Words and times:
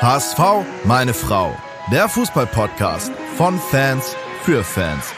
HSV, 0.00 0.38
meine 0.84 1.12
Frau. 1.12 1.54
Der 1.92 2.08
Fußballpodcast 2.08 3.12
von 3.36 3.58
Fans 3.58 4.16
für 4.42 4.64
Fans. 4.64 5.12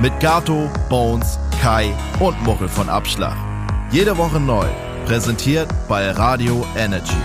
Mit 0.00 0.18
Gato, 0.20 0.70
Bones, 0.88 1.38
Kai 1.60 1.92
und 2.20 2.40
Muchel 2.42 2.68
von 2.68 2.88
Abschlag. 2.88 3.36
Jede 3.90 4.16
Woche 4.16 4.40
neu. 4.40 4.66
Präsentiert 5.04 5.68
bei 5.88 6.10
Radio 6.12 6.64
Energy. 6.76 7.16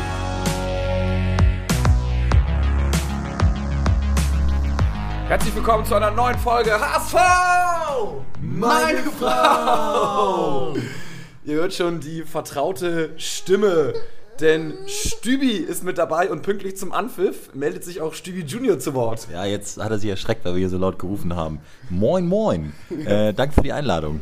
Herzlich 5.27 5.55
willkommen 5.55 5.85
zu 5.85 5.95
einer 5.95 6.11
neuen 6.11 6.37
Folge 6.37 6.71
HSV! 6.79 7.15
Meine 8.41 9.03
Frau! 9.19 10.75
Ihr 11.45 11.55
hört 11.55 11.73
schon 11.73 11.99
die 11.99 12.23
vertraute 12.23 13.11
Stimme, 13.17 13.93
denn 14.39 14.73
Stübi 14.87 15.51
ist 15.51 15.83
mit 15.83 15.97
dabei 15.97 16.29
und 16.29 16.41
pünktlich 16.41 16.77
zum 16.77 16.91
Anpfiff 16.91 17.53
meldet 17.53 17.83
sich 17.83 18.01
auch 18.01 18.13
Stübi 18.13 18.41
Junior 18.41 18.79
zu 18.79 18.93
Wort. 18.93 19.27
Ja, 19.31 19.45
jetzt 19.45 19.77
hat 19.77 19.91
er 19.91 19.99
sich 19.99 20.09
erschreckt, 20.09 20.45
weil 20.45 20.53
wir 20.53 20.59
hier 20.59 20.69
so 20.69 20.77
laut 20.77 20.99
gerufen 20.99 21.35
haben. 21.35 21.59
Moin, 21.89 22.27
moin. 22.27 22.73
Äh, 23.05 23.33
danke 23.33 23.53
für 23.53 23.61
die 23.61 23.73
Einladung. 23.73 24.21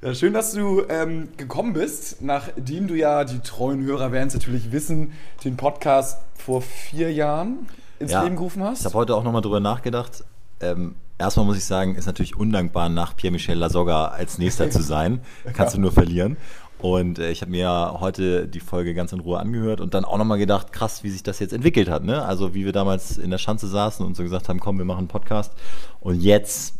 Ja, 0.00 0.14
schön, 0.14 0.32
dass 0.32 0.52
du 0.52 0.84
ähm, 0.88 1.28
gekommen 1.36 1.72
bist, 1.72 2.22
nachdem 2.22 2.86
du 2.86 2.94
ja, 2.94 3.24
die 3.24 3.40
treuen 3.40 3.84
Hörer 3.84 4.12
werden 4.12 4.28
es 4.28 4.34
natürlich 4.34 4.72
wissen, 4.72 5.12
den 5.44 5.56
Podcast 5.56 6.20
vor 6.34 6.62
vier 6.62 7.12
Jahren 7.12 7.66
ins 7.98 8.12
Ja, 8.12 8.22
Leben 8.22 8.36
gerufen 8.36 8.62
hast. 8.62 8.80
Ich 8.80 8.84
habe 8.84 8.94
heute 8.94 9.14
auch 9.14 9.24
nochmal 9.24 9.42
drüber 9.42 9.60
nachgedacht. 9.60 10.24
Ähm, 10.60 10.94
erstmal 11.18 11.46
muss 11.46 11.56
ich 11.56 11.64
sagen, 11.64 11.94
ist 11.94 12.06
natürlich 12.06 12.36
undankbar, 12.36 12.88
nach 12.88 13.16
Pierre-Michel 13.16 13.58
Lasogga 13.58 14.08
als 14.08 14.38
nächster 14.38 14.70
zu 14.70 14.82
sein. 14.82 15.20
Kannst 15.52 15.74
du 15.74 15.80
nur 15.80 15.92
verlieren. 15.92 16.36
Und 16.78 17.18
äh, 17.18 17.30
ich 17.30 17.40
habe 17.40 17.50
mir 17.50 17.96
heute 18.00 18.46
die 18.48 18.60
Folge 18.60 18.94
ganz 18.94 19.12
in 19.12 19.20
Ruhe 19.20 19.38
angehört 19.38 19.80
und 19.80 19.94
dann 19.94 20.04
auch 20.04 20.18
nochmal 20.18 20.38
gedacht, 20.38 20.72
krass, 20.72 21.02
wie 21.02 21.10
sich 21.10 21.22
das 21.22 21.38
jetzt 21.38 21.52
entwickelt 21.52 21.88
hat. 21.88 22.04
Ne? 22.04 22.24
Also 22.24 22.54
wie 22.54 22.64
wir 22.64 22.72
damals 22.72 23.18
in 23.18 23.30
der 23.30 23.38
Schanze 23.38 23.66
saßen 23.66 24.04
und 24.04 24.16
so 24.16 24.22
gesagt 24.22 24.48
haben, 24.48 24.60
komm, 24.60 24.78
wir 24.78 24.84
machen 24.84 25.00
einen 25.00 25.08
Podcast. 25.08 25.52
Und 26.00 26.20
jetzt 26.20 26.74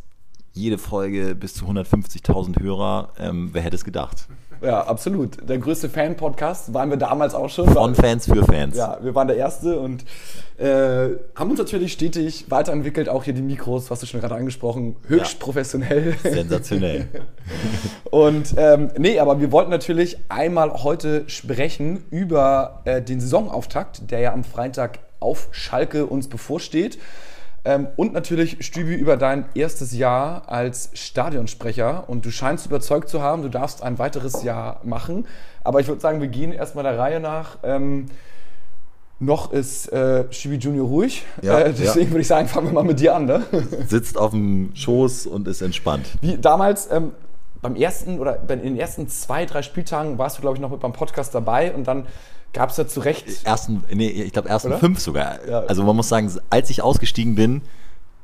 jede 0.53 0.78
Folge 0.78 1.34
bis 1.34 1.55
zu 1.55 1.66
150.000 1.66 2.61
Hörer. 2.61 3.11
Ähm, 3.19 3.50
wer 3.53 3.62
hätte 3.62 3.77
es 3.77 3.84
gedacht? 3.84 4.27
Ja, 4.62 4.83
absolut. 4.87 5.49
Der 5.49 5.59
größte 5.59 5.89
Fan-Podcast 5.89 6.73
waren 6.75 6.91
wir 6.91 6.97
damals 6.97 7.35
auch 7.35 7.49
schon. 7.51 7.69
Von 7.69 7.95
Fans 7.95 8.27
für 8.27 8.45
Fans. 8.45 8.77
Ja, 8.77 8.99
wir 9.03 9.15
waren 9.15 9.29
der 9.29 9.37
Erste 9.37 9.79
und 9.79 10.05
äh, 10.59 11.11
haben 11.35 11.51
uns 11.51 11.59
natürlich 11.59 11.93
stetig 11.93 12.47
weiterentwickelt. 12.51 13.09
Auch 13.09 13.25
hier 13.25 13.34
die 13.34 13.43
Mikros, 13.43 13.91
hast 13.91 14.03
du 14.03 14.07
schon 14.07 14.21
gerade 14.21 14.34
angesprochen, 14.34 14.97
höchst 15.09 15.34
Ja. 15.34 15.39
professionell. 15.41 16.15
Sensationell. 16.23 17.09
Und 18.11 18.55
ähm, 18.57 18.91
nee, 18.99 19.19
aber 19.19 19.41
wir 19.41 19.53
wollten 19.53 19.71
natürlich 19.71 20.17
einmal 20.29 20.73
heute 20.83 21.25
sprechen 21.29 22.05
über 22.11 22.81
äh, 22.84 23.03
den 23.03 23.21
Saisonauftakt, 23.21 24.11
der 24.11 24.21
ja 24.21 24.33
am 24.33 24.45
Freitag 24.45 25.01
auf 25.21 25.49
Schalke 25.51 26.07
uns 26.07 26.29
bevorsteht. 26.29 26.99
Ähm, 27.67 27.89
und 27.97 28.12
natürlich, 28.12 28.64
Stübi, 28.64 28.95
über 28.95 29.17
dein 29.17 29.47
erstes 29.55 29.92
Jahr 29.92 30.48
als 30.48 30.91
Stadionsprecher. 30.95 32.09
Und 32.09 32.25
du 32.25 32.31
scheinst 32.31 32.64
überzeugt 32.67 33.09
zu 33.09 33.20
haben, 33.20 33.42
du 33.42 33.48
darfst 33.48 33.83
ein 33.83 33.98
weiteres 33.98 34.45
Jahr 34.45 34.81
machen. 34.84 35.27
Aber 35.64 35.81
ich 35.81 35.89
würde 35.89 36.00
sagen, 36.00 36.20
wir 36.20 36.28
gehen 36.28 36.53
erstmal 36.53 36.84
der 36.84 36.97
Reihe 36.97 37.19
nach. 37.19 37.59
Ähm, 37.64 38.06
noch 39.19 39.53
ist 39.53 39.92
äh, 39.92 40.25
Stübi 40.31 40.56
Junior 40.56 40.87
ruhig. 40.87 41.25
Ja, 41.42 41.59
äh, 41.59 41.72
deswegen 41.72 42.06
ja. 42.06 42.11
würde 42.12 42.20
ich 42.20 42.28
sagen, 42.28 42.47
fangen 42.47 42.69
wir 42.69 42.72
mal 42.72 42.84
mit 42.84 43.00
dir 43.00 43.17
an. 43.17 43.25
Ne? 43.27 43.42
Sitzt 43.89 44.17
auf 44.17 44.31
dem 44.31 44.70
Schoß 44.75 45.27
und 45.27 45.48
ist 45.48 45.61
entspannt. 45.61 46.06
Wie 46.20 46.39
damals 46.39 46.89
ähm, 46.92 47.12
beim 47.62 47.75
ersten 47.75 48.20
oder 48.20 48.34
bei- 48.34 48.55
in 48.55 48.61
den 48.61 48.78
ersten 48.78 49.09
zwei, 49.09 49.44
drei 49.44 49.62
Spieltagen 49.62 50.19
warst 50.19 50.39
du, 50.39 50.42
glaube 50.42 50.56
ich, 50.56 50.61
noch 50.61 50.70
mit 50.70 50.81
beim 50.81 50.92
Podcast 50.92 51.34
dabei 51.34 51.75
und 51.75 51.89
dann 51.89 52.06
gab 52.57 52.71
es 52.71 52.79
ja 52.79 52.89
zu 52.89 53.01
Recht. 53.01 53.45
ersten, 53.45 53.85
nee, 53.93 54.09
ich 54.09 54.33
glaube 54.33 54.49
ersten 54.49 54.69
Oder? 54.69 54.79
fünf 54.79 54.99
sogar. 54.99 55.47
Ja. 55.47 55.61
Also 55.61 55.85
man 55.85 55.95
muss 55.95 56.09
sagen, 56.09 56.33
als 56.51 56.71
ich 56.71 56.83
ausgestiegen 56.83 57.35
bin, 57.35 57.61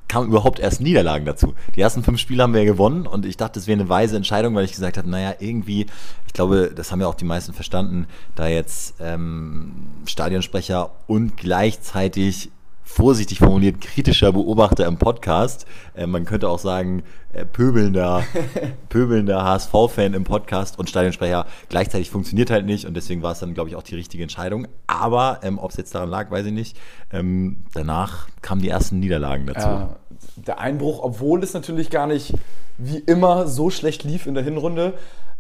kamen 0.09 0.29
überhaupt 0.29 0.59
erst 0.59 0.81
Niederlagen 0.81 1.27
dazu. 1.27 1.55
Die 1.77 1.81
ersten 1.81 2.03
fünf 2.03 2.19
Spiele 2.19 2.43
haben 2.43 2.55
wir 2.55 2.63
ja 2.63 2.67
gewonnen 2.67 3.07
und 3.07 3.27
ich 3.27 3.37
dachte, 3.37 3.59
es 3.59 3.67
wäre 3.67 3.79
eine 3.79 3.89
weise 3.89 4.17
Entscheidung, 4.17 4.55
weil 4.55 4.65
ich 4.65 4.73
gesagt 4.73 4.97
habe, 4.97 5.09
naja, 5.09 5.35
irgendwie, 5.39 5.87
ich 6.27 6.33
glaube, 6.33 6.73
das 6.75 6.91
haben 6.91 7.01
ja 7.01 7.07
auch 7.07 7.15
die 7.15 7.25
meisten 7.25 7.53
verstanden, 7.53 8.07
da 8.35 8.49
jetzt 8.49 8.95
ähm, 9.01 9.73
Stadionsprecher 10.07 10.91
und 11.07 11.37
gleichzeitig 11.37 12.51
vorsichtig 12.85 13.39
formuliert 13.39 13.81
kritischer 13.81 14.33
Beobachter 14.33 14.87
im 14.87 14.99
Podcast. 14.99 15.67
Äh, 15.95 16.07
man 16.07 16.25
könnte 16.25 16.49
auch 16.49 16.59
sagen, 16.59 17.03
äh, 17.33 17.45
pöbelnder, 17.45 18.25
pöbelnder 18.89 19.45
HSV-Fan 19.45 20.15
im 20.15 20.25
Podcast 20.25 20.79
und 20.79 20.91
Stadionsprecher 20.91 21.47
gleichzeitig 21.69 22.11
funktioniert 22.11 22.51
halt 22.51 22.67
nicht 22.67 22.87
und 22.87 22.95
deswegen 22.95 23.23
war 23.23 23.33
es 23.33 23.39
dann, 23.39 23.55
glaube 23.55 23.71
ich, 23.71 23.77
auch 23.77 23.83
die 23.83 23.95
richtige 23.95 24.23
Entscheidung. 24.23 24.69
Aber 24.87 25.41
ähm, 25.43 25.59
ob 25.59 25.71
es 25.71 25.77
jetzt 25.77 25.95
daran 25.95 26.11
lag, 26.11 26.31
weiß 26.31 26.47
ich 26.47 26.53
nicht. 26.53 26.77
Ähm, 27.13 27.65
danach 27.75 28.29
kamen 28.43 28.61
die 28.61 28.69
ersten 28.69 29.01
Niederlagen 29.01 29.47
dazu. 29.47 29.69
Ja, 29.69 29.97
der 30.37 30.61
Einbruch, 30.61 31.01
obwohl 31.03 31.43
es 31.43 31.55
natürlich 31.55 31.91
gar 31.91 32.07
nicht 32.07 32.35
wie 32.79 32.99
immer 32.99 33.47
so 33.47 33.71
schlecht 33.71 34.05
lief 34.05 34.27
in 34.27 34.35
der 34.35 34.45
Hinrunde. 34.45 34.95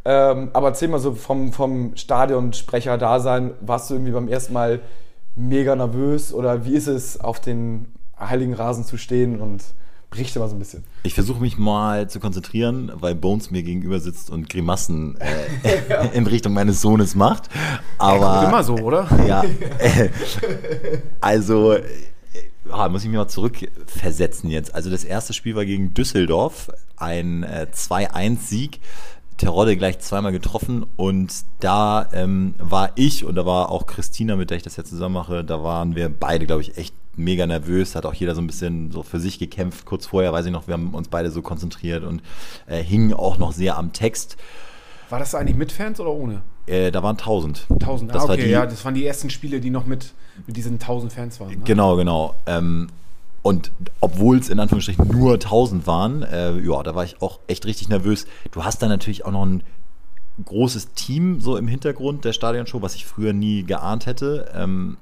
Ähm, 0.04 0.50
aber 0.52 0.69
erzähl 0.69 0.88
mal 0.88 0.98
so 0.98 1.14
vom, 1.14 1.52
vom 1.52 1.97
Stadionsprecher-Dasein, 1.97 3.52
warst 3.60 3.91
du 3.91 3.94
irgendwie 3.94 4.12
beim 4.12 4.28
ersten 4.28 4.52
Mal 4.52 4.81
mega 5.34 5.75
nervös 5.76 6.32
oder 6.32 6.65
wie 6.65 6.75
ist 6.75 6.87
es, 6.87 7.20
auf 7.20 7.41
den 7.41 7.87
heiligen 8.19 8.54
Rasen 8.54 8.84
zu 8.84 8.97
stehen 8.97 9.41
und 9.41 9.62
berichte 10.12 10.38
mal 10.38 10.48
so 10.48 10.54
ein 10.54 10.59
bisschen. 10.59 10.84
Ich 11.03 11.15
versuche 11.15 11.41
mich 11.41 11.59
mal 11.59 12.09
zu 12.09 12.20
konzentrieren, 12.20 12.93
weil 12.94 13.15
Bones 13.15 13.50
mir 13.50 13.62
gegenüber 13.62 13.98
sitzt 13.98 14.31
und 14.31 14.48
Grimassen 14.48 15.16
äh, 15.19 16.09
in 16.12 16.26
Richtung 16.26 16.53
meines 16.53 16.81
Sohnes 16.81 17.15
macht. 17.15 17.48
Aber 17.98 18.47
Immer 18.47 18.62
so, 18.62 18.76
oder? 18.76 19.09
Ja, 19.26 19.43
äh, 19.78 20.10
also 21.20 21.72
äh, 21.72 21.82
ah, 22.70 22.88
muss 22.88 23.03
ich 23.03 23.09
mich 23.09 23.16
mal 23.16 23.28
zurückversetzen 23.28 24.50
jetzt. 24.50 24.75
Also 24.75 24.91
das 24.91 25.04
erste 25.04 25.32
Spiel 25.32 25.56
war 25.56 25.64
gegen 25.64 25.94
Düsseldorf, 25.94 26.70
ein 26.97 27.43
äh, 27.43 27.66
2-1-Sieg. 27.72 28.81
Terodde 29.42 29.76
gleich 29.76 29.98
zweimal 29.98 30.30
getroffen 30.30 30.86
und 30.94 31.32
da 31.58 32.08
ähm, 32.12 32.54
war 32.58 32.92
ich 32.94 33.25
und 33.25 33.34
da 33.34 33.44
war 33.44 33.72
auch 33.72 33.86
Christina, 33.86 34.36
mit 34.36 34.50
der 34.50 34.56
ich 34.56 34.62
das 34.62 34.76
jetzt 34.76 34.91
zusammen 34.91 35.14
mache, 35.14 35.42
da 35.42 35.64
waren 35.64 35.97
wir 35.97 36.08
beide, 36.08 36.47
glaube 36.47 36.62
ich, 36.62 36.78
echt 36.78 36.94
mega 37.16 37.44
nervös, 37.44 37.97
hat 37.97 38.06
auch 38.06 38.14
jeder 38.14 38.36
so 38.36 38.41
ein 38.41 38.47
bisschen 38.47 38.92
so 38.92 39.02
für 39.02 39.19
sich 39.19 39.41
gekämpft. 39.41 39.84
Kurz 39.84 40.06
vorher, 40.06 40.32
weiß 40.32 40.47
ich 40.47 40.52
noch, 40.52 40.69
wir 40.69 40.75
haben 40.75 40.94
uns 40.94 41.08
beide 41.08 41.32
so 41.32 41.42
konzentriert 41.42 42.04
und 42.04 42.22
äh, 42.69 42.84
hingen 42.84 43.12
auch 43.14 43.36
noch 43.36 43.50
sehr 43.50 43.76
am 43.76 43.92
Text. 43.92 44.36
War 45.10 45.19
das 45.19 45.34
eigentlich 45.34 45.56
mit 45.56 45.72
Fans 45.72 45.98
oder 45.98 46.12
ohne? 46.12 46.42
Äh, 46.66 46.92
da 46.92 47.02
waren 47.02 47.19
1000. 47.19 47.66
1000, 47.69 48.14
Das 48.14 48.22
ah, 48.22 48.28
war 48.28 48.34
okay, 48.34 48.44
die- 48.44 48.50
ja, 48.50 48.64
das 48.64 48.84
waren 48.84 48.94
die 48.94 49.04
ersten 49.04 49.28
Spiele, 49.28 49.58
die 49.60 49.70
noch 49.70 49.86
mit, 49.86 50.12
mit 50.47 50.56
diesen 50.56 50.75
1000 50.75 51.12
Fans 51.12 51.41
waren. 51.41 51.50
Ne? 51.50 51.62
Genau, 51.64 51.97
genau. 51.97 52.36
Ähm, 52.47 52.91
und 53.42 53.72
obwohl 54.00 54.38
es 54.38 54.48
in 54.48 54.60
Anführungsstrichen 54.60 55.08
nur 55.08 55.34
1000 55.34 55.86
waren, 55.86 56.22
äh, 56.22 56.58
ja, 56.60 56.82
da 56.82 56.94
war 56.94 57.04
ich 57.04 57.20
auch 57.20 57.41
echt 57.48 57.66
richtig 57.66 57.88
nervös. 57.88 58.26
Du 58.53 58.64
hast 58.64 58.82
da 58.82 58.88
natürlich 58.88 59.25
auch 59.25 59.32
noch 59.32 59.44
ein 59.44 59.64
großes 60.44 60.92
Team 60.94 61.41
so 61.41 61.56
im 61.56 61.69
Hintergrund 61.69 62.25
der 62.25 62.32
Stadionshow, 62.32 62.82
was 62.82 62.94
ich 62.94 63.04
früher 63.04 63.32
nie 63.32 63.64
geahnt 63.64 64.06
hätte. 64.06 64.50
Ähm, 64.54 64.97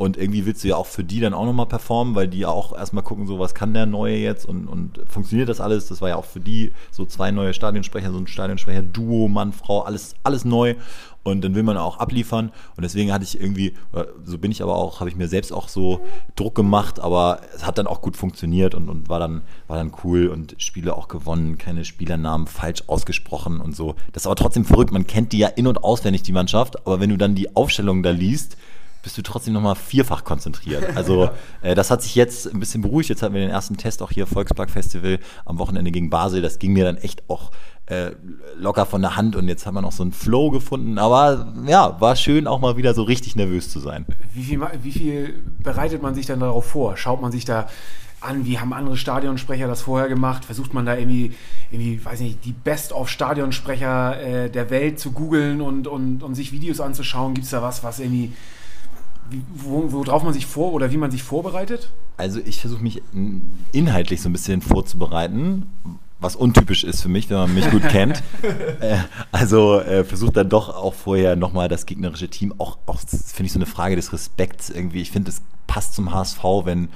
und 0.00 0.16
irgendwie 0.16 0.46
willst 0.46 0.64
du 0.64 0.68
ja 0.68 0.76
auch 0.76 0.86
für 0.86 1.04
die 1.04 1.20
dann 1.20 1.34
auch 1.34 1.44
nochmal 1.44 1.66
performen, 1.66 2.14
weil 2.14 2.26
die 2.26 2.38
ja 2.38 2.48
auch 2.48 2.74
erstmal 2.74 3.04
gucken, 3.04 3.26
so 3.26 3.38
was 3.38 3.54
kann 3.54 3.74
der 3.74 3.84
Neue 3.84 4.16
jetzt 4.16 4.46
und, 4.46 4.66
und 4.66 4.98
funktioniert 5.06 5.50
das 5.50 5.60
alles? 5.60 5.88
Das 5.88 6.00
war 6.00 6.08
ja 6.08 6.16
auch 6.16 6.24
für 6.24 6.40
die 6.40 6.72
so 6.90 7.04
zwei 7.04 7.30
neue 7.30 7.52
Stadionsprecher, 7.52 8.10
so 8.10 8.16
ein 8.16 8.26
Stadionsprecher-Duo, 8.26 9.28
Mann, 9.28 9.52
Frau, 9.52 9.82
alles, 9.82 10.14
alles 10.22 10.46
neu. 10.46 10.76
Und 11.22 11.44
dann 11.44 11.54
will 11.54 11.64
man 11.64 11.76
auch 11.76 11.98
abliefern. 11.98 12.50
Und 12.76 12.82
deswegen 12.82 13.12
hatte 13.12 13.24
ich 13.24 13.38
irgendwie, 13.38 13.74
so 14.24 14.38
bin 14.38 14.50
ich 14.50 14.62
aber 14.62 14.74
auch, 14.74 15.00
habe 15.00 15.10
ich 15.10 15.16
mir 15.16 15.28
selbst 15.28 15.52
auch 15.52 15.68
so 15.68 16.00
Druck 16.34 16.54
gemacht, 16.54 16.98
aber 16.98 17.40
es 17.54 17.66
hat 17.66 17.76
dann 17.76 17.86
auch 17.86 18.00
gut 18.00 18.16
funktioniert 18.16 18.74
und, 18.74 18.88
und 18.88 19.10
war, 19.10 19.20
dann, 19.20 19.42
war 19.66 19.76
dann 19.76 19.92
cool 20.02 20.28
und 20.28 20.54
Spiele 20.56 20.96
auch 20.96 21.08
gewonnen, 21.08 21.58
keine 21.58 21.84
Spielernamen 21.84 22.46
falsch 22.46 22.84
ausgesprochen 22.86 23.60
und 23.60 23.76
so. 23.76 23.96
Das 24.12 24.22
ist 24.22 24.26
aber 24.26 24.36
trotzdem 24.36 24.64
verrückt. 24.64 24.92
Man 24.92 25.06
kennt 25.06 25.34
die 25.34 25.38
ja 25.40 25.48
in- 25.48 25.66
und 25.66 25.84
auswendig, 25.84 26.22
die 26.22 26.32
Mannschaft, 26.32 26.86
aber 26.86 27.00
wenn 27.00 27.10
du 27.10 27.18
dann 27.18 27.34
die 27.34 27.54
Aufstellung 27.54 28.02
da 28.02 28.12
liest, 28.12 28.56
bist 29.02 29.16
du 29.16 29.22
trotzdem 29.22 29.54
nochmal 29.54 29.76
vierfach 29.76 30.24
konzentriert. 30.24 30.96
Also 30.96 31.30
äh, 31.62 31.74
das 31.74 31.90
hat 31.90 32.02
sich 32.02 32.14
jetzt 32.14 32.52
ein 32.52 32.60
bisschen 32.60 32.82
beruhigt. 32.82 33.08
Jetzt 33.08 33.22
hatten 33.22 33.34
wir 33.34 33.40
den 33.40 33.50
ersten 33.50 33.76
Test 33.76 34.02
auch 34.02 34.10
hier 34.10 34.26
Volkspark 34.26 34.70
Festival 34.70 35.18
am 35.44 35.58
Wochenende 35.58 35.90
gegen 35.90 36.10
Basel. 36.10 36.42
Das 36.42 36.58
ging 36.58 36.72
mir 36.74 36.84
dann 36.84 36.96
echt 36.98 37.22
auch 37.28 37.50
äh, 37.86 38.10
locker 38.56 38.86
von 38.86 39.00
der 39.02 39.16
Hand 39.16 39.36
und 39.36 39.48
jetzt 39.48 39.66
haben 39.66 39.74
wir 39.74 39.80
noch 39.80 39.92
so 39.92 40.02
einen 40.02 40.12
Flow 40.12 40.50
gefunden. 40.50 40.98
Aber 40.98 41.52
ja, 41.66 42.00
war 42.00 42.14
schön 42.14 42.46
auch 42.46 42.60
mal 42.60 42.76
wieder 42.76 42.92
so 42.94 43.02
richtig 43.02 43.36
nervös 43.36 43.70
zu 43.70 43.80
sein. 43.80 44.04
Wie, 44.34 44.42
viel, 44.44 44.60
wie 44.82 44.92
viel 44.92 45.42
bereitet 45.62 46.02
man 46.02 46.14
sich 46.14 46.26
dann 46.26 46.40
darauf 46.40 46.66
vor? 46.66 46.96
Schaut 46.96 47.22
man 47.22 47.32
sich 47.32 47.44
da 47.44 47.68
an, 48.20 48.44
wie 48.44 48.58
haben 48.58 48.74
andere 48.74 48.98
Stadionsprecher 48.98 49.66
das 49.66 49.80
vorher 49.80 50.08
gemacht? 50.10 50.44
Versucht 50.44 50.74
man 50.74 50.84
da 50.84 50.94
irgendwie, 50.94 51.32
irgendwie 51.70 52.04
weiß 52.04 52.20
nicht, 52.20 52.44
die 52.44 52.52
Best-of-Stadionsprecher 52.52 54.20
äh, 54.20 54.50
der 54.50 54.68
Welt 54.70 54.98
zu 55.00 55.12
googeln 55.12 55.60
und, 55.60 55.86
und, 55.86 56.22
und 56.22 56.34
sich 56.34 56.52
Videos 56.52 56.80
anzuschauen? 56.80 57.34
Gibt 57.34 57.46
es 57.46 57.50
da 57.50 57.62
was, 57.62 57.82
was 57.82 57.98
irgendwie, 57.98 58.32
wie- 58.32 58.32
wo, 59.54 59.92
worauf 59.92 60.22
man 60.22 60.32
sich 60.32 60.46
vor 60.46 60.72
oder 60.72 60.90
wie 60.90 60.96
man 60.96 61.10
sich 61.10 61.22
vorbereitet? 61.22 61.90
Also 62.16 62.40
ich 62.44 62.60
versuche 62.60 62.82
mich 62.82 63.02
inhaltlich 63.72 64.20
so 64.20 64.28
ein 64.28 64.32
bisschen 64.32 64.62
vorzubereiten. 64.62 65.66
was 66.20 66.36
untypisch 66.36 66.84
ist 66.84 67.00
für 67.00 67.08
mich, 67.08 67.30
wenn 67.30 67.38
man 67.38 67.54
mich 67.54 67.70
gut 67.70 67.82
kennt. 67.88 68.22
Äh, 68.80 68.98
also 69.32 69.80
äh, 69.80 70.04
versucht 70.04 70.36
dann 70.36 70.48
doch 70.48 70.68
auch 70.68 70.94
vorher 70.94 71.34
nochmal 71.36 71.68
das 71.68 71.86
gegnerische 71.86 72.28
Team, 72.28 72.54
auch, 72.58 72.78
auch 72.86 73.00
finde 73.00 73.46
ich 73.46 73.52
so 73.52 73.58
eine 73.58 73.66
Frage 73.66 73.96
des 73.96 74.12
Respekts 74.12 74.70
irgendwie. 74.70 75.00
Ich 75.00 75.10
finde, 75.10 75.30
es 75.30 75.40
passt 75.66 75.94
zum 75.94 76.12
HSV, 76.12 76.42
wenn 76.64 76.88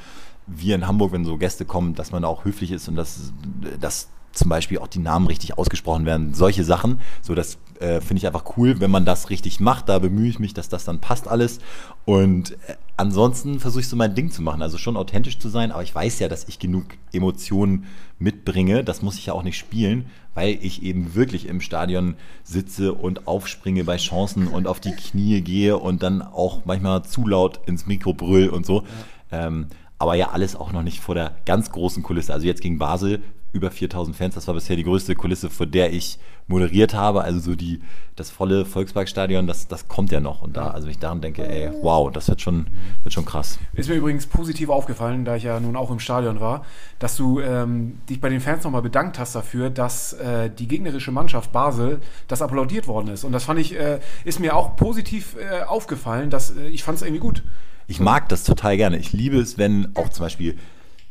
wir 0.46 0.74
in 0.74 0.86
Hamburg, 0.86 1.12
wenn 1.12 1.24
so 1.24 1.38
Gäste 1.38 1.64
kommen, 1.64 1.94
dass 1.94 2.12
man 2.12 2.24
auch 2.24 2.44
höflich 2.44 2.70
ist 2.70 2.88
und 2.88 2.96
dass, 2.96 3.32
dass 3.80 4.08
zum 4.34 4.48
Beispiel 4.48 4.78
auch 4.78 4.88
die 4.88 4.98
Namen 4.98 5.26
richtig 5.26 5.56
ausgesprochen 5.56 6.06
werden. 6.06 6.34
Solche 6.34 6.64
Sachen. 6.64 7.00
So, 7.22 7.34
das 7.34 7.58
äh, 7.80 8.00
finde 8.00 8.18
ich 8.18 8.26
einfach 8.26 8.56
cool, 8.56 8.80
wenn 8.80 8.90
man 8.90 9.04
das 9.04 9.30
richtig 9.30 9.60
macht. 9.60 9.88
Da 9.88 9.98
bemühe 9.98 10.28
ich 10.28 10.38
mich, 10.38 10.54
dass 10.54 10.68
das 10.68 10.84
dann 10.84 11.00
passt 11.00 11.28
alles. 11.28 11.60
Und 12.04 12.52
äh, 12.68 12.74
ansonsten 12.96 13.60
versuche 13.60 13.80
ich 13.80 13.88
so 13.88 13.96
mein 13.96 14.14
Ding 14.14 14.30
zu 14.30 14.42
machen. 14.42 14.62
Also 14.62 14.78
schon 14.78 14.96
authentisch 14.96 15.38
zu 15.38 15.48
sein, 15.48 15.72
aber 15.72 15.82
ich 15.82 15.94
weiß 15.94 16.18
ja, 16.18 16.28
dass 16.28 16.48
ich 16.48 16.58
genug 16.58 16.84
Emotionen 17.12 17.86
mitbringe. 18.18 18.84
Das 18.84 19.02
muss 19.02 19.18
ich 19.18 19.26
ja 19.26 19.32
auch 19.32 19.42
nicht 19.42 19.58
spielen, 19.58 20.06
weil 20.34 20.58
ich 20.60 20.82
eben 20.82 21.14
wirklich 21.14 21.46
im 21.46 21.60
Stadion 21.60 22.14
sitze 22.42 22.94
und 22.94 23.26
aufspringe 23.26 23.84
bei 23.84 23.96
Chancen 23.96 24.48
und 24.48 24.66
auf 24.66 24.80
die 24.80 24.92
Knie 24.92 25.40
gehe 25.40 25.78
und 25.78 26.02
dann 26.02 26.22
auch 26.22 26.64
manchmal 26.64 27.04
zu 27.04 27.26
laut 27.26 27.60
ins 27.66 27.86
Mikro 27.86 28.14
brüll 28.14 28.48
und 28.48 28.66
so. 28.66 28.84
Ja. 29.30 29.46
Ähm, 29.46 29.66
aber 29.98 30.14
ja, 30.16 30.30
alles 30.30 30.56
auch 30.56 30.72
noch 30.72 30.82
nicht 30.82 31.00
vor 31.00 31.14
der 31.14 31.36
ganz 31.46 31.70
großen 31.70 32.02
Kulisse. 32.02 32.32
Also 32.32 32.46
jetzt 32.46 32.60
gegen 32.60 32.78
Basel 32.78 33.22
über 33.54 33.70
4000 33.70 34.16
Fans. 34.16 34.34
Das 34.34 34.46
war 34.48 34.54
bisher 34.54 34.76
die 34.76 34.82
größte 34.82 35.14
Kulisse, 35.14 35.48
vor 35.48 35.66
der 35.66 35.92
ich 35.92 36.18
moderiert 36.48 36.92
habe. 36.92 37.22
Also 37.22 37.38
so 37.38 37.54
die, 37.54 37.80
das 38.16 38.30
volle 38.30 38.66
Volksparkstadion, 38.66 39.46
das, 39.46 39.68
das 39.68 39.88
kommt 39.88 40.12
ja 40.12 40.20
noch. 40.20 40.42
Und 40.42 40.56
da, 40.56 40.70
also 40.70 40.86
wenn 40.86 40.90
ich 40.90 40.98
daran 40.98 41.20
denke, 41.20 41.48
ey, 41.48 41.70
wow, 41.80 42.12
das 42.12 42.28
wird 42.28 42.40
schon, 42.40 42.66
wird 43.04 43.14
schon 43.14 43.24
krass. 43.24 43.58
Ist 43.72 43.88
mir 43.88 43.94
übrigens 43.94 44.26
positiv 44.26 44.68
aufgefallen, 44.68 45.24
da 45.24 45.36
ich 45.36 45.44
ja 45.44 45.58
nun 45.60 45.76
auch 45.76 45.90
im 45.90 46.00
Stadion 46.00 46.40
war, 46.40 46.64
dass 46.98 47.16
du 47.16 47.40
ähm, 47.40 47.98
dich 48.10 48.20
bei 48.20 48.28
den 48.28 48.40
Fans 48.40 48.64
nochmal 48.64 48.82
bedankt 48.82 49.18
hast 49.18 49.34
dafür, 49.34 49.70
dass 49.70 50.12
äh, 50.14 50.50
die 50.50 50.66
gegnerische 50.66 51.12
Mannschaft 51.12 51.52
Basel 51.52 52.00
das 52.26 52.42
applaudiert 52.42 52.88
worden 52.88 53.08
ist. 53.08 53.22
Und 53.22 53.32
das 53.32 53.44
fand 53.44 53.60
ich, 53.60 53.78
äh, 53.78 54.00
ist 54.24 54.40
mir 54.40 54.56
auch 54.56 54.76
positiv 54.76 55.36
äh, 55.36 55.62
aufgefallen, 55.62 56.28
dass 56.28 56.56
äh, 56.56 56.66
ich 56.66 56.82
fand 56.82 56.96
es 56.96 57.02
irgendwie 57.02 57.20
gut. 57.20 57.44
Ich 57.86 58.00
mag 58.00 58.28
das 58.30 58.44
total 58.44 58.76
gerne. 58.76 58.98
Ich 58.98 59.12
liebe 59.12 59.38
es, 59.38 59.58
wenn 59.58 59.94
auch 59.94 60.08
zum 60.08 60.24
Beispiel 60.24 60.56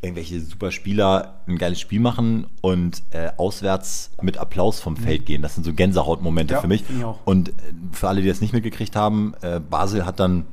irgendwelche 0.03 0.39
super 0.41 0.71
Spieler 0.71 1.35
ein 1.47 1.57
geiles 1.57 1.79
Spiel 1.79 1.99
machen 1.99 2.47
und 2.61 3.01
äh, 3.11 3.29
auswärts 3.37 4.11
mit 4.21 4.37
Applaus 4.37 4.79
vom 4.79 4.97
Feld 4.97 5.21
mhm. 5.21 5.25
gehen. 5.25 5.41
Das 5.41 5.55
sind 5.55 5.63
so 5.63 5.73
Gänsehautmomente 5.73 6.55
ja, 6.55 6.61
für 6.61 6.67
mich. 6.67 6.83
Und 7.25 7.49
äh, 7.49 7.53
für 7.91 8.09
alle, 8.09 8.21
die 8.21 8.27
das 8.27 8.41
nicht 8.41 8.53
mitgekriegt 8.53 8.95
haben, 8.95 9.33
äh, 9.41 9.59
Basel 9.59 10.05
hat 10.05 10.19
dann 10.19 10.45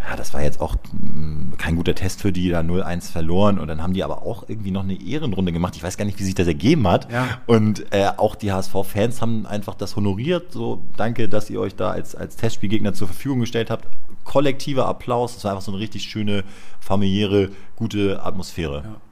ja, 0.00 0.16
das 0.16 0.32
war 0.32 0.42
jetzt 0.42 0.60
auch 0.60 0.76
mh, 0.92 1.56
kein 1.56 1.76
guter 1.76 1.94
Test 1.94 2.20
für 2.20 2.32
die, 2.32 2.48
da 2.50 2.60
0-1 2.60 3.10
verloren. 3.10 3.58
Und 3.58 3.68
dann 3.68 3.82
haben 3.82 3.92
die 3.92 4.04
aber 4.04 4.22
auch 4.22 4.44
irgendwie 4.48 4.70
noch 4.70 4.82
eine 4.82 5.00
Ehrenrunde 5.00 5.52
gemacht. 5.52 5.76
Ich 5.76 5.82
weiß 5.82 5.96
gar 5.96 6.04
nicht, 6.04 6.18
wie 6.18 6.24
sich 6.24 6.34
das 6.34 6.46
ergeben 6.46 6.86
hat. 6.86 7.10
Ja. 7.10 7.40
Und 7.46 7.92
äh, 7.92 8.08
auch 8.16 8.36
die 8.36 8.52
HSV-Fans 8.52 9.20
haben 9.20 9.46
einfach 9.46 9.74
das 9.74 9.96
honoriert. 9.96 10.52
So, 10.52 10.82
danke, 10.96 11.28
dass 11.28 11.50
ihr 11.50 11.60
euch 11.60 11.74
da 11.74 11.90
als, 11.90 12.14
als 12.14 12.36
Testspielgegner 12.36 12.94
zur 12.94 13.08
Verfügung 13.08 13.40
gestellt 13.40 13.70
habt. 13.70 13.86
Kollektiver 14.24 14.86
Applaus. 14.86 15.34
Das 15.34 15.44
war 15.44 15.52
einfach 15.52 15.64
so 15.64 15.72
eine 15.72 15.80
richtig 15.80 16.04
schöne, 16.04 16.44
familiäre, 16.80 17.50
gute 17.76 18.22
Atmosphäre. 18.22 18.82
Ja. 18.84 19.07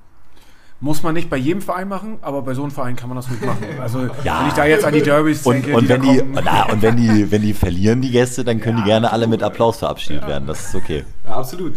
Muss 0.78 1.02
man 1.02 1.14
nicht 1.14 1.30
bei 1.30 1.38
jedem 1.38 1.62
Verein 1.62 1.88
machen, 1.88 2.18
aber 2.20 2.42
bei 2.42 2.52
so 2.52 2.62
einem 2.62 2.70
Verein 2.70 2.96
kann 2.96 3.08
man 3.08 3.16
das 3.16 3.28
gut 3.28 3.40
machen. 3.44 3.64
Also 3.80 4.08
ja. 4.24 4.40
wenn 4.40 4.48
ich 4.48 4.54
da 4.54 4.66
jetzt 4.66 4.84
an 4.84 4.92
die 4.92 5.02
Derbys 5.02 5.46
und, 5.46 5.54
denke, 5.54 5.74
und 5.74 5.84
die 5.84 5.88
wenn 5.88 6.02
die, 6.02 6.22
na, 6.32 6.70
und 6.70 6.82
wenn 6.82 6.96
die, 6.96 7.30
wenn 7.30 7.42
die 7.42 7.54
verlieren, 7.54 8.02
die 8.02 8.10
Gäste, 8.10 8.44
dann 8.44 8.60
können 8.60 8.78
ja, 8.78 8.84
die 8.84 8.90
gerne 8.90 9.10
alle 9.10 9.26
mit 9.26 9.42
Applaus 9.42 9.78
verabschiedet 9.78 10.22
ja. 10.22 10.28
werden. 10.28 10.46
Das 10.46 10.68
ist 10.68 10.74
okay. 10.74 11.04
Ja, 11.26 11.38
absolut. 11.38 11.74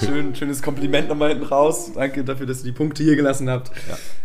Schön, 0.00 0.34
schönes 0.34 0.62
Kompliment 0.62 1.08
nochmal 1.08 1.30
hinten 1.30 1.44
raus. 1.44 1.92
Danke 1.94 2.24
dafür, 2.24 2.46
dass 2.46 2.58
ihr 2.58 2.72
die 2.72 2.76
Punkte 2.76 3.04
hier 3.04 3.14
gelassen 3.14 3.48
habt. 3.48 3.70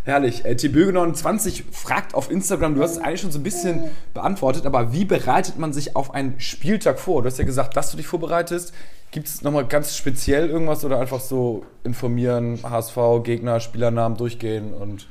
Herrlich. 0.04 0.44
Äh, 0.44 0.54
TBögenon20 0.54 1.64
fragt 1.72 2.16
auf 2.16 2.32
Instagram, 2.32 2.74
du 2.74 2.82
hast 2.82 2.94
es 2.94 2.98
eigentlich 2.98 3.22
schon 3.22 3.32
so 3.32 3.40
ein 3.40 3.44
bisschen 3.44 3.84
beantwortet, 4.16 4.66
aber 4.66 4.92
wie 4.92 5.06
bereitet 5.06 5.60
man 5.60 5.72
sich 5.72 5.96
auf 5.96 6.14
einen 6.16 6.40
Spieltag 6.40 7.00
vor? 7.00 7.22
Du 7.22 7.28
hast 7.28 7.38
ja 7.38 7.46
gesagt, 7.46 7.78
dass 7.78 7.92
du 7.92 7.98
dich 7.98 8.08
vorbereitest. 8.08 8.74
Gibt 9.12 9.28
es 9.28 9.44
nochmal 9.44 9.66
ganz 9.66 9.96
speziell 9.96 10.50
irgendwas 10.50 10.84
oder 10.84 11.00
einfach 11.00 11.20
so 11.20 11.64
informieren, 11.84 12.60
HSV, 12.64 12.98
Gegner, 13.24 13.60
Spielernamen 13.60 14.18
durchgehen 14.18 14.74
und. 14.74 15.08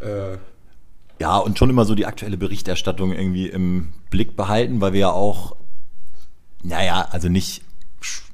Äh 0.00 0.36
ja, 1.20 1.38
und 1.38 1.58
schon 1.58 1.70
immer 1.70 1.84
so 1.84 1.94
die 1.94 2.06
aktuelle 2.06 2.36
Berichterstattung 2.36 3.12
irgendwie 3.12 3.48
im 3.48 3.94
Blick 4.10 4.36
behalten, 4.36 4.80
weil 4.80 4.92
wir 4.92 5.00
ja 5.00 5.12
auch, 5.12 5.56
naja, 6.62 7.08
also 7.10 7.28
nicht 7.28 7.63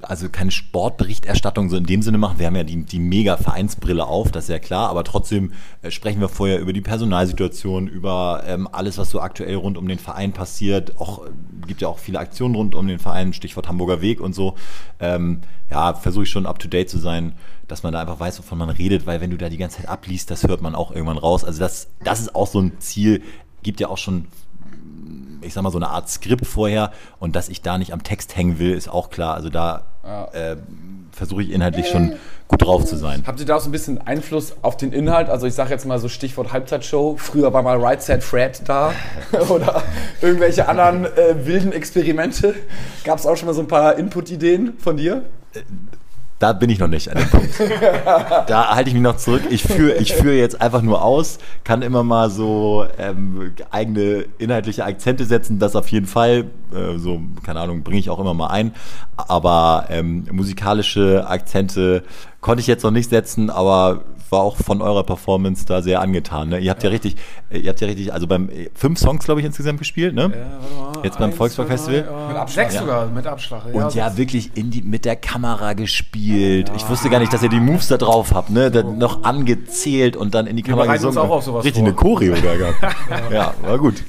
also 0.03 0.29
keine 0.29 0.51
Sportberichterstattung 0.51 1.69
so 1.69 1.77
in 1.77 1.85
dem 1.85 2.03
Sinne 2.03 2.19
machen. 2.19 2.39
Wir 2.39 2.47
haben 2.47 2.57
ja 2.57 2.65
die, 2.65 2.85
die 2.85 2.99
mega 2.99 3.37
Vereinsbrille 3.37 4.07
auf, 4.07 4.31
das 4.31 4.45
ist 4.45 4.51
ja 4.51 4.59
klar, 4.59 4.89
aber 4.89 5.05
trotzdem 5.05 5.53
äh, 5.83 5.91
sprechen 5.91 6.21
wir 6.21 6.29
vorher 6.29 6.61
über 6.61 6.73
die 6.73 6.81
Personalsituation, 6.81 7.87
über 7.87 8.43
ähm, 8.47 8.69
alles, 8.73 8.99
was 8.99 9.11
so 9.11 9.21
aktuell 9.21 9.57
rund 9.57 9.77
um 9.79 9.89
den 9.89 9.99
Verein 9.99 10.33
passiert. 10.33 10.99
Auch 11.01 11.27
äh, 11.27 11.31
gibt 11.67 11.81
ja 11.81 11.89
auch 11.89 11.99
viele 11.99 12.19
Aktionen 12.19 12.55
rund 12.55 12.75
um 12.75 12.87
den 12.87 12.99
Verein, 12.99 13.33
Stichwort 13.33 13.69
Hamburger 13.69 14.01
Weg 14.01 14.21
und 14.21 14.35
so. 14.35 14.57
Ähm, 14.99 15.41
ja, 15.71 15.95
versuche 15.95 16.25
ich 16.25 16.31
schon 16.31 16.47
up 16.47 16.59
to 16.59 16.69
date 16.69 16.91
zu 16.91 16.99
sein, 16.99 17.35
dass 17.69 17.83
man 17.83 17.93
da 17.93 18.01
einfach 18.01 18.19
weiß, 18.19 18.39
wovon 18.39 18.59
man 18.59 18.71
redet, 18.71 19.07
weil 19.07 19.21
wenn 19.21 19.31
du 19.31 19.37
da 19.37 19.49
die 19.49 19.59
ganze 19.59 19.79
Zeit 19.79 19.89
abliest, 19.89 20.31
das 20.31 20.43
hört 20.43 20.63
man 20.63 20.75
auch 20.75 20.91
irgendwann 20.91 21.19
raus. 21.19 21.45
Also 21.45 21.61
das, 21.61 21.89
das 22.03 22.21
ist 22.21 22.35
auch 22.35 22.47
so 22.47 22.61
ein 22.61 22.81
Ziel, 22.81 23.23
gibt 23.63 23.81
ja 23.81 23.89
auch 23.89 23.99
schon 23.99 24.27
ich 25.43 25.55
sag 25.55 25.63
mal, 25.63 25.71
so 25.71 25.79
eine 25.79 25.89
Art 25.89 26.09
Skript 26.09 26.47
vorher 26.47 26.93
und 27.19 27.37
dass 27.37 27.49
ich 27.49 27.63
da 27.63 27.79
nicht 27.79 27.93
am 27.93 28.03
Text 28.03 28.37
hängen 28.37 28.59
will, 28.59 28.75
ist 28.75 28.89
auch 28.89 29.11
klar. 29.11 29.35
Also 29.35 29.51
da 29.51 29.85
ja. 30.05 30.25
äh, 30.33 30.57
versuche 31.13 31.43
ich 31.43 31.51
inhaltlich 31.51 31.89
schon 31.89 32.15
gut 32.49 32.63
drauf 32.63 32.85
zu 32.85 32.97
sein. 32.97 33.23
Habt 33.27 33.41
ihr 33.41 33.47
da 33.47 33.57
auch 33.57 33.61
so 33.61 33.69
ein 33.69 33.73
bisschen 33.73 34.01
Einfluss 34.01 34.55
auf 34.63 34.77
den 34.77 34.93
Inhalt? 34.93 35.29
Also 35.29 35.47
ich 35.47 35.55
sage 35.55 35.71
jetzt 35.71 35.87
mal 35.87 35.99
so 35.99 36.09
Stichwort 36.09 36.53
Halbzeitshow. 36.53 37.17
Früher 37.17 37.53
war 37.53 37.63
mal 37.63 37.79
Right 37.79 38.03
Set 38.03 38.23
Fred 38.23 38.63
da 38.67 38.93
oder 39.49 39.83
irgendwelche 40.21 40.69
anderen 40.69 41.05
äh, 41.05 41.47
wilden 41.47 41.73
Experimente. 41.73 42.55
Gab 43.05 43.19
es 43.19 43.27
auch 43.27 43.37
schon 43.37 43.47
mal 43.47 43.55
so 43.55 43.61
ein 43.61 43.69
paar 43.69 43.97
Input-Ideen 43.97 44.75
von 44.79 44.97
dir? 44.97 45.23
Da 46.41 46.55
bin 46.55 46.71
ich 46.71 46.79
noch 46.79 46.89
nicht 46.89 47.07
an 47.11 47.19
dem 47.19 47.29
Punkt. 47.29 47.51
da 48.47 48.75
halte 48.75 48.89
ich 48.89 48.95
mich 48.95 49.03
noch 49.03 49.19
zurück. 49.19 49.43
Ich 49.51 49.63
führe 49.63 49.97
ich 49.97 50.15
führ 50.15 50.33
jetzt 50.33 50.59
einfach 50.59 50.81
nur 50.81 51.05
aus, 51.05 51.39
kann 51.65 51.83
immer 51.83 52.03
mal 52.03 52.31
so 52.31 52.87
ähm, 52.99 53.53
eigene 53.71 54.25
inhaltliche 54.39 54.87
Akzente 54.87 55.27
setzen, 55.27 55.59
das 55.59 55.77
auf 55.77 55.89
jeden 55.89 56.07
Fall. 56.07 56.47
Äh, 56.75 56.97
so, 56.97 57.21
keine 57.43 57.61
Ahnung, 57.61 57.83
bringe 57.83 58.01
ich 58.01 58.09
auch 58.09 58.19
immer 58.19 58.33
mal 58.33 58.47
ein. 58.47 58.73
Aber 59.19 59.85
ähm, 59.91 60.27
musikalische 60.33 61.27
Akzente 61.29 62.05
konnte 62.41 62.63
ich 62.63 62.67
jetzt 62.67 62.85
noch 62.85 62.91
nicht 62.91 63.11
setzen, 63.11 63.51
aber 63.51 64.05
war 64.33 64.41
auch 64.41 64.57
von 64.57 64.83
eurer 64.83 65.05
Performance 65.05 65.65
da 65.67 65.83
sehr 65.83 66.01
angetan. 66.01 66.51
Ne? 66.51 66.59
Ihr 66.59 66.71
habt 66.71 66.83
ja. 66.83 66.89
ja 66.89 66.93
richtig, 66.93 67.17
ihr 67.51 67.69
habt 67.69 67.81
ja 67.81 67.87
richtig, 67.87 68.13
also 68.13 68.27
beim 68.27 68.51
fünf 68.75 68.99
Songs, 68.99 69.25
glaube 69.25 69.41
ich, 69.41 69.47
insgesamt 69.47 69.79
gespielt, 69.79 70.15
ne? 70.15 70.23
Ja, 70.23 70.29
warte 70.29 70.99
mal. 70.99 71.05
Jetzt 71.05 71.19
beim 71.19 71.33
Volkspark 71.33 71.69
Festival. 71.69 72.29
mit 72.29 72.37
Abschlag. 72.37 72.71
Sechs 72.71 72.81
sogar, 72.81 73.07
mit 73.07 73.27
Abschlag. 73.27 73.63
Ja, 73.73 73.85
Und 73.87 73.95
ja, 73.95 74.17
wirklich 74.17 74.51
in 74.55 74.71
die, 74.71 74.83
mit 74.83 75.05
der 75.05 75.17
Kamera 75.17 75.73
gespielt. 75.73 76.71
Ich 76.77 76.89
wusste 76.89 77.11
gar 77.11 77.21
nicht, 77.21 77.33
dass 77.33 77.43
ihr 77.43 77.49
die 77.49 77.61
Moves 77.61 77.89
da 77.89 77.97
drauf 77.97 78.33
habt, 78.35 78.51
ne? 78.51 78.71
Da 78.71 78.83
noch 78.83 79.25
angezählt 79.25 80.17
und 80.17 80.35
dann 80.35 80.47
in 80.47 80.57
die 80.57 80.63
Kamera 80.63 80.93
gesungen. 80.93 81.17
Uns 81.17 81.27
auch 81.27 81.37
auf 81.37 81.45
sowas 81.45 81.65
richtig 81.65 81.83
vor. 81.83 81.89
eine 81.89 81.97
Choreo 81.97 82.35
da 82.35 82.57
gehabt. 82.57 82.97
ja, 83.33 83.55
war 83.63 83.79
gut. 83.79 84.03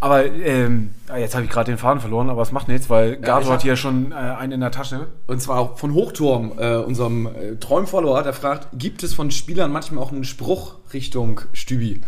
Aber 0.00 0.24
ähm, 0.24 0.94
ah, 1.08 1.18
jetzt 1.18 1.34
habe 1.34 1.44
ich 1.44 1.50
gerade 1.50 1.70
den 1.70 1.78
Faden 1.78 2.00
verloren, 2.00 2.30
aber 2.30 2.42
es 2.42 2.52
macht 2.52 2.68
nichts, 2.68 2.88
weil 2.88 3.16
Gato 3.16 3.48
ja, 3.48 3.52
hat 3.54 3.62
hier 3.62 3.76
schon 3.76 4.12
äh, 4.12 4.14
einen 4.14 4.52
in 4.52 4.60
der 4.60 4.70
Tasche. 4.70 5.08
Und 5.26 5.40
zwar 5.42 5.76
von 5.76 5.94
Hochturm, 5.94 6.52
äh, 6.58 6.76
unserem 6.76 7.26
äh, 7.26 7.56
Träumfollower, 7.56 8.22
der 8.22 8.32
fragt, 8.32 8.68
gibt 8.72 9.02
es 9.02 9.14
von 9.14 9.30
Spielern 9.30 9.70
manchmal 9.70 10.02
auch 10.02 10.12
einen 10.12 10.24
Spruch 10.24 10.76
Richtung 10.92 11.42
Stübi? 11.52 12.00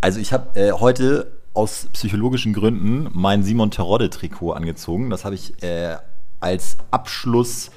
Also 0.00 0.20
ich 0.20 0.32
habe 0.32 0.58
äh, 0.58 0.72
heute 0.72 1.32
aus 1.54 1.88
psychologischen 1.92 2.52
Gründen 2.52 3.08
mein 3.12 3.42
Simon 3.42 3.70
Terodde-Trikot 3.70 4.52
angezogen. 4.52 5.10
Das 5.10 5.24
habe 5.24 5.34
ich 5.34 5.62
äh, 5.62 5.96
als 6.40 6.76
Abschluss 6.90 7.70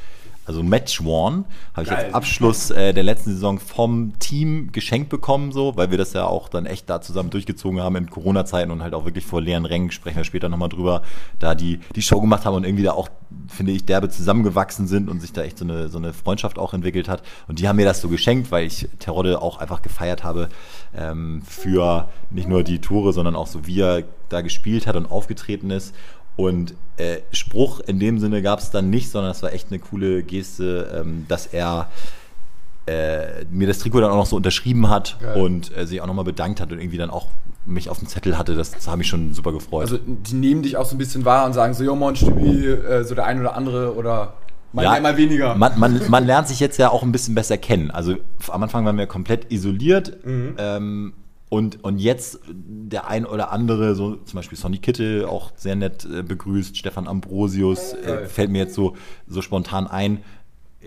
also 0.51 0.63
Match 0.63 0.99
One, 0.99 1.45
habe 1.73 1.85
ich 1.85 1.91
als 1.91 2.13
Abschluss 2.13 2.71
äh, 2.71 2.93
der 2.93 3.03
letzten 3.03 3.31
Saison 3.31 3.57
vom 3.57 4.19
Team 4.19 4.73
geschenkt 4.73 5.09
bekommen, 5.09 5.53
so, 5.53 5.77
weil 5.77 5.91
wir 5.91 5.97
das 5.97 6.11
ja 6.11 6.25
auch 6.25 6.49
dann 6.49 6.65
echt 6.65 6.89
da 6.89 6.99
zusammen 6.99 7.29
durchgezogen 7.29 7.79
haben 7.79 7.95
in 7.95 8.09
Corona-Zeiten 8.09 8.69
und 8.69 8.83
halt 8.83 8.93
auch 8.93 9.05
wirklich 9.05 9.25
vor 9.25 9.41
leeren 9.41 9.65
Rängen, 9.65 9.91
sprechen 9.91 10.17
wir 10.17 10.25
später 10.25 10.49
nochmal 10.49 10.67
drüber, 10.67 11.03
da 11.39 11.55
die, 11.55 11.79
die 11.95 12.01
Show 12.01 12.19
gemacht 12.19 12.43
haben 12.43 12.55
und 12.55 12.65
irgendwie 12.65 12.83
da 12.83 12.91
auch, 12.91 13.07
finde 13.47 13.71
ich, 13.71 13.85
derbe 13.85 14.09
zusammengewachsen 14.09 14.87
sind 14.87 15.09
und 15.09 15.21
sich 15.21 15.31
da 15.31 15.43
echt 15.43 15.57
so 15.57 15.63
eine, 15.63 15.87
so 15.87 15.97
eine 15.97 16.11
Freundschaft 16.11 16.59
auch 16.59 16.73
entwickelt 16.73 17.07
hat. 17.07 17.23
Und 17.47 17.59
die 17.59 17.69
haben 17.69 17.77
mir 17.77 17.85
das 17.85 18.01
so 18.01 18.09
geschenkt, 18.09 18.51
weil 18.51 18.65
ich 18.65 18.89
Terodde 18.99 19.41
auch 19.41 19.57
einfach 19.59 19.81
gefeiert 19.81 20.25
habe 20.25 20.49
ähm, 20.93 21.43
für 21.47 22.09
nicht 22.29 22.49
nur 22.49 22.63
die 22.63 22.79
Tore, 22.79 23.13
sondern 23.13 23.37
auch 23.37 23.47
so, 23.47 23.65
wie 23.67 23.79
er 23.79 24.03
da 24.27 24.41
gespielt 24.41 24.85
hat 24.85 24.97
und 24.97 25.09
aufgetreten 25.09 25.71
ist. 25.71 25.95
Und 26.35 26.75
äh, 26.97 27.17
Spruch 27.31 27.79
in 27.81 27.99
dem 27.99 28.19
Sinne 28.19 28.41
gab 28.41 28.59
es 28.59 28.71
dann 28.71 28.89
nicht, 28.89 29.11
sondern 29.11 29.31
es 29.31 29.43
war 29.43 29.53
echt 29.53 29.67
eine 29.69 29.79
coole 29.79 30.23
Geste, 30.23 31.01
ähm, 31.01 31.25
dass 31.27 31.47
er 31.47 31.89
äh, 32.87 33.45
mir 33.51 33.67
das 33.67 33.79
Trikot 33.79 34.01
dann 34.01 34.11
auch 34.11 34.17
noch 34.17 34.25
so 34.25 34.35
unterschrieben 34.35 34.89
hat 34.89 35.17
Geil. 35.21 35.41
und 35.41 35.75
äh, 35.77 35.85
sich 35.85 36.01
auch 36.01 36.07
nochmal 36.07 36.25
bedankt 36.25 36.61
hat 36.61 36.71
und 36.71 36.79
irgendwie 36.79 36.97
dann 36.97 37.09
auch 37.09 37.27
mich 37.65 37.89
auf 37.89 37.99
dem 37.99 38.07
Zettel 38.07 38.37
hatte. 38.37 38.55
Das, 38.55 38.71
das 38.71 38.87
hat 38.87 38.97
mich 38.97 39.07
schon 39.07 39.33
super 39.33 39.51
gefreut. 39.51 39.83
Also 39.83 39.99
die 39.99 40.33
nehmen 40.33 40.63
dich 40.63 40.77
auch 40.77 40.85
so 40.85 40.95
ein 40.95 40.97
bisschen 40.97 41.25
wahr 41.25 41.45
und 41.45 41.53
sagen 41.53 41.73
so, 41.73 41.83
jo 41.83 41.95
moin 41.95 42.15
Stübi, 42.15 42.67
äh, 42.67 43.03
so 43.03 43.13
der 43.13 43.25
ein 43.25 43.39
oder 43.39 43.55
andere 43.55 43.95
oder 43.95 44.33
Mal 44.73 44.89
mehr, 44.89 45.01
mal 45.01 45.17
weniger. 45.17 45.53
Man, 45.55 45.77
man, 45.77 46.01
man 46.07 46.25
lernt 46.25 46.47
sich 46.47 46.61
jetzt 46.61 46.77
ja 46.77 46.89
auch 46.89 47.03
ein 47.03 47.11
bisschen 47.11 47.35
besser 47.35 47.57
kennen. 47.57 47.91
Also 47.91 48.15
am 48.49 48.63
Anfang 48.63 48.85
waren 48.85 48.97
wir 48.97 49.05
komplett 49.05 49.51
isoliert. 49.51 50.17
Ähm, 50.25 51.13
und, 51.51 51.83
und 51.83 51.99
jetzt 51.99 52.39
der 52.47 53.09
ein 53.09 53.25
oder 53.25 53.51
andere, 53.51 53.93
so 53.93 54.15
zum 54.15 54.37
Beispiel 54.37 54.57
Sonny 54.57 54.77
Kittel, 54.77 55.25
auch 55.25 55.51
sehr 55.57 55.75
nett 55.75 56.05
äh, 56.05 56.23
begrüßt, 56.23 56.77
Stefan 56.77 57.09
Ambrosius, 57.09 57.91
äh, 57.91 58.25
fällt 58.25 58.49
mir 58.51 58.59
jetzt 58.59 58.73
so, 58.73 58.95
so 59.27 59.41
spontan 59.41 59.85
ein. 59.85 60.19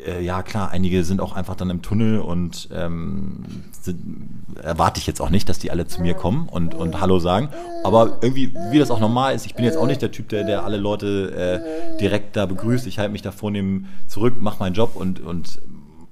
Äh, 0.06 0.24
ja, 0.24 0.42
klar, 0.42 0.70
einige 0.70 1.04
sind 1.04 1.20
auch 1.20 1.34
einfach 1.34 1.54
dann 1.54 1.68
im 1.68 1.82
Tunnel 1.82 2.18
und 2.18 2.70
ähm, 2.72 3.44
sind, 3.78 4.46
erwarte 4.62 5.00
ich 5.00 5.06
jetzt 5.06 5.20
auch 5.20 5.28
nicht, 5.28 5.50
dass 5.50 5.58
die 5.58 5.70
alle 5.70 5.86
zu 5.86 6.00
mir 6.00 6.14
kommen 6.14 6.48
und, 6.48 6.74
und 6.74 6.98
Hallo 6.98 7.18
sagen. 7.18 7.50
Aber 7.84 8.20
irgendwie, 8.22 8.54
wie 8.70 8.78
das 8.78 8.90
auch 8.90 9.00
normal 9.00 9.34
ist, 9.34 9.44
ich 9.44 9.54
bin 9.54 9.66
jetzt 9.66 9.76
auch 9.76 9.86
nicht 9.86 10.00
der 10.00 10.12
Typ, 10.12 10.30
der, 10.30 10.44
der 10.44 10.64
alle 10.64 10.78
Leute 10.78 11.92
äh, 11.92 11.98
direkt 11.98 12.36
da 12.36 12.46
begrüßt. 12.46 12.86
Ich 12.86 12.98
halte 12.98 13.12
mich 13.12 13.20
da 13.20 13.32
vornehm 13.32 13.84
zurück, 14.06 14.40
mache 14.40 14.60
meinen 14.60 14.72
Job 14.72 14.92
und, 14.96 15.20
und 15.20 15.60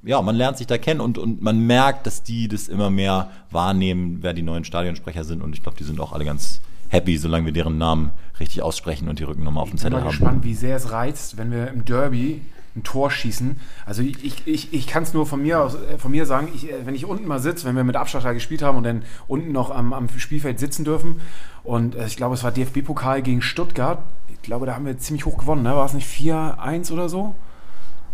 ja, 0.04 0.20
man 0.20 0.34
lernt 0.34 0.58
sich 0.58 0.66
da 0.66 0.78
kennen 0.78 1.00
und, 1.00 1.18
und 1.18 1.42
man 1.42 1.58
merkt, 1.66 2.06
dass 2.06 2.22
die 2.22 2.48
das 2.48 2.68
immer 2.68 2.90
mehr 2.90 3.30
wahrnehmen, 3.50 4.18
wer 4.20 4.32
die 4.34 4.42
neuen 4.42 4.64
Stadionsprecher 4.64 5.24
sind. 5.24 5.42
Und 5.42 5.54
ich 5.54 5.62
glaube, 5.62 5.78
die 5.78 5.84
sind 5.84 6.00
auch 6.00 6.12
alle 6.12 6.24
ganz 6.24 6.60
happy, 6.88 7.16
solange 7.16 7.46
wir 7.46 7.52
deren 7.52 7.78
Namen 7.78 8.10
richtig 8.40 8.62
aussprechen 8.62 9.08
und 9.08 9.18
die 9.18 9.24
Rückennummer 9.24 9.60
auf 9.60 9.70
dem 9.70 9.76
Ich 9.76 9.82
bin 9.82 9.92
Zettel 9.92 9.98
mal 9.98 10.04
haben. 10.04 10.10
gespannt, 10.10 10.44
wie 10.44 10.54
sehr 10.54 10.76
es 10.76 10.90
reizt, 10.90 11.36
wenn 11.36 11.50
wir 11.50 11.68
im 11.68 11.84
Derby 11.84 12.42
ein 12.74 12.82
Tor 12.82 13.10
schießen. 13.10 13.56
Also 13.84 14.02
ich, 14.02 14.24
ich, 14.24 14.46
ich, 14.46 14.72
ich 14.72 14.86
kann 14.86 15.02
es 15.02 15.12
nur 15.12 15.26
von 15.26 15.42
mir 15.42 15.60
aus, 15.60 15.74
äh, 15.74 15.98
von 15.98 16.10
mir 16.10 16.26
sagen, 16.26 16.48
ich, 16.54 16.70
äh, 16.70 16.86
wenn 16.86 16.94
ich 16.94 17.04
unten 17.04 17.26
mal 17.26 17.38
sitze, 17.38 17.66
wenn 17.66 17.76
wir 17.76 17.84
mit 17.84 17.96
Abschlachter 17.96 18.32
gespielt 18.34 18.62
haben 18.62 18.78
und 18.78 18.84
dann 18.84 19.02
unten 19.28 19.52
noch 19.52 19.70
am, 19.70 19.92
am 19.92 20.08
Spielfeld 20.08 20.58
sitzen 20.58 20.84
dürfen 20.84 21.20
und 21.64 21.94
äh, 21.94 22.06
ich 22.06 22.16
glaube, 22.16 22.34
es 22.34 22.44
war 22.44 22.50
DFB-Pokal 22.50 23.22
gegen 23.22 23.42
Stuttgart. 23.42 23.98
Ich 24.32 24.40
glaube, 24.40 24.66
da 24.66 24.74
haben 24.74 24.86
wir 24.86 24.98
ziemlich 24.98 25.26
hoch 25.26 25.36
gewonnen, 25.36 25.62
ne? 25.62 25.76
War 25.76 25.84
es 25.84 25.92
nicht 25.92 26.08
4-1 26.08 26.90
oder 26.92 27.08
so? 27.10 27.34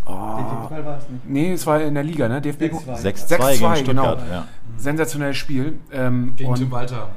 DFB-Pokal 0.09 0.85
war 0.87 0.99
es 0.99 1.09
nicht. 1.09 1.29
Nee, 1.29 1.53
es 1.53 1.67
war 1.67 1.81
in 1.81 1.95
der 1.95 2.03
Liga, 2.05 2.29
ne? 2.29 2.41
DFB-Pokal. 2.41 2.97
6-2 2.97 3.39
6-2, 3.39 3.75
gegen 3.75 3.87
genau. 3.87 4.05
Stuttgart. 4.05 4.31
Ja. 4.31 4.45
Sensationelles 4.77 5.37
Spiel. 5.37 5.79
Ähm, 5.93 6.35
Gegen 6.37 6.51
und- 6.51 6.59
Tim 6.59 6.71
Walter. 6.71 7.09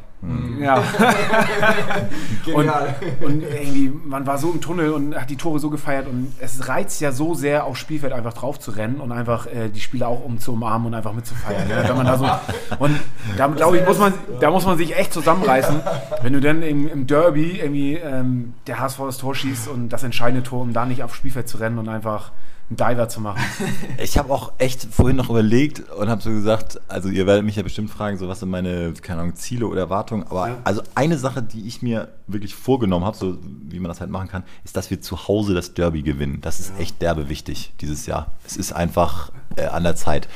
ja. 0.60 0.76
und, 2.54 2.56
Genial. 2.56 2.96
und 3.22 3.42
irgendwie, 3.42 3.92
man 4.06 4.28
war 4.28 4.38
so 4.38 4.52
im 4.52 4.62
Tunnel 4.62 4.92
und 4.92 5.16
hat 5.16 5.32
die 5.32 5.36
Tore 5.36 5.58
so 5.58 5.72
gefeiert 5.72 6.08
und 6.08 6.32
es 6.40 6.68
reizt 6.68 7.02
ja 7.02 7.12
so 7.12 7.34
sehr, 7.34 7.66
aufs 7.66 7.80
Spielfeld 7.80 8.14
einfach 8.14 8.34
drauf 8.34 8.60
zu 8.60 8.70
rennen 8.70 9.02
und 9.02 9.12
einfach 9.12 9.48
äh, 9.48 9.70
die 9.70 9.80
Spieler 9.80 10.08
auch 10.08 10.24
um 10.24 10.38
zu 10.40 10.54
umarmen 10.54 10.88
und 10.88 10.94
einfach 10.94 11.14
mitzufeiern. 11.14 11.68
Ja? 11.68 11.90
Wenn 11.90 11.98
man 11.98 12.06
da 12.06 12.18
so, 12.20 12.30
und 12.78 13.00
da 13.36 13.48
glaube 13.48 13.78
ich, 13.80 13.88
muss 13.88 13.98
man, 13.98 14.14
da 14.40 14.52
muss 14.52 14.64
man 14.66 14.78
sich 14.78 14.96
echt 14.96 15.12
zusammenreißen, 15.12 15.80
wenn 16.22 16.34
du 16.34 16.40
dann 16.40 16.62
im, 16.62 16.88
im 16.88 17.08
Derby 17.08 17.60
irgendwie 17.60 17.96
ähm, 17.96 18.54
der 18.68 18.80
HSV 18.80 19.00
das 19.00 19.18
Tor 19.18 19.34
schießt 19.34 19.70
und 19.70 19.90
das 19.90 20.04
entscheidende 20.04 20.44
Tor, 20.44 20.62
um 20.62 20.72
da 20.72 20.86
nicht 20.86 21.02
aufs 21.04 21.16
Spielfeld 21.16 21.48
zu 21.48 21.58
rennen 21.58 21.80
und 21.80 21.90
einfach 21.90 22.32
einen 22.72 22.78
Diver 22.96 23.08
zu 23.10 23.22
machen. 23.22 23.42
Ich 24.04 24.18
habe 24.18 24.34
auch 24.34 24.54
echt 24.58 24.84
vorhin 24.92 25.16
noch 25.18 25.30
überlegt 25.30 25.90
und 25.92 26.10
habe 26.10 26.22
so 26.22 26.30
gesagt, 26.32 26.80
also 26.88 27.10
ihr 27.10 27.28
werdet 27.28 27.46
mich 27.46 27.56
ja 27.56 27.64
bestimmt 27.64 27.90
fragen, 27.92 28.18
so 28.18 28.28
was 28.28 28.40
sind 28.40 28.50
meine, 28.50 28.94
keine 29.02 29.22
Ahnung, 29.22 29.36
Ziele 29.36 29.68
oder 29.68 29.82
Erwartungen, 29.82 30.24
aber 30.24 30.48
Ja. 30.48 30.58
also 30.64 30.82
eine 30.96 31.18
Sache, 31.18 31.44
die 31.44 31.68
ich 31.68 31.82
mir 31.82 32.08
wirklich 32.28 32.56
vorgenommen 32.56 33.06
habe, 33.06 33.16
so 33.18 33.38
wie 33.70 33.80
man 33.80 33.90
das 33.90 34.00
halt 34.02 34.10
machen 34.10 34.28
kann, 34.28 34.44
ist, 34.64 34.76
dass 34.78 34.90
wir 34.90 35.02
zu 35.02 35.28
Hause 35.28 35.54
das 35.54 35.74
Derby 35.74 36.02
gewinnen. 36.02 36.40
Das 36.42 36.60
ist 36.60 36.74
echt 36.80 37.02
derbe 37.02 37.30
wichtig 37.30 37.74
dieses 37.82 38.06
Jahr. 38.06 38.32
Es 38.46 38.58
ist 38.58 38.74
einfach 38.74 39.32
äh, 39.58 39.66
an 39.66 39.84
der 39.84 39.96
Zeit. 39.96 40.28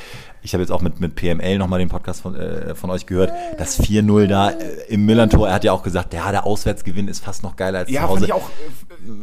Ich 0.42 0.52
habe 0.54 0.62
jetzt 0.62 0.70
auch 0.70 0.82
mit, 0.82 1.00
mit 1.00 1.16
PML 1.16 1.58
nochmal 1.58 1.80
den 1.80 1.88
Podcast 1.88 2.20
von, 2.20 2.36
äh, 2.36 2.74
von 2.76 2.90
euch 2.90 3.06
gehört. 3.06 3.32
Das 3.58 3.80
4-0 3.82 4.26
da 4.28 4.50
äh, 4.50 4.54
im 4.88 5.04
Millantor, 5.06 5.48
er 5.48 5.54
hat 5.54 5.64
ja 5.64 5.72
auch 5.72 5.82
gesagt, 5.82 6.14
ja, 6.14 6.30
der 6.30 6.46
Auswärtsgewinn 6.46 7.08
ist 7.08 7.24
fast 7.24 7.42
noch 7.42 7.56
geiler 7.56 7.80
als 7.80 7.90
Ja, 7.90 8.02
zu 8.02 8.08
Hause. 8.08 8.24
ich 8.26 8.32
auch. 8.32 8.48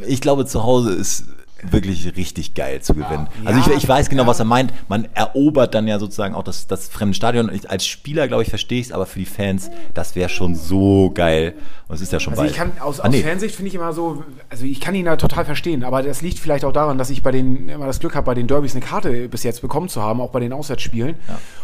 äh, 0.02 0.04
Ich 0.06 0.20
glaube, 0.20 0.44
zu 0.44 0.64
Hause 0.64 0.92
ist 0.92 1.24
wirklich 1.70 2.16
richtig 2.16 2.54
geil 2.54 2.80
zu 2.82 2.94
gewinnen. 2.94 3.28
Ja. 3.42 3.48
Also 3.50 3.60
ich, 3.60 3.66
Ja. 3.66 3.72
ich 3.76 3.88
weiß 3.88 4.08
genau, 4.10 4.26
was 4.26 4.38
er 4.38 4.44
meint. 4.44 4.72
Man 4.88 5.08
erobert 5.14 5.74
dann 5.74 5.86
ja 5.88 5.98
sozusagen 5.98 6.34
auch 6.34 6.42
das, 6.44 6.66
das 6.66 6.88
fremde 6.88 7.14
Stadion. 7.14 7.50
Ich, 7.52 7.70
als 7.70 7.86
Spieler, 7.86 8.28
glaube 8.28 8.42
ich, 8.42 8.48
verstehe 8.48 8.80
ich 8.80 8.86
es, 8.86 8.92
aber 8.92 9.06
für 9.06 9.18
die 9.18 9.24
Fans, 9.26 9.70
das 9.94 10.14
wäre 10.16 10.28
schon 10.28 10.54
so 10.54 11.10
geil. 11.14 11.54
Und 11.88 11.96
es 11.96 12.00
ist 12.00 12.12
ja 12.12 12.20
schon 12.20 12.32
Also 12.32 12.42
bald. 12.42 12.50
ich 12.52 12.56
kann 12.56 12.72
aus, 12.80 13.00
Ah, 13.00 13.04
aus 13.04 13.10
nee. 13.12 13.22
Fansicht 13.22 13.54
finde 13.56 13.68
ich 13.68 13.74
immer 13.74 13.92
so, 13.92 14.24
also 14.50 14.64
ich 14.64 14.80
kann 14.80 14.94
ihn 14.94 15.04
da 15.04 15.16
total 15.16 15.44
verstehen, 15.44 15.84
aber 15.84 16.02
das 16.02 16.22
liegt 16.22 16.38
vielleicht 16.38 16.64
auch 16.64 16.72
daran, 16.72 16.96
dass 16.98 17.10
ich 17.10 17.22
bei 17.22 17.30
den 17.30 17.68
immer 17.68 17.86
das 17.86 18.00
Glück 18.00 18.14
habe, 18.14 18.24
bei 18.26 18.34
den 18.34 18.46
Derbys 18.46 18.74
eine 18.74 18.84
Karte 18.84 19.28
bis 19.28 19.42
jetzt 19.42 19.60
bekommen 19.60 19.88
zu 19.88 20.00
haben, 20.02 20.20
auch 20.20 20.30
bei 20.30 20.40
den 20.40 20.52
Auswärtsspielen. 20.52 21.16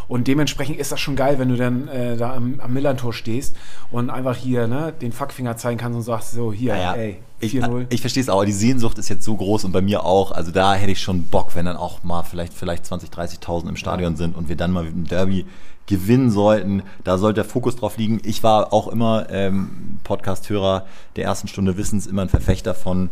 Und 0.09 0.26
dementsprechend 0.28 0.78
ist 0.78 0.92
das 0.92 1.00
schon 1.00 1.16
geil, 1.16 1.38
wenn 1.38 1.49
du 1.49 1.57
dann 1.57 1.88
äh, 1.88 2.16
da 2.16 2.35
am, 2.35 2.61
am 2.61 2.73
Millantor 2.73 3.12
stehst 3.12 3.57
und 3.90 4.11
einfach 4.11 4.37
hier 4.37 4.66
ne, 4.66 4.92
den 5.00 5.12
Fuckfinger 5.12 5.57
zeigen 5.57 5.78
kannst 5.78 5.97
und 5.97 6.02
sagst 6.02 6.33
so 6.33 6.52
hier, 6.52 6.75
Ja, 6.75 6.80
ja. 6.80 6.95
ey, 6.95 7.16
Ich, 7.40 7.54
4-0. 7.54 7.87
ich 7.90 8.00
verstehe 8.00 8.23
es 8.23 8.28
auch, 8.28 8.44
die 8.44 8.52
Sehnsucht 8.52 8.99
ist 8.99 9.09
jetzt 9.09 9.25
so 9.25 9.35
groß 9.37 9.64
und 9.64 9.73
bei 9.73 9.80
mir 9.80 10.04
auch. 10.04 10.30
Also 10.32 10.50
da 10.50 10.75
hätte 10.75 10.92
ich 10.92 11.00
schon 11.00 11.23
Bock, 11.25 11.54
wenn 11.54 11.64
dann 11.64 11.76
auch 11.76 12.02
mal 12.04 12.23
vielleicht, 12.23 12.52
vielleicht 12.54 12.87
20, 12.87 13.11
30.000 13.11 13.68
im 13.68 13.76
Stadion 13.76 14.16
sind 14.16 14.37
und 14.37 14.49
wir 14.49 14.56
dann 14.56 14.70
mal 14.73 14.85
ein 14.85 15.04
Derby 15.04 15.47
gewinnen 15.87 16.30
sollten. 16.30 16.82
Da 17.02 17.18
sollte 17.18 17.37
der 17.42 17.44
Fokus 17.50 17.76
drauf 17.76 17.97
liegen. 17.97 18.20
Ich 18.25 18.42
war 18.42 18.73
auch 18.73 18.88
immer 18.88 19.26
ähm, 19.30 19.99
Podcast-Hörer 20.04 20.87
der 21.16 21.25
ersten 21.25 21.49
Stunde 21.49 21.76
Wissens, 21.76 22.06
immer 22.06 22.23
ein 22.23 22.28
Verfechter 22.28 22.75
von, 22.75 23.11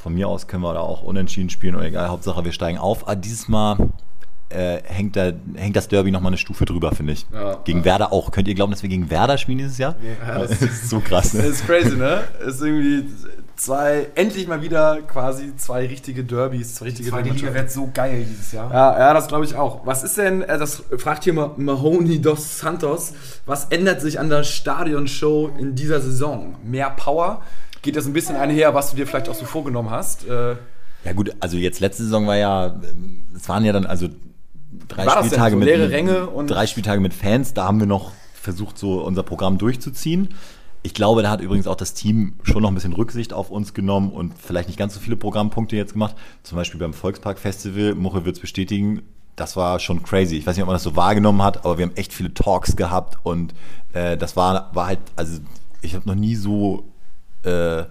von 0.00 0.14
mir 0.14 0.28
aus 0.28 0.46
können 0.46 0.62
wir 0.62 0.72
da 0.72 0.80
auch 0.80 1.02
unentschieden 1.02 1.50
spielen 1.50 1.74
oder 1.74 1.84
egal, 1.84 2.08
Hauptsache 2.08 2.44
wir 2.44 2.52
steigen 2.52 2.78
auf. 2.78 3.02
Aber 3.06 3.16
dieses 3.16 3.48
Mal 3.48 3.76
äh, 4.50 4.78
hängt, 4.84 5.16
da, 5.16 5.32
hängt 5.54 5.74
das 5.76 5.88
Derby 5.88 6.10
nochmal 6.12 6.30
eine 6.30 6.38
Stufe 6.38 6.64
drüber, 6.64 6.92
finde 6.92 7.14
ich. 7.14 7.26
Ja. 7.32 7.56
gegen 7.64 7.84
Werder 7.84 8.12
auch. 8.12 8.30
Könnt 8.30 8.46
ihr 8.48 8.54
glauben, 8.54 8.70
dass 8.72 8.82
wir 8.82 8.88
gegen 8.88 9.10
Werder 9.10 9.36
spielen 9.36 9.58
dieses 9.58 9.78
Jahr? 9.78 9.96
Ja, 10.26 10.38
das 10.38 10.50
das 10.50 10.62
ist 10.62 10.90
so 10.90 11.00
krass. 11.00 11.32
Das 11.32 11.42
Ne? 11.42 11.48
ist 11.48 11.66
crazy, 11.66 11.96
ne? 11.96 12.22
Ist 12.46 12.62
irgendwie 12.62 13.04
zwei, 13.56 14.08
endlich 14.14 14.46
mal 14.48 14.62
wieder 14.62 15.00
quasi 15.02 15.54
zwei 15.56 15.86
richtige 15.86 16.24
Derbys, 16.24 16.74
zwei 16.76 16.86
richtige 16.86 17.10
Zweite 17.10 17.24
Liga 17.30 17.34
Mannschaften. 17.46 17.54
wird 17.54 17.70
so 17.70 17.90
geil 17.92 18.26
dieses 18.28 18.52
Jahr. 18.52 18.72
Ja, 18.72 18.98
ja, 18.98 19.14
das 19.14 19.28
glaube 19.28 19.44
ich 19.44 19.54
auch. 19.56 19.86
Was 19.86 20.02
ist 20.02 20.18
denn, 20.18 20.42
äh, 20.42 20.58
das 20.58 20.82
fragt 20.98 21.24
hier 21.24 21.32
mal 21.32 21.50
Mahoney 21.56 22.20
dos 22.20 22.58
Santos, 22.58 23.12
was 23.46 23.66
ändert 23.66 24.00
sich 24.00 24.18
an 24.18 24.28
der 24.28 24.42
Stadionshow 24.44 25.50
in 25.58 25.74
dieser 25.74 26.00
Saison? 26.00 26.56
Mehr 26.64 26.90
Power? 26.90 27.42
Geht 27.82 27.96
das 27.96 28.06
ein 28.06 28.12
bisschen 28.12 28.36
einher, 28.36 28.74
was 28.74 28.90
du 28.90 28.96
dir 28.96 29.06
vielleicht 29.06 29.28
auch 29.28 29.34
so 29.34 29.44
vorgenommen 29.44 29.90
hast? 29.90 30.26
Äh, 30.26 30.56
Ja 31.04 31.12
gut, 31.14 31.32
also 31.40 31.56
jetzt 31.56 31.80
letzte 31.80 32.02
Saison 32.04 32.26
war 32.26 32.36
ja, 32.36 32.66
ähm, 32.66 33.22
es 33.36 33.48
waren 33.48 33.64
ja 33.64 33.72
dann 33.72 33.84
also 33.86 34.08
drei 34.88 35.08
Spieltage 35.08 35.50
so? 35.52 35.56
mit 35.58 35.68
Leere 35.68 35.90
Ränge 35.90 36.26
und- 36.26 36.48
drei 36.50 36.66
Spieltage 36.66 37.00
mit 37.00 37.12
Fans. 37.14 37.54
Da 37.54 37.64
haben 37.66 37.78
wir 37.78 37.86
noch 37.86 38.12
versucht, 38.34 38.78
so 38.78 39.02
unser 39.04 39.22
Programm 39.22 39.56
durchzuziehen. 39.58 40.34
Ich 40.86 40.92
glaube, 40.92 41.22
da 41.22 41.30
hat 41.30 41.40
übrigens 41.40 41.66
auch 41.66 41.76
das 41.76 41.94
Team 41.94 42.34
schon 42.42 42.60
noch 42.62 42.70
ein 42.70 42.74
bisschen 42.74 42.92
Rücksicht 42.92 43.32
auf 43.32 43.50
uns 43.50 43.72
genommen 43.72 44.12
und 44.12 44.34
vielleicht 44.38 44.68
nicht 44.68 44.78
ganz 44.78 44.92
so 44.92 45.00
viele 45.00 45.16
Programmpunkte 45.16 45.76
jetzt 45.76 45.94
gemacht. 45.94 46.14
Zum 46.42 46.56
Beispiel 46.56 46.78
beim 46.78 46.92
Volkspark 46.92 47.38
Festival, 47.38 47.94
Muche 47.94 48.26
wird 48.26 48.36
es 48.36 48.40
bestätigen, 48.40 49.00
das 49.34 49.56
war 49.56 49.80
schon 49.80 50.02
crazy. 50.02 50.36
Ich 50.36 50.46
weiß 50.46 50.56
nicht, 50.56 50.62
ob 50.62 50.66
man 50.66 50.74
das 50.74 50.82
so 50.82 50.94
wahrgenommen 50.94 51.42
hat, 51.42 51.64
aber 51.64 51.78
wir 51.78 51.86
haben 51.86 51.96
echt 51.96 52.12
viele 52.12 52.34
Talks 52.34 52.76
gehabt 52.76 53.16
und 53.22 53.54
äh, 53.94 54.18
das 54.18 54.36
war, 54.36 54.70
war 54.74 54.86
halt, 54.86 55.00
also 55.16 55.40
ich 55.80 55.94
habe 55.94 56.06
noch 56.06 56.14
nie 56.14 56.34
so 56.34 56.84
äh, 57.44 57.84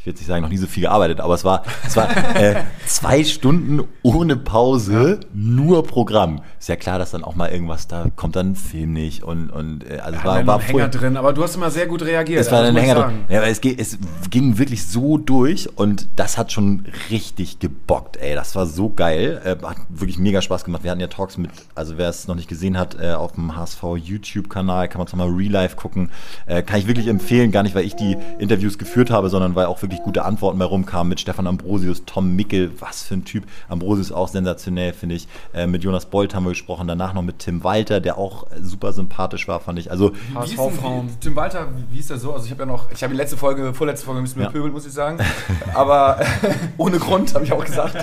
ich 0.00 0.06
will 0.06 0.12
jetzt 0.14 0.20
nicht 0.20 0.28
sagen, 0.28 0.40
noch 0.42 0.48
nie 0.48 0.56
so 0.56 0.66
viel 0.66 0.84
gearbeitet, 0.84 1.20
aber 1.20 1.34
es 1.34 1.44
war, 1.44 1.62
es 1.86 1.94
war 1.94 2.08
äh, 2.34 2.62
zwei 2.86 3.22
Stunden 3.22 3.82
ohne 4.00 4.34
Pause, 4.36 5.20
nur 5.34 5.86
Programm. 5.86 6.40
Ist 6.58 6.70
ja 6.70 6.76
klar, 6.76 6.98
dass 6.98 7.10
dann 7.10 7.22
auch 7.22 7.34
mal 7.34 7.50
irgendwas, 7.50 7.86
da 7.86 8.06
kommt 8.16 8.34
dann 8.34 8.52
ein 8.52 8.56
Film 8.56 8.94
nicht 8.94 9.22
und, 9.22 9.50
und 9.50 9.84
äh, 9.84 9.98
also 9.98 10.18
es 10.18 10.24
War, 10.24 10.46
war, 10.46 10.58
einen 10.58 10.64
Hänger 10.64 10.88
drin, 10.88 11.18
aber 11.18 11.34
du 11.34 11.42
hast 11.42 11.54
immer 11.54 11.70
sehr 11.70 11.86
gut 11.86 12.00
reagiert. 12.00 12.40
es 12.40 12.50
war 12.50 12.62
das 12.62 12.70
ein 12.70 12.76
Hänger 12.78 12.94
drin. 12.94 13.24
Ja, 13.28 13.40
aber 13.40 13.48
es, 13.48 13.60
es 13.60 13.98
ging 14.30 14.56
wirklich 14.56 14.86
so 14.86 15.18
durch 15.18 15.68
und 15.76 16.08
das 16.16 16.38
hat 16.38 16.50
schon 16.50 16.86
richtig 17.10 17.58
gebockt, 17.58 18.16
ey. 18.16 18.34
Das 18.34 18.56
war 18.56 18.64
so 18.64 18.88
geil. 18.88 19.42
Äh, 19.44 19.62
hat 19.66 19.76
wirklich 19.90 20.18
mega 20.18 20.40
Spaß 20.40 20.64
gemacht. 20.64 20.82
Wir 20.82 20.92
hatten 20.92 21.00
ja 21.00 21.08
Talks 21.08 21.36
mit, 21.36 21.50
also 21.74 21.98
wer 21.98 22.08
es 22.08 22.26
noch 22.26 22.36
nicht 22.36 22.48
gesehen 22.48 22.78
hat, 22.78 22.96
äh, 22.98 23.12
auf 23.12 23.32
dem 23.32 23.54
HSV 23.54 23.82
YouTube-Kanal, 23.96 24.88
kann 24.88 24.98
man 24.98 25.08
es 25.08 25.12
nochmal 25.12 25.28
Real 25.28 25.52
Life 25.52 25.76
gucken. 25.76 26.10
Äh, 26.46 26.62
kann 26.62 26.78
ich 26.78 26.86
wirklich 26.86 27.08
empfehlen, 27.08 27.52
gar 27.52 27.64
nicht, 27.64 27.74
weil 27.74 27.84
ich 27.84 27.96
die 27.96 28.16
Interviews 28.38 28.78
geführt 28.78 29.10
habe, 29.10 29.28
sondern 29.28 29.54
weil 29.54 29.66
auch 29.66 29.82
wirklich 29.82 29.89
gute 29.98 30.24
Antworten 30.24 30.58
bei 30.58 30.64
rumkamen 30.64 31.08
mit 31.08 31.20
Stefan 31.20 31.46
Ambrosius, 31.46 32.04
Tom 32.06 32.36
Mickel, 32.36 32.70
was 32.78 33.02
für 33.02 33.14
ein 33.14 33.24
Typ. 33.24 33.44
Ambrosius 33.68 34.12
auch 34.12 34.28
sensationell, 34.28 34.92
finde 34.92 35.16
ich. 35.16 35.26
Äh, 35.52 35.66
mit 35.66 35.82
Jonas 35.84 36.06
Bolt 36.06 36.34
haben 36.34 36.44
wir 36.44 36.50
gesprochen, 36.50 36.86
danach 36.88 37.12
noch 37.12 37.22
mit 37.22 37.40
Tim 37.40 37.64
Walter, 37.64 38.00
der 38.00 38.16
auch 38.18 38.50
äh, 38.52 38.60
super 38.62 38.92
sympathisch 38.92 39.48
war, 39.48 39.60
fand 39.60 39.78
ich. 39.78 39.90
Also 39.90 40.12
Wie 40.12 40.16
ist 40.16 40.52
denn, 40.52 40.58
HSV-Frauen. 40.58 41.08
wie, 41.08 41.16
Tim 41.20 41.36
Walter, 41.36 41.66
wie, 41.90 41.98
ist 41.98 42.10
das 42.10 42.22
so? 42.22 42.32
Also 42.32 42.44
ich 42.46 42.50
habe 42.52 42.62
ja 42.62 42.66
noch, 42.66 42.90
ich 42.92 43.02
habe 43.02 43.12
die 43.12 43.18
letzte 43.18 43.36
Folge, 43.36 43.74
vorletzte 43.74 44.06
Folge 44.06 44.20
ein 44.20 44.24
bisschen 44.24 44.42
Ja. 44.42 44.48
bepöbelt, 44.48 44.72
muss 44.72 44.86
ich 44.86 44.92
sagen. 44.92 45.18
Aber 45.74 46.20
ohne 46.76 46.98
Grund, 46.98 47.34
habe 47.34 47.44
ich 47.44 47.52
auch 47.52 47.64
gesagt. 47.64 47.96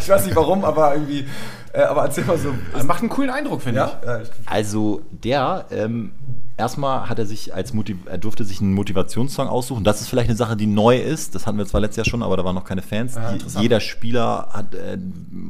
Ich 0.00 0.08
weiß 0.08 0.24
nicht 0.26 0.36
warum, 0.36 0.64
aber 0.64 0.94
irgendwie, 0.94 1.26
äh, 1.72 1.82
aber 1.82 2.02
erzähl 2.04 2.24
mal 2.24 2.38
so. 2.38 2.50
Das 2.72 2.84
macht 2.84 3.00
einen 3.00 3.08
coolen 3.10 3.30
Eindruck, 3.30 3.62
finde 3.62 3.80
ja 3.80 4.20
ich, 4.22 4.28
Also 4.46 5.02
der, 5.10 5.64
ähm, 5.70 6.12
erstmal 6.56 7.08
hat 7.08 7.18
er 7.18 7.26
sich 7.26 7.54
als 7.54 7.74
Motiv 7.74 7.98
er 8.06 8.18
durfte 8.18 8.44
sich 8.44 8.60
einen 8.60 8.74
Motivationssong 8.74 9.48
aussuchen. 9.48 9.84
Das 9.84 10.00
ist 10.00 10.08
vielleicht 10.08 10.28
eine 10.28 10.36
Sache, 10.36 10.56
die 10.56 10.66
neu 10.66 10.98
ist. 10.98 11.34
Das 11.34 11.46
hatten 11.46 11.58
wir 11.58 11.66
zwar 11.66 11.80
letztes 11.80 11.98
Jahr 11.98 12.06
schon, 12.06 12.22
aber 12.22 12.36
da 12.36 12.44
waren 12.44 12.54
noch 12.54 12.64
keine 12.64 12.82
Fans. 12.82 13.16
Ah, 13.16 13.34
jeder 13.60 13.80
Spieler 13.80 14.48
hat 14.52 14.74
äh, 14.74 14.98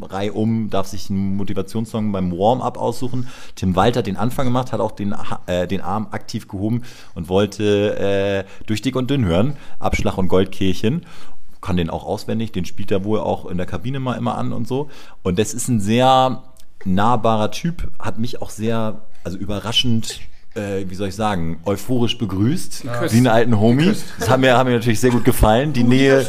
reihum, 0.03 0.71
darf 0.71 0.89
sich 0.89 1.11
einen 1.11 1.37
Motivationssong 1.37 2.13
beim 2.13 2.33
Warm-up 2.33 2.79
aussuchen. 2.79 3.29
Tim 3.55 3.77
Walter 3.77 3.99
hat 3.99 4.07
den 4.07 4.17
Anfang 4.17 4.47
gemacht, 4.47 4.73
hat 4.73 4.81
auch 4.81 4.93
den, 4.93 5.15
äh, 5.47 5.69
den 5.69 5.81
Arm 5.81 6.09
aktiv 6.11 6.49
gehoben 6.49 6.83
und 7.15 7.29
wollte 7.29 7.97
äh, 7.99 8.65
durch 8.67 8.83
dick 8.83 8.97
und 8.97 9.11
dünn 9.11 9.25
hören. 9.25 9.57
Abschlag 9.79 10.19
und 10.19 10.29
Goldkehlchen. 10.29 11.07
kann 11.61 11.77
den 11.77 11.91
auch 11.91 12.05
auswendig, 12.05 12.53
den 12.53 12.65
spielt 12.65 12.91
er 12.91 13.05
wohl 13.05 13.21
auch 13.21 13.47
in 13.47 13.57
der 13.57 13.67
Kabine 13.67 14.01
mal 14.01 14.15
immer 14.15 14.37
an 14.37 14.53
und 14.53 14.67
so. 14.67 14.89
Und 15.23 15.39
das 15.39 15.55
ist 15.55 15.69
ein 15.69 15.81
sehr 15.81 16.43
nahbarer 16.85 17.51
Typ, 17.51 17.91
hat 17.99 18.19
mich 18.19 18.41
auch 18.41 18.51
sehr, 18.51 19.03
also 19.25 19.37
überraschend 19.37 20.21
äh, 20.57 20.89
wie 20.89 20.95
soll 20.95 21.09
ich 21.09 21.15
sagen, 21.15 21.61
euphorisch 21.65 22.19
begrüßt, 22.19 22.83
Geküsst. 22.83 23.15
wie 23.15 23.19
einen 23.19 23.27
alten 23.27 23.61
Homie. 23.61 23.95
Das 24.19 24.31
hat 24.31 24.41
mir, 24.41 24.57
hat 24.57 24.67
mir 24.67 24.75
natürlich 24.75 25.01
sehr 25.01 25.11
gut 25.11 25.25
gefallen. 25.25 25.73
Die 25.73 25.85
Nähe, 25.85 26.27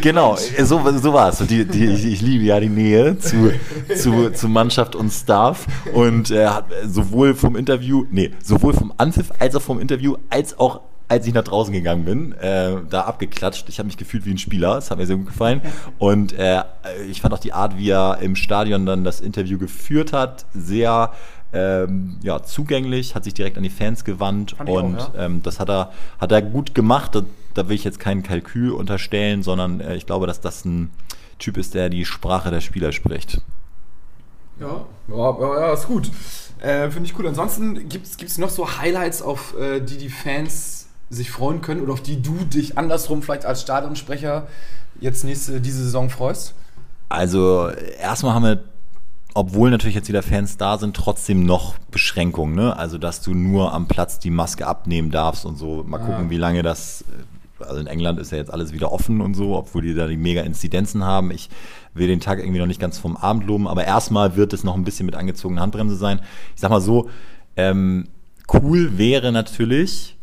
genau, 0.00 0.36
so, 0.62 0.80
so 0.98 1.12
war 1.12 1.28
es. 1.30 1.38
Die, 1.38 1.64
die, 1.64 1.86
ich, 1.86 2.04
ich 2.04 2.22
liebe 2.22 2.44
ja 2.44 2.60
die 2.60 2.68
Nähe 2.68 3.18
zu, 3.18 3.52
zu, 3.94 4.30
zu 4.30 4.48
Mannschaft 4.48 4.94
und 4.94 5.10
Staff. 5.10 5.66
Und 5.92 6.30
äh, 6.30 6.46
hat 6.46 6.66
sowohl 6.86 7.34
vom 7.34 7.56
Interview, 7.56 8.04
nee, 8.10 8.30
sowohl 8.42 8.72
vom 8.72 8.92
Anpfiff 8.96 9.32
als 9.38 9.54
auch 9.56 9.62
vom 9.62 9.80
Interview, 9.80 10.16
als 10.30 10.58
auch 10.58 10.80
als 11.06 11.26
ich 11.26 11.34
nach 11.34 11.44
draußen 11.44 11.72
gegangen 11.72 12.04
bin, 12.04 12.32
äh, 12.32 12.76
da 12.88 13.02
abgeklatscht. 13.02 13.68
Ich 13.68 13.78
habe 13.78 13.86
mich 13.86 13.96
gefühlt 13.96 14.24
wie 14.24 14.30
ein 14.30 14.38
Spieler. 14.38 14.76
Das 14.76 14.90
hat 14.90 14.98
mir 14.98 15.06
sehr 15.06 15.16
gut 15.16 15.26
gefallen. 15.26 15.60
Und 15.98 16.32
äh, 16.32 16.62
ich 17.10 17.20
fand 17.20 17.34
auch 17.34 17.38
die 17.38 17.52
Art, 17.52 17.76
wie 17.76 17.90
er 17.90 18.18
im 18.20 18.36
Stadion 18.36 18.86
dann 18.86 19.04
das 19.04 19.20
Interview 19.20 19.58
geführt 19.58 20.12
hat, 20.12 20.46
sehr 20.54 21.12
ähm, 21.54 22.18
ja, 22.22 22.42
zugänglich, 22.42 23.14
hat 23.14 23.24
sich 23.24 23.34
direkt 23.34 23.56
an 23.56 23.62
die 23.62 23.70
Fans 23.70 24.04
gewandt 24.04 24.52
Fand 24.52 24.68
ich 24.68 24.76
auch, 24.76 24.82
und 24.82 24.98
ja. 24.98 25.12
ähm, 25.16 25.42
das 25.42 25.60
hat 25.60 25.70
er, 25.70 25.92
hat 26.20 26.32
er 26.32 26.42
gut 26.42 26.74
gemacht. 26.74 27.14
Da, 27.14 27.22
da 27.54 27.68
will 27.68 27.76
ich 27.76 27.84
jetzt 27.84 28.00
kein 28.00 28.22
Kalkül 28.22 28.72
unterstellen, 28.72 29.42
sondern 29.42 29.80
äh, 29.80 29.96
ich 29.96 30.06
glaube, 30.06 30.26
dass 30.26 30.40
das 30.40 30.64
ein 30.64 30.90
Typ 31.38 31.56
ist, 31.56 31.74
der 31.74 31.88
die 31.88 32.04
Sprache 32.04 32.50
der 32.50 32.60
Spieler 32.60 32.92
spricht. 32.92 33.40
Ja, 34.60 34.84
ja, 35.08 35.38
ja, 35.40 35.72
ist 35.72 35.86
gut. 35.86 36.10
Äh, 36.60 36.90
Finde 36.90 37.06
ich 37.06 37.14
gut. 37.14 37.26
Ansonsten 37.26 37.88
gibt 37.88 38.06
es 38.06 38.38
noch 38.38 38.50
so 38.50 38.78
Highlights, 38.78 39.22
auf 39.22 39.58
äh, 39.58 39.80
die 39.80 39.98
die 39.98 40.08
Fans 40.08 40.88
sich 41.10 41.30
freuen 41.30 41.60
können 41.60 41.80
oder 41.80 41.92
auf 41.92 42.02
die 42.02 42.22
du 42.22 42.36
dich 42.44 42.78
andersrum 42.78 43.22
vielleicht 43.22 43.44
als 43.44 43.62
Stadionsprecher 43.62 44.46
jetzt 45.00 45.24
nächste, 45.24 45.60
diese 45.60 45.82
Saison 45.82 46.10
freust? 46.10 46.54
Also 47.08 47.68
erstmal 48.00 48.34
haben 48.34 48.44
wir, 48.44 48.64
obwohl 49.34 49.70
natürlich 49.70 49.96
jetzt 49.96 50.08
wieder 50.08 50.22
Fans 50.22 50.56
da 50.56 50.78
sind, 50.78 50.96
trotzdem 50.96 51.44
noch 51.44 51.76
Beschränkungen. 51.90 52.54
Ne? 52.54 52.76
Also 52.76 52.98
dass 52.98 53.20
du 53.20 53.34
nur 53.34 53.72
am 53.72 53.88
Platz 53.88 54.18
die 54.18 54.30
Maske 54.30 54.66
abnehmen 54.66 55.10
darfst 55.10 55.44
und 55.44 55.56
so. 55.56 55.82
Mal 55.84 55.98
gucken, 55.98 56.30
wie 56.30 56.36
lange 56.36 56.62
das. 56.62 57.02
äh, 57.02 57.64
Also 57.64 57.80
in 57.80 57.86
England 57.86 58.18
ist 58.18 58.32
ja 58.32 58.38
jetzt 58.38 58.52
alles 58.52 58.72
wieder 58.72 58.92
offen 58.92 59.20
und 59.20 59.34
so, 59.34 59.56
obwohl 59.56 59.82
die 59.82 59.94
da 59.94 60.06
die 60.06 60.16
mega 60.16 60.42
Inzidenzen 60.42 61.04
haben. 61.04 61.30
Ich 61.30 61.48
will 61.94 62.08
den 62.08 62.20
Tag 62.20 62.38
irgendwie 62.38 62.58
noch 62.58 62.66
nicht 62.66 62.80
ganz 62.80 62.98
vom 62.98 63.16
Abend 63.16 63.46
loben, 63.46 63.68
aber 63.68 63.84
erstmal 63.84 64.36
wird 64.36 64.52
es 64.52 64.64
noch 64.64 64.74
ein 64.74 64.84
bisschen 64.84 65.06
mit 65.06 65.14
angezogener 65.14 65.62
Handbremse 65.62 65.96
sein. 65.96 66.20
Ich 66.54 66.60
sag 66.60 66.70
mal 66.70 66.80
so, 66.80 67.08
ähm, 67.56 68.08
cool 68.52 68.98
wäre 68.98 69.30
natürlich, 69.32 70.16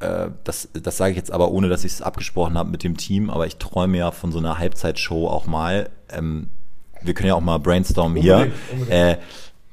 äh, 0.00 0.28
das, 0.44 0.68
das 0.72 0.96
sage 0.96 1.12
ich 1.12 1.16
jetzt 1.16 1.32
aber 1.32 1.50
ohne, 1.50 1.68
dass 1.68 1.84
ich 1.84 1.92
es 1.92 2.02
abgesprochen 2.02 2.56
habe 2.56 2.70
mit 2.70 2.84
dem 2.84 2.96
Team, 2.96 3.30
aber 3.30 3.46
ich 3.46 3.56
träume 3.56 3.98
ja 3.98 4.10
von 4.12 4.30
so 4.30 4.38
einer 4.38 4.58
Halbzeitshow 4.58 5.28
auch 5.28 5.46
mal. 5.46 5.90
Ähm, 6.10 6.50
wir 7.02 7.14
können 7.14 7.28
ja 7.28 7.34
auch 7.34 7.40
mal 7.40 7.58
brainstormen 7.58 8.20
hier. 8.20 8.50
Unbedingt. 8.72 8.90
Äh, 8.90 9.18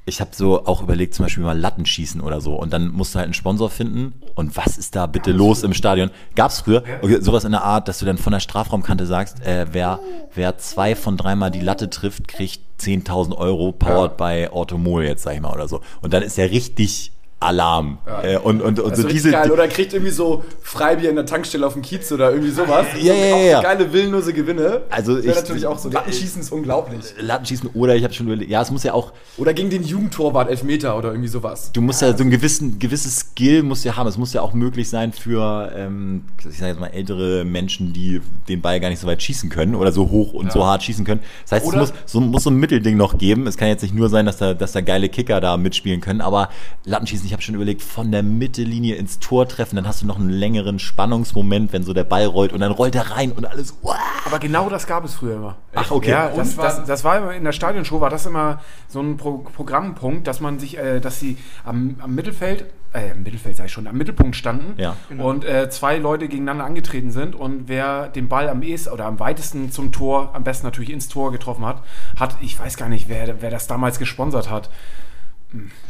ich 0.08 0.20
habe 0.20 0.30
so 0.32 0.64
auch 0.66 0.82
überlegt, 0.82 1.14
zum 1.14 1.24
Beispiel 1.24 1.42
mal 1.42 1.58
Latten 1.58 1.84
schießen 1.84 2.20
oder 2.20 2.40
so. 2.40 2.54
Und 2.54 2.72
dann 2.72 2.92
musst 2.92 3.14
du 3.14 3.18
halt 3.18 3.24
einen 3.26 3.34
Sponsor 3.34 3.68
finden. 3.68 4.14
Und 4.36 4.56
was 4.56 4.78
ist 4.78 4.94
da 4.94 5.06
bitte 5.06 5.32
los 5.32 5.64
im 5.64 5.74
Stadion? 5.74 6.10
Gab's 6.36 6.60
früher 6.60 6.84
okay, 7.02 7.18
sowas 7.20 7.44
in 7.44 7.50
der 7.50 7.64
Art, 7.64 7.88
dass 7.88 7.98
du 7.98 8.06
dann 8.06 8.16
von 8.16 8.32
der 8.32 8.38
Strafraumkante 8.38 9.04
sagst, 9.04 9.44
äh, 9.44 9.66
wer, 9.72 9.98
wer 10.32 10.58
zwei 10.58 10.94
von 10.94 11.16
dreimal 11.16 11.50
die 11.50 11.60
Latte 11.60 11.90
trifft, 11.90 12.28
kriegt 12.28 12.60
10.000 12.80 13.36
Euro, 13.36 13.72
powered 13.72 14.16
by 14.16 14.48
Automol 14.52 15.02
jetzt, 15.02 15.24
sag 15.24 15.34
ich 15.34 15.40
mal, 15.40 15.52
oder 15.52 15.66
so. 15.66 15.80
Und 16.02 16.12
dann 16.12 16.22
ist 16.22 16.38
ja 16.38 16.44
richtig 16.44 17.10
Alarm. 17.38 17.98
Äh, 18.22 18.38
und 18.38 18.62
und, 18.62 18.80
und 18.80 18.90
Also 18.90 19.02
so 19.02 19.08
diese, 19.08 19.30
geil. 19.30 19.50
Oder 19.50 19.68
kriegt 19.68 19.92
irgendwie 19.92 20.10
so 20.12 20.42
Freibier 20.62 21.10
in 21.10 21.16
der 21.16 21.26
Tankstelle 21.26 21.66
auf 21.66 21.74
dem 21.74 21.82
Kiez 21.82 22.10
oder 22.10 22.30
irgendwie 22.30 22.50
sowas. 22.50 22.86
Ja, 22.98 23.12
ja, 23.12 23.26
ja, 23.26 23.36
ja. 23.36 23.60
geile 23.62 23.92
willenlose 23.92 24.32
Gewinne. 24.32 24.82
Also 24.88 25.16
Das 25.16 25.24
ich- 25.26 25.34
natürlich 25.34 25.66
auch 25.66 25.78
so. 25.78 25.90
Lattenschießen 25.90 26.40
ist 26.40 26.50
unglaublich. 26.50 27.14
Lattenschießen 27.20 27.70
oder 27.74 27.94
ich 27.94 28.04
habe 28.04 28.14
schon 28.14 28.26
überlegt, 28.26 28.50
ja, 28.50 28.62
es 28.62 28.70
muss 28.70 28.84
ja 28.84 28.94
auch, 28.94 29.12
Oder 29.36 29.52
gegen 29.52 29.68
den 29.68 29.82
Jugendtorwart 29.84 30.48
Elfmeter 30.48 30.96
oder 30.96 31.10
irgendwie 31.10 31.28
sowas. 31.28 31.70
du 31.72 31.82
musst 31.82 32.00
ja 32.00 32.16
so 32.16 32.24
ein 32.24 32.30
gewissen, 32.30 32.78
gewisses 32.78 33.16
Skill 33.16 33.62
musst 33.62 33.84
ja 33.84 33.96
haben. 33.96 34.08
Es 34.08 34.16
muss 34.16 34.32
ja 34.32 34.40
auch 34.40 34.54
möglich 34.54 34.88
sein 34.88 35.12
für, 35.12 35.70
ähm, 35.76 36.24
ich 36.38 36.56
sage 36.56 36.70
jetzt 36.72 36.80
mal, 36.80 36.86
ältere 36.88 37.44
Menschen, 37.44 37.92
die 37.92 38.22
den 38.48 38.62
Ball 38.62 38.80
gar 38.80 38.88
nicht 38.88 38.98
so 39.00 39.06
weit 39.06 39.22
schießen 39.22 39.50
können 39.50 39.74
oder 39.74 39.92
so 39.92 40.08
hoch 40.10 40.32
und 40.32 40.52
so 40.52 40.64
hart 40.64 40.82
schießen 40.84 41.04
können. 41.04 41.20
Das 41.42 41.52
heißt, 41.52 41.66
Oder- 41.66 41.82
es 41.82 41.90
muss 41.90 41.98
so, 42.06 42.20
muss 42.20 42.42
so 42.44 42.50
ein 42.50 42.56
Mittelding 42.56 42.96
noch 42.96 43.18
geben. 43.18 43.46
Es 43.46 43.58
kann 43.58 43.68
jetzt 43.68 43.82
nicht 43.82 43.94
nur 43.94 44.08
sein, 44.08 44.24
dass 44.24 44.38
da, 44.38 44.54
dass 44.54 44.72
da 44.72 44.80
geile 44.80 45.10
Kicker 45.10 45.40
da 45.42 45.58
mitspielen 45.58 46.00
können, 46.00 46.22
aber 46.22 46.48
Lattenschießen, 46.86 47.25
ich 47.26 47.32
habe 47.32 47.42
schon 47.42 47.54
überlegt, 47.54 47.82
von 47.82 48.10
der 48.10 48.22
Mittellinie 48.22 48.96
ins 48.96 49.18
Tor 49.18 49.48
treffen, 49.48 49.76
dann 49.76 49.86
hast 49.86 50.02
du 50.02 50.06
noch 50.06 50.18
einen 50.18 50.30
längeren 50.30 50.78
Spannungsmoment, 50.78 51.72
wenn 51.72 51.82
so 51.82 51.92
der 51.92 52.04
Ball 52.04 52.26
rollt 52.26 52.52
und 52.52 52.60
dann 52.60 52.72
rollt 52.72 52.94
er 52.94 53.10
rein 53.10 53.32
und 53.32 53.44
alles, 53.46 53.74
wow. 53.82 53.96
Aber 54.24 54.38
genau 54.38 54.68
das 54.68 54.86
gab 54.86 55.04
es 55.04 55.14
früher 55.14 55.36
immer. 55.36 55.56
Ach, 55.74 55.90
okay. 55.90 56.10
Ja, 56.10 56.28
das, 56.28 56.50
Und 56.54 56.58
das, 56.58 56.84
das 56.84 57.04
war 57.04 57.18
immer 57.18 57.34
in 57.34 57.44
der 57.44 57.52
Stadionshow, 57.52 58.00
war 58.00 58.10
das 58.10 58.26
immer 58.26 58.60
so 58.88 59.00
ein 59.00 59.16
Pro 59.16 59.38
Programmpunkt, 59.38 60.26
dass 60.26 60.40
man 60.40 60.58
sich, 60.58 60.78
äh, 60.78 61.00
dass 61.00 61.20
sie 61.20 61.36
am, 61.64 61.96
am 62.00 62.14
Mittelfeld, 62.14 62.64
äh, 62.92 63.10
im 63.10 63.22
Mittelfeld 63.22 63.56
sei 63.56 63.66
ich 63.66 63.72
schon, 63.72 63.86
am 63.86 63.96
Mittelpunkt 63.96 64.36
standen 64.36 64.80
Ja. 64.80 64.96
und 65.18 65.44
äh, 65.44 65.68
zwei 65.70 65.98
Leute 65.98 66.28
gegeneinander 66.28 66.64
angetreten 66.64 67.10
sind 67.10 67.34
und 67.34 67.68
wer 67.68 68.08
den 68.08 68.28
Ball 68.28 68.48
am 68.48 68.62
ehesten 68.62 68.90
oder 68.92 69.04
am 69.06 69.18
weitesten 69.20 69.70
zum 69.70 69.92
Tor, 69.92 70.30
am 70.34 70.44
besten 70.44 70.66
natürlich 70.66 70.90
ins 70.90 71.08
Tor 71.08 71.32
getroffen 71.32 71.64
hat, 71.64 71.82
hat, 72.18 72.36
ich 72.40 72.58
weiß 72.58 72.76
gar 72.76 72.88
nicht, 72.88 73.08
wer, 73.08 73.42
wer 73.42 73.50
das 73.50 73.66
damals 73.66 73.98
gesponsert 73.98 74.50
hat. 74.50 74.70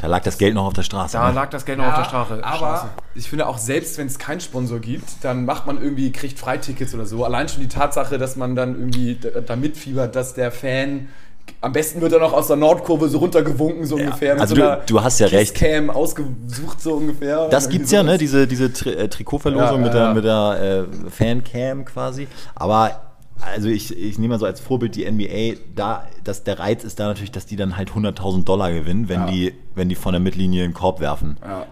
Da 0.00 0.06
lag 0.06 0.22
das 0.22 0.38
Geld 0.38 0.54
noch 0.54 0.66
auf 0.66 0.72
der 0.72 0.82
Straße. 0.82 1.16
Da 1.16 1.28
ne? 1.28 1.34
lag 1.34 1.50
das 1.50 1.64
Geld 1.64 1.78
noch 1.78 1.86
auf 1.86 1.96
der 1.96 2.04
Straße. 2.04 2.34
Aber 2.42 2.56
Straße. 2.56 2.86
ich 3.14 3.28
finde 3.28 3.46
auch, 3.46 3.58
selbst 3.58 3.98
wenn 3.98 4.06
es 4.06 4.18
keinen 4.18 4.40
Sponsor 4.40 4.78
gibt, 4.78 5.04
dann 5.22 5.44
macht 5.44 5.66
man 5.66 5.80
irgendwie, 5.82 6.12
kriegt 6.12 6.38
Freitickets 6.38 6.94
oder 6.94 7.06
so. 7.06 7.24
Allein 7.24 7.48
schon 7.48 7.60
die 7.60 7.68
Tatsache, 7.68 8.18
dass 8.18 8.36
man 8.36 8.54
dann 8.56 8.74
irgendwie 8.78 9.18
da, 9.46 9.56
mitfiebert, 9.56 10.14
dass 10.16 10.34
der 10.34 10.50
Fan. 10.52 11.08
Am 11.60 11.72
besten 11.72 12.00
wird 12.00 12.12
er 12.12 12.18
noch 12.18 12.32
aus 12.32 12.48
der 12.48 12.56
Nordkurve 12.56 13.08
so 13.08 13.18
runtergewunken, 13.18 13.86
so 13.86 13.94
ungefähr. 13.94 14.34
Mit 14.34 14.40
also 14.42 14.56
so 14.56 14.60
du- 14.60 14.66
einer 14.68 14.80
du 14.84 15.00
hast 15.02 15.20
ja 15.20 15.28
recht. 15.28 15.54
Cam 15.54 15.90
ausgesucht, 15.90 16.80
so 16.80 16.94
ungefähr. 16.94 17.48
Das 17.48 17.68
gibt's 17.68 17.92
ja, 17.92 18.02
ne? 18.02 18.18
Diese, 18.18 18.48
diese 18.48 18.72
Tri 18.72 18.90
äh, 18.94 19.08
Trikotverlosung 19.08 19.78
Ja, 19.78 19.84
mit 19.84 19.86
ja, 19.86 19.92
der, 19.92 20.02
ja. 20.02 20.14
mit 20.14 20.24
der 20.24 20.86
äh, 21.06 21.10
Fancam 21.10 21.84
quasi. 21.84 22.26
Aber 22.56 23.00
also 23.40 23.68
ich, 23.68 23.96
ich 23.96 24.18
nehme 24.18 24.34
mal 24.34 24.38
so 24.38 24.46
als 24.46 24.60
Vorbild 24.60 24.94
die 24.96 25.10
NBA, 25.10 25.60
da, 25.74 26.06
dass 26.24 26.44
der 26.44 26.58
Reiz 26.58 26.84
ist 26.84 26.98
da 27.00 27.06
natürlich, 27.06 27.30
dass 27.32 27.46
die 27.46 27.56
dann 27.56 27.76
halt 27.76 27.90
100.000 27.90 28.44
Dollar 28.44 28.72
gewinnen, 28.72 29.08
wenn, 29.08 29.20
Ja. 29.20 29.26
die, 29.30 29.52
wenn 29.74 29.88
die 29.88 29.94
von 29.94 30.12
der 30.12 30.20
Mittellinie 30.20 30.64
einen 30.64 30.74
Korb 30.74 31.00
werfen. 31.00 31.36
Ja. 31.42 31.66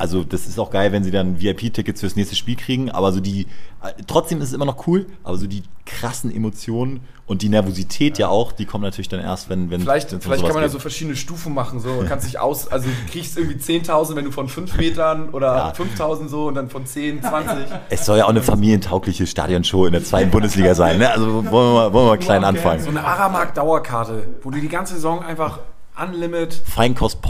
Also 0.00 0.24
das 0.24 0.46
ist 0.46 0.58
auch 0.58 0.70
geil, 0.70 0.92
wenn 0.92 1.04
sie 1.04 1.10
dann 1.10 1.40
VIP-Tickets 1.40 2.00
fürs 2.00 2.16
nächste 2.16 2.34
Spiel 2.34 2.56
kriegen, 2.56 2.90
aber 2.90 3.12
so 3.12 3.20
die, 3.20 3.42
äh, 3.82 3.92
trotzdem 4.06 4.40
ist 4.40 4.48
es 4.48 4.54
immer 4.54 4.64
noch 4.64 4.86
cool, 4.86 5.06
aber 5.22 5.36
so 5.36 5.46
die 5.46 5.62
krassen 5.84 6.34
Emotionen 6.34 7.00
und 7.26 7.42
die 7.42 7.48
Nervosität 7.48 8.18
ja, 8.18 8.28
auch, 8.28 8.52
die 8.52 8.64
kommen 8.64 8.82
natürlich 8.82 9.08
dann 9.08 9.20
erst, 9.20 9.48
wenn, 9.48 9.70
wenn 9.70 9.82
Vielleicht, 9.82 10.10
wenn's 10.10 10.24
vielleicht 10.24 10.40
sowas 10.40 10.50
kann 10.50 10.60
man 10.60 10.64
ja 10.64 10.68
so 10.68 10.78
verschiedene 10.78 11.16
Stufen 11.16 11.54
machen. 11.54 11.78
So, 11.80 12.00
du 12.00 12.08
kannst 12.08 12.26
dich 12.26 12.38
aus, 12.40 12.66
also 12.68 12.88
du 12.88 13.12
kriegst 13.12 13.36
irgendwie 13.38 13.56
10.000, 13.56 14.16
wenn 14.16 14.24
du 14.24 14.32
von 14.32 14.48
5 14.48 14.76
Metern 14.78 15.28
oder 15.30 15.56
Ja. 15.56 15.72
5.000 15.72 16.28
so 16.28 16.46
und 16.46 16.54
dann 16.54 16.70
von 16.70 16.86
10, 16.86 17.22
20. 17.22 17.66
Es 17.90 18.06
soll 18.06 18.18
ja 18.18 18.24
auch 18.24 18.30
eine 18.30 18.42
familientaugliche 18.42 19.26
Stadionshow 19.26 19.86
in 19.86 19.92
der 19.92 20.02
zweiten 20.02 20.30
Bundesliga 20.30 20.74
sein, 20.74 20.98
ne? 20.98 21.10
Also 21.12 21.26
wollen 21.26 21.44
wir 21.44 21.50
mal, 21.74 21.92
wollen 21.92 22.06
wir 22.06 22.10
mal 22.10 22.18
klein 22.18 22.42
anfangen. 22.42 22.82
So 22.82 22.90
eine 22.90 23.04
Aramark-Dauerkarte, 23.04 24.26
wo 24.42 24.50
du 24.50 24.60
die 24.60 24.68
ganze 24.68 24.94
Saison 24.94 25.22
einfach 25.22 25.60
unlimit 26.02 26.54
Feinkost 26.54 27.20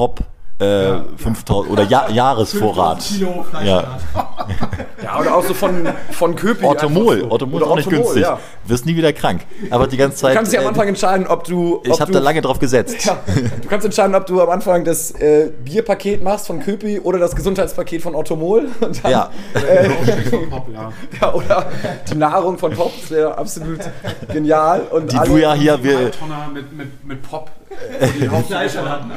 Pop, 0.60 0.66
äh, 1.16 1.22
5000 1.22 1.72
oder 1.72 1.82
ja, 1.84 2.08
Jahresvorrat. 2.12 3.04
Ja. 3.64 3.98
Ja, 5.02 5.18
oder 5.18 5.34
auch 5.34 5.44
so 5.44 5.54
von, 5.54 5.88
von 6.10 6.36
Köping. 6.36 6.66
Orthomol, 6.66 7.20
so. 7.20 7.30
Orthomol 7.30 7.60
ist 7.60 7.62
Oder 7.62 7.72
auch 7.72 7.76
nicht 7.76 7.86
Orthomol, 7.86 8.04
günstig. 8.04 8.22
Ja. 8.22 8.38
Wirst 8.66 8.84
nie 8.86 8.94
wieder 8.96 9.12
krank. 9.14 9.40
Aber 9.70 9.86
die 9.86 9.96
ganze 9.96 10.18
Zeit. 10.18 10.32
Du 10.32 10.36
kannst 10.36 10.52
dich 10.52 10.58
am 10.58 10.66
äh, 10.66 10.68
Anfang 10.68 10.88
entscheiden, 10.88 11.26
ob 11.26 11.44
du. 11.44 11.80
ich 11.84 11.90
ob 11.92 12.00
habe 12.00 12.12
du, 12.12 12.18
da 12.18 12.24
lange 12.24 12.42
drauf 12.42 12.58
gesetzt. 12.58 13.04
Ja, 13.06 13.16
du 13.62 13.68
kannst 13.68 13.86
entscheiden, 13.86 14.14
ob 14.14 14.26
du 14.26 14.40
am 14.42 14.50
Anfang 14.50 14.84
das 14.84 15.10
äh, 15.12 15.50
Bierpaket 15.64 16.22
machst 16.22 16.46
von 16.46 16.60
Köpi 16.60 17.00
oder 17.00 17.18
das 17.18 17.34
Gesundheitspaket 17.34 18.02
von 18.02 18.14
Orthomol. 18.14 18.68
Dann, 18.80 18.92
Ja. 19.10 19.30
Pop, 20.50 20.66
ja. 20.72 20.92
ja, 21.20 21.32
oder 21.34 21.66
die 22.10 22.16
Nahrung 22.16 22.58
von 22.58 22.72
Pop, 22.72 22.92
das 23.00 23.10
wäre 23.10 23.38
absolut 23.38 23.80
genial. 24.30 24.82
Und 24.90 25.12
Die 25.12 25.16
alle- 25.16 25.30
du 25.30 25.36
ja 25.38 25.54
hier. 25.54 25.82
Wir, 25.82 26.10
Tonner 26.12 26.48
mit, 26.52 26.72
mit, 26.76 27.04
mit 27.04 27.22
Pop. 27.22 27.50
äh, 27.98 28.06
die 28.20 28.28
Hauptfleisch 28.28 28.76
hatten. 28.76 29.12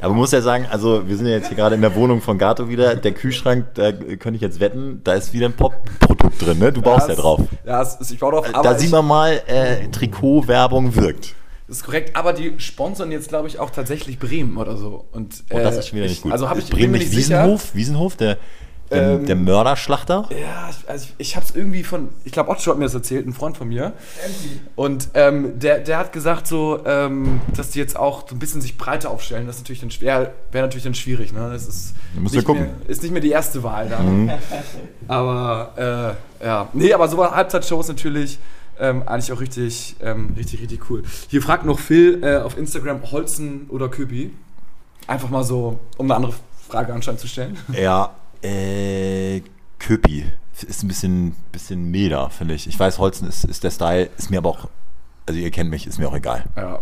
Aber 0.00 0.10
man 0.10 0.18
muss 0.18 0.32
ja 0.32 0.40
sagen, 0.40 0.66
also 0.70 1.06
wir 1.08 1.16
sind 1.16 1.26
ja 1.26 1.32
jetzt 1.32 1.48
hier 1.48 1.56
gerade 1.56 1.74
in 1.74 1.80
der 1.80 1.94
Wohnung 1.94 2.20
von 2.20 2.38
Gato 2.38 2.68
wieder. 2.68 2.94
Der 2.96 3.12
Kühlschrank, 3.12 3.66
da 3.74 3.92
könnte 3.92 4.34
ich 4.36 4.40
jetzt 4.40 4.60
wetten, 4.60 5.00
da 5.04 5.14
ist 5.14 5.32
wieder 5.32 5.46
ein 5.46 5.52
Pop-Produkt 5.54 6.40
drin, 6.44 6.58
ne? 6.58 6.72
Du 6.72 6.80
baust 6.82 7.08
ja 7.08 7.14
Das- 7.14 7.22
drauf. 7.22 7.40
Ja, 7.66 7.82
es 7.82 7.96
ist, 7.96 8.10
ich 8.12 8.18
baue 8.18 8.32
drauf. 8.32 8.46
Aber 8.52 8.62
Da 8.62 8.78
sieht 8.78 8.90
man 8.90 9.06
mal, 9.06 9.40
äh, 9.46 9.88
Trikotwerbung 9.88 10.94
wirkt. 10.94 11.34
Das 11.66 11.78
ist 11.78 11.84
korrekt, 11.84 12.16
aber 12.16 12.32
die 12.32 12.54
sponsern 12.58 13.12
jetzt, 13.12 13.28
glaube 13.28 13.46
ich, 13.48 13.58
auch 13.58 13.68
tatsächlich 13.70 14.18
Bremen 14.18 14.56
oder 14.56 14.76
so. 14.78 15.04
Und, 15.12 15.44
Und 15.50 15.62
das 15.62 15.76
äh, 15.76 15.78
ist 15.80 15.88
schon 15.88 15.96
wieder 15.96 16.06
ich, 16.06 16.12
nicht 16.12 16.22
gut. 16.22 16.32
Also 16.32 16.48
habe 16.48 16.60
ich 16.60 16.70
Bremen 16.70 16.92
nicht 16.92 17.12
nicht 17.12 17.24
sicher. 17.26 17.42
Wiesenhof? 17.44 17.74
Wiesenhof, 17.74 18.16
der, 18.16 18.38
Der, 18.90 19.02
Ähm, 19.16 19.26
der 19.26 19.36
Mörderschlachter? 19.36 20.28
Ja, 20.30 20.70
also 20.86 21.08
ich 21.18 21.36
habe 21.36 21.44
es 21.44 21.54
irgendwie 21.54 21.84
von, 21.84 22.08
ich 22.24 22.32
glaube 22.32 22.50
Otto 22.50 22.70
hat 22.70 22.78
mir 22.78 22.84
das 22.86 22.94
erzählt, 22.94 23.26
ein 23.26 23.34
Freund 23.34 23.56
von 23.56 23.68
mir. 23.68 23.92
Und 24.76 25.08
ähm, 25.14 25.58
der, 25.58 25.80
der 25.80 25.98
hat 25.98 26.12
gesagt 26.12 26.46
so, 26.46 26.80
ähm, 26.86 27.40
dass 27.54 27.70
die 27.70 27.78
jetzt 27.78 27.96
auch 27.98 28.26
so 28.28 28.34
ein 28.34 28.38
bisschen 28.38 28.60
sich 28.62 28.78
breiter 28.78 29.10
aufstellen. 29.10 29.46
Das 29.46 29.56
ist 29.56 29.62
natürlich 29.62 29.80
dann 29.80 29.90
schwer, 29.90 30.32
wäre 30.52 30.64
natürlich 30.64 30.84
dann 30.84 30.94
schwierig. 30.94 31.32
Ne? 31.32 31.50
Das 31.52 31.66
ist 31.66 31.94
Da 32.14 32.20
nicht, 32.20 32.44
gucken. 32.44 32.62
mehr, 32.62 32.70
ist 32.88 33.02
nicht 33.02 33.12
mehr 33.12 33.20
die 33.20 33.30
erste 33.30 33.62
Wahl 33.62 33.88
da. 33.88 33.98
Aber 35.08 36.16
äh, 36.40 36.44
ja, 36.44 36.68
nee, 36.72 36.92
aber 36.92 37.08
so 37.08 37.24
Halbzeitshows 37.30 37.88
natürlich 37.88 38.38
ähm, 38.80 39.02
eigentlich 39.06 39.32
auch 39.32 39.40
richtig, 39.40 39.96
ähm, 40.00 40.34
richtig, 40.36 40.60
richtig 40.62 40.88
cool. 40.90 41.02
Hier 41.28 41.42
fragt 41.42 41.64
noch 41.64 41.78
Phil 41.78 42.22
äh, 42.22 42.36
auf 42.38 42.56
Instagram 42.56 43.02
Holzen 43.10 43.66
oder 43.70 43.88
Köpi. 43.88 44.30
Einfach 45.06 45.30
mal 45.30 45.42
so, 45.44 45.78
um 45.96 46.06
eine 46.06 46.14
andere 46.16 46.32
Frage 46.68 46.92
anscheinend 46.92 47.20
zu 47.20 47.26
stellen. 47.28 47.56
Ja, 47.72 48.10
äh, 48.42 49.42
Köpi. 49.78 50.26
Ist 50.66 50.82
ein 50.82 50.88
bisschen, 50.88 51.36
bisschen 51.52 51.90
milder, 51.90 52.30
finde 52.30 52.54
ich. 52.54 52.66
Ich 52.66 52.78
weiß, 52.78 52.98
Holzen 52.98 53.28
ist, 53.28 53.44
ist 53.44 53.62
der 53.62 53.70
Style, 53.70 54.08
ist 54.18 54.30
mir 54.30 54.38
aber 54.38 54.50
auch, 54.50 54.68
also 55.26 55.38
ihr 55.38 55.52
kennt 55.52 55.70
mich, 55.70 55.86
ist 55.86 55.98
mir 55.98 56.08
auch 56.08 56.16
egal. 56.16 56.44
Ja, 56.56 56.80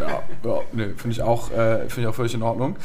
ja, 0.00 0.22
ja 0.44 0.60
nee, 0.72 0.88
finde 0.96 1.10
ich, 1.10 1.22
auch, 1.22 1.52
äh, 1.52 1.88
find 1.88 1.98
ich 1.98 2.06
auch 2.06 2.14
völlig 2.14 2.34
in 2.34 2.42
Ordnung. 2.42 2.76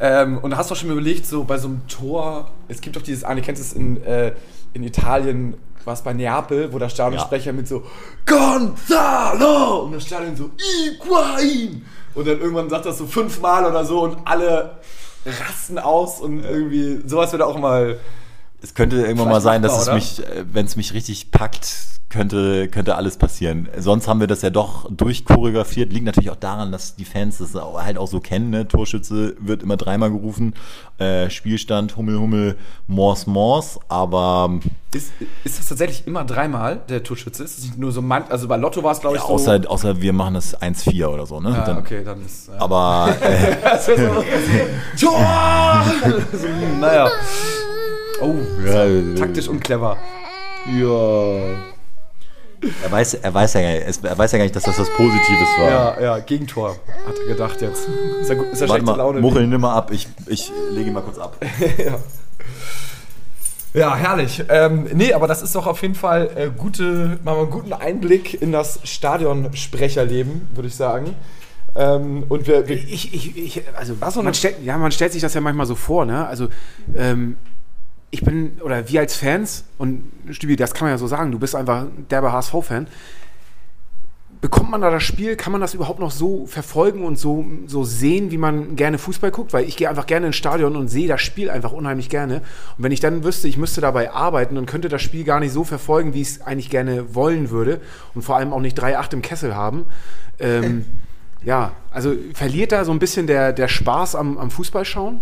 Ähm, 0.00 0.38
und 0.38 0.56
hast 0.56 0.70
du 0.70 0.74
auch 0.74 0.78
schon 0.78 0.88
mal 0.88 0.94
überlegt, 0.94 1.26
so 1.26 1.44
bei 1.44 1.58
so 1.58 1.68
einem 1.68 1.86
Tor, 1.86 2.50
es 2.68 2.80
gibt 2.80 2.96
doch 2.96 3.02
dieses 3.02 3.24
eine, 3.24 3.42
kennst 3.42 3.62
du 3.62 3.66
es 3.66 3.72
in, 3.74 4.02
äh, 4.04 4.32
in 4.72 4.82
Italien, 4.82 5.54
war 5.84 5.94
es 5.94 6.02
bei 6.02 6.12
Neapel, 6.12 6.72
wo 6.72 6.78
der 6.78 6.88
Stadionsprecher 6.88 7.52
mit 7.52 7.68
so 7.68 7.84
Gonzalo 8.26 9.84
und 9.84 9.92
das 9.92 10.04
Stadion 10.04 10.34
so 10.34 10.50
Iguain 10.88 11.84
und 12.14 12.26
dann 12.26 12.40
irgendwann 12.40 12.68
sagt 12.68 12.86
das 12.86 12.98
so 12.98 13.06
fünfmal 13.06 13.64
oder 13.64 13.84
so 13.84 14.00
und 14.00 14.18
alle 14.24 14.78
rasten 15.26 15.78
aus 15.78 16.20
und 16.20 16.44
irgendwie 16.44 17.00
sowas 17.06 17.32
wird 17.32 17.42
auch 17.42 17.58
mal 17.58 17.98
Es 18.66 18.74
könnte 18.74 18.96
irgendwann 18.96 19.28
mal 19.28 19.40
sein, 19.40 19.62
dass 19.62 19.86
es 19.86 19.94
mich, 19.94 20.22
wenn 20.52 20.66
es 20.66 20.74
mich 20.74 20.92
richtig 20.92 21.30
packt, 21.30 21.96
könnte, 22.08 22.68
könnte 22.68 22.96
alles 22.96 23.16
passieren. 23.16 23.68
Sonst 23.78 24.08
haben 24.08 24.18
wir 24.18 24.26
das 24.26 24.42
ja 24.42 24.50
doch 24.50 24.88
durchchoreografiert. 24.90 25.92
Liegt 25.92 26.06
natürlich 26.06 26.30
auch 26.30 26.36
daran, 26.36 26.72
dass 26.72 26.96
die 26.96 27.04
Fans 27.04 27.38
das 27.38 27.54
halt 27.54 27.96
auch 27.96 28.08
so 28.08 28.20
kennen. 28.20 28.50
Ne? 28.50 28.66
Torschütze 28.66 29.36
wird 29.38 29.62
immer 29.62 29.76
dreimal 29.76 30.10
gerufen. 30.10 30.54
Äh, 30.98 31.30
Spielstand, 31.30 31.96
Hummel, 31.96 32.18
Hummel, 32.18 32.56
Mors, 32.88 33.26
Mors. 33.26 33.78
Aber 33.88 34.58
ist, 34.92 35.12
ist 35.44 35.58
das 35.58 35.68
tatsächlich 35.68 36.06
immer 36.08 36.24
dreimal 36.24 36.80
der 36.88 37.02
Torschütze? 37.04 37.44
Ist 37.44 37.58
das 37.58 37.64
nicht 37.66 37.78
nur 37.78 37.92
so 37.92 38.02
man, 38.02 38.24
also 38.30 38.48
bei 38.48 38.56
Lotto 38.56 38.82
war 38.82 38.92
es 38.92 39.00
glaube 39.00 39.16
ich 39.16 39.22
ja, 39.22 39.28
so. 39.28 39.34
außer, 39.34 39.60
außer 39.68 40.00
wir 40.00 40.12
machen 40.12 40.34
das 40.34 40.60
1-4 40.60 41.06
oder 41.06 41.26
so. 41.26 41.40
Ne? 41.40 41.50
ja, 41.50 41.64
Dann, 41.64 41.78
okay, 41.78 42.02
dann 42.04 42.24
ist. 42.24 42.48
Ja. 42.48 42.60
Aber 42.60 43.14
äh, 43.20 43.56
Tor! 44.98 45.84
so, 46.32 46.48
naja. 46.80 47.10
Oh, 48.20 48.34
taktisch 49.16 49.48
und 49.48 49.60
clever. 49.60 49.96
er, 52.82 52.90
weiß, 52.90 53.14
er, 53.14 53.34
weiß 53.34 53.54
ja, 53.54 53.60
gar 53.60 53.68
nicht- 53.72 53.86
es- 53.86 53.98
er 53.98 54.18
weiß 54.18 54.32
ja 54.32 54.38
gar 54.38 54.44
nicht, 54.44 54.56
dass 54.56 54.62
das 54.64 54.78
was 54.78 54.88
Positives 54.90 55.48
war. 55.58 55.68
Ja, 55.70 56.00
ja, 56.00 56.18
Gegentor, 56.20 56.70
hat 57.06 57.14
er 57.20 57.26
gedacht 57.34 57.60
jetzt. 57.60 57.86
Ist 58.20 58.30
er, 58.30 58.36
gut- 58.36 58.50
ist 58.52 58.60
er 58.62 58.68
Warte 58.68 58.84
mal, 58.84 58.96
Laune? 58.96 59.20
Muchel, 59.20 59.46
nimm 59.46 59.60
mal 59.60 59.74
ab. 59.74 59.90
Ich, 59.92 60.08
ich 60.26 60.50
lege 60.70 60.88
ihn 60.88 60.94
mal 60.94 61.02
kurz 61.02 61.18
ab. 61.18 61.36
Ja, 63.74 63.94
herrlich. 63.94 64.42
Ähm, 64.48 64.88
nee, 64.94 65.12
aber 65.12 65.26
das 65.26 65.42
ist 65.42 65.54
doch 65.54 65.66
auf 65.66 65.82
jeden 65.82 65.94
Fall 65.94 66.30
äh, 66.34 66.48
gute, 66.56 67.18
wir 67.36 67.42
einen 67.42 67.50
guten 67.50 67.74
Einblick 67.74 68.40
in 68.40 68.50
das 68.50 68.80
Stadionsprecherleben, 68.84 70.48
würde 70.54 70.68
ich 70.68 70.74
sagen. 70.74 71.14
Ähm, 71.74 72.24
und 72.30 72.46
wir, 72.46 72.66
wir 72.68 72.76
Ich, 72.76 73.12
ich, 73.12 73.36
ich, 73.36 73.62
also 73.76 73.94
so, 74.14 74.22
man, 74.22 74.32
stellt, 74.32 74.64
ja, 74.64 74.78
man 74.78 74.92
stellt 74.92 75.12
sich 75.12 75.20
das 75.20 75.34
ja 75.34 75.42
manchmal 75.42 75.66
so 75.66 75.74
vor, 75.74 76.06
ne? 76.06 76.26
Also 76.26 76.48
ähm, 76.96 77.36
ich 78.10 78.22
bin, 78.22 78.58
oder 78.62 78.88
wir 78.88 79.00
als 79.00 79.16
Fans, 79.16 79.64
und 79.78 80.10
Stübi, 80.30 80.56
das 80.56 80.74
kann 80.74 80.86
man 80.86 80.94
ja 80.94 80.98
so 80.98 81.06
sagen, 81.06 81.32
du 81.32 81.38
bist 81.38 81.54
einfach 81.54 81.82
ein 81.82 82.06
derber 82.08 82.32
HSV-Fan. 82.32 82.86
Bekommt 84.40 84.70
man 84.70 84.80
da 84.80 84.90
das 84.90 85.02
Spiel, 85.02 85.34
kann 85.34 85.50
man 85.50 85.60
das 85.60 85.74
überhaupt 85.74 85.98
noch 85.98 86.10
so 86.10 86.46
verfolgen 86.46 87.04
und 87.04 87.18
so, 87.18 87.44
so 87.66 87.84
sehen, 87.84 88.30
wie 88.30 88.36
man 88.36 88.76
gerne 88.76 88.98
Fußball 88.98 89.30
guckt? 89.30 89.52
Weil 89.52 89.64
ich 89.64 89.76
gehe 89.76 89.88
einfach 89.88 90.06
gerne 90.06 90.26
ins 90.26 90.36
Stadion 90.36 90.76
und 90.76 90.88
sehe 90.88 91.08
das 91.08 91.22
Spiel 91.22 91.50
einfach 91.50 91.72
unheimlich 91.72 92.10
gerne. 92.10 92.42
Und 92.76 92.84
wenn 92.84 92.92
ich 92.92 93.00
dann 93.00 93.24
wüsste, 93.24 93.48
ich 93.48 93.56
müsste 93.56 93.80
dabei 93.80 94.12
arbeiten 94.12 94.56
und 94.58 94.66
könnte 94.66 94.88
das 94.88 95.02
Spiel 95.02 95.24
gar 95.24 95.40
nicht 95.40 95.52
so 95.52 95.64
verfolgen, 95.64 96.12
wie 96.14 96.20
ich 96.20 96.28
es 96.28 96.40
eigentlich 96.42 96.70
gerne 96.70 97.14
wollen 97.14 97.50
würde 97.50 97.80
und 98.14 98.22
vor 98.22 98.36
allem 98.36 98.52
auch 98.52 98.60
nicht 98.60 98.78
3-8 98.80 99.14
im 99.14 99.22
Kessel 99.22 99.56
haben, 99.56 99.86
ähm, 100.38 100.84
ja, 101.44 101.72
also 101.90 102.14
verliert 102.34 102.72
da 102.72 102.84
so 102.84 102.92
ein 102.92 102.98
bisschen 102.98 103.26
der, 103.26 103.52
der 103.52 103.68
Spaß 103.68 104.14
am, 104.16 104.36
am 104.38 104.50
Fußballschauen? 104.50 105.20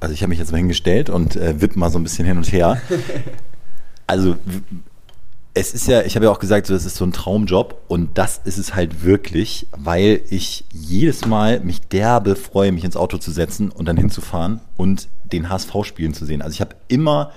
Also 0.00 0.14
ich 0.14 0.22
habe 0.22 0.30
mich 0.30 0.38
jetzt 0.38 0.50
mal 0.50 0.58
hingestellt 0.58 1.10
und 1.10 1.36
äh, 1.36 1.60
wipp 1.60 1.76
mal 1.76 1.90
so 1.90 1.98
ein 1.98 2.02
bisschen 2.02 2.26
hin 2.26 2.36
und 2.36 2.50
her. 2.50 2.80
Also 4.06 4.34
es 5.54 5.72
ist 5.72 5.86
ja, 5.86 6.02
ich 6.02 6.16
habe 6.16 6.24
ja 6.26 6.32
auch 6.32 6.40
gesagt, 6.40 6.66
so, 6.66 6.74
das 6.74 6.84
ist 6.84 6.96
so 6.96 7.04
ein 7.04 7.12
Traumjob 7.12 7.82
und 7.86 8.18
das 8.18 8.40
ist 8.44 8.58
es 8.58 8.74
halt 8.74 9.04
wirklich, 9.04 9.68
weil 9.70 10.22
ich 10.30 10.64
jedes 10.72 11.26
Mal 11.26 11.60
mich 11.60 11.80
derbe 11.82 12.34
freue, 12.34 12.72
mich 12.72 12.84
ins 12.84 12.96
Auto 12.96 13.18
zu 13.18 13.30
setzen 13.30 13.70
und 13.70 13.86
dann 13.86 13.96
hinzufahren 13.96 14.60
und 14.76 15.08
den 15.32 15.48
HSV 15.48 15.84
spielen 15.84 16.12
zu 16.12 16.24
sehen. 16.24 16.42
Also 16.42 16.54
ich 16.54 16.60
habe 16.60 16.74
immer, 16.88 17.30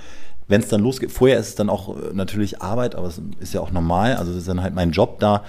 wenn 0.47 0.61
es 0.61 0.67
dann 0.67 0.81
losgeht, 0.81 1.11
vorher 1.11 1.39
ist 1.39 1.49
es 1.49 1.55
dann 1.55 1.69
auch 1.69 1.95
äh, 1.95 2.13
natürlich 2.13 2.61
Arbeit, 2.61 2.95
aber 2.95 3.07
es 3.07 3.21
ist 3.39 3.53
ja 3.53 3.61
auch 3.61 3.71
normal, 3.71 4.15
also 4.15 4.31
das 4.31 4.41
ist 4.41 4.47
dann 4.47 4.63
halt 4.63 4.73
mein 4.73 4.91
Job 4.91 5.19
da 5.19 5.43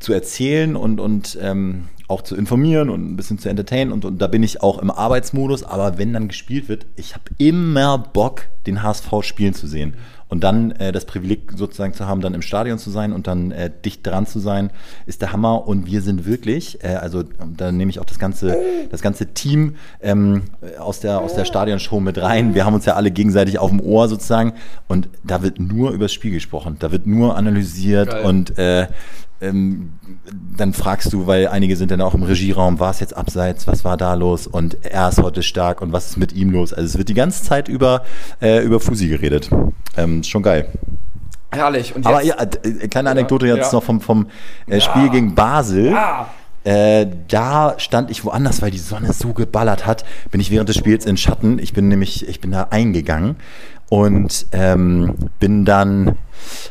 zu 0.00 0.12
erzählen 0.12 0.76
und, 0.76 1.00
und 1.00 1.38
ähm, 1.40 1.88
auch 2.12 2.22
zu 2.22 2.36
informieren 2.36 2.90
und 2.90 3.12
ein 3.12 3.16
bisschen 3.16 3.38
zu 3.38 3.48
entertainen 3.48 3.92
und, 3.92 4.04
und 4.04 4.18
da 4.18 4.26
bin 4.26 4.42
ich 4.42 4.62
auch 4.62 4.78
im 4.78 4.90
Arbeitsmodus, 4.90 5.64
aber 5.64 5.98
wenn 5.98 6.12
dann 6.12 6.28
gespielt 6.28 6.68
wird, 6.68 6.86
ich 6.96 7.14
habe 7.14 7.24
immer 7.38 7.98
Bock, 7.98 8.42
den 8.66 8.82
HSV 8.82 9.08
spielen 9.22 9.54
zu 9.54 9.66
sehen. 9.66 9.94
Und 10.28 10.44
dann 10.44 10.70
äh, 10.72 10.92
das 10.92 11.04
Privileg 11.04 11.52
sozusagen 11.54 11.92
zu 11.92 12.06
haben, 12.06 12.22
dann 12.22 12.32
im 12.32 12.40
Stadion 12.40 12.78
zu 12.78 12.88
sein 12.88 13.12
und 13.12 13.26
dann 13.26 13.50
äh, 13.50 13.70
dicht 13.84 14.06
dran 14.06 14.24
zu 14.24 14.38
sein, 14.38 14.70
ist 15.04 15.20
der 15.20 15.30
Hammer. 15.34 15.68
Und 15.68 15.84
wir 15.84 16.00
sind 16.00 16.24
wirklich, 16.24 16.82
äh, 16.82 16.94
also 16.94 17.22
da 17.22 17.70
nehme 17.70 17.90
ich 17.90 18.00
auch 18.00 18.06
das 18.06 18.18
ganze, 18.18 18.56
das 18.90 19.02
ganze 19.02 19.34
Team 19.34 19.76
ähm, 20.00 20.44
aus, 20.78 21.00
der, 21.00 21.20
aus 21.20 21.34
der 21.34 21.44
Stadionshow 21.44 22.00
mit 22.00 22.16
rein. 22.16 22.54
Wir 22.54 22.64
haben 22.64 22.72
uns 22.72 22.86
ja 22.86 22.94
alle 22.94 23.10
gegenseitig 23.10 23.58
auf 23.58 23.68
dem 23.68 23.80
Ohr 23.82 24.08
sozusagen. 24.08 24.54
Und 24.88 25.10
da 25.22 25.42
wird 25.42 25.60
nur 25.60 25.90
über 25.90 26.04
das 26.04 26.14
Spiel 26.14 26.30
gesprochen. 26.30 26.76
Da 26.78 26.92
wird 26.92 27.06
nur 27.06 27.36
analysiert 27.36 28.08
Geil. 28.08 28.24
und 28.24 28.58
äh, 28.58 28.86
ähm, 29.42 29.92
dann 30.56 30.72
fragst 30.72 31.12
du, 31.12 31.26
weil 31.26 31.48
einige 31.48 31.76
sind 31.76 31.90
dann 31.90 32.00
auch 32.00 32.14
im 32.14 32.22
Regieraum, 32.22 32.78
war 32.80 32.90
es 32.90 33.00
jetzt 33.00 33.16
abseits, 33.16 33.66
was 33.66 33.84
war 33.84 33.96
da 33.96 34.14
los 34.14 34.46
und 34.46 34.78
er 34.84 35.08
ist 35.08 35.20
heute 35.20 35.42
stark 35.42 35.82
und 35.82 35.92
was 35.92 36.10
ist 36.10 36.16
mit 36.16 36.32
ihm 36.32 36.50
los? 36.50 36.72
Also 36.72 36.86
es 36.86 36.98
wird 36.98 37.08
die 37.08 37.14
ganze 37.14 37.42
Zeit 37.42 37.68
über, 37.68 38.04
äh, 38.40 38.62
über 38.64 38.80
Fusi 38.80 39.08
geredet. 39.08 39.50
Ähm, 39.96 40.22
schon 40.22 40.42
geil. 40.42 40.68
herrlich. 41.50 41.94
Und 41.94 42.06
Aber 42.06 42.22
ja, 42.22 42.36
äh, 42.40 42.88
kleine 42.88 43.10
Anekdote 43.10 43.46
Ja, 43.46 43.56
jetzt 43.56 43.72
ja. 43.72 43.78
noch 43.78 43.84
vom, 43.84 44.00
vom 44.00 44.26
äh, 44.66 44.80
Spiel 44.80 45.10
gegen 45.10 45.34
Basel. 45.34 45.96
Äh, 46.64 47.06
da 47.26 47.74
stand 47.78 48.08
ich 48.10 48.24
woanders, 48.24 48.62
weil 48.62 48.70
die 48.70 48.78
Sonne 48.78 49.12
so 49.12 49.32
geballert 49.32 49.84
hat. 49.84 50.04
Bin 50.30 50.40
ich 50.40 50.52
während 50.52 50.68
des 50.68 50.76
Spiels 50.76 51.04
in 51.04 51.16
Schatten. 51.16 51.58
Ich 51.58 51.72
bin 51.72 51.88
nämlich, 51.88 52.28
ich 52.28 52.40
bin 52.40 52.52
da 52.52 52.68
eingegangen 52.70 53.36
und 53.92 54.46
ähm, 54.52 55.16
bin 55.38 55.66
dann 55.66 56.16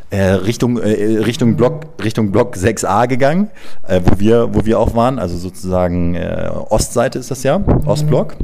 äh, 0.09 0.23
Richtung 0.23 0.79
äh, 0.79 1.19
Richtung 1.19 1.55
Block 1.55 1.85
Richtung 2.03 2.31
Block 2.31 2.55
6a 2.55 3.07
gegangen, 3.07 3.51
äh, 3.87 4.01
wo 4.03 4.19
wir 4.19 4.55
wo 4.55 4.65
wir 4.65 4.79
auch 4.79 4.95
waren. 4.95 5.19
Also 5.19 5.37
sozusagen 5.37 6.15
äh, 6.15 6.49
Ostseite 6.69 7.19
ist 7.19 7.29
das 7.29 7.43
ja, 7.43 7.63
Ostblock. 7.85 8.37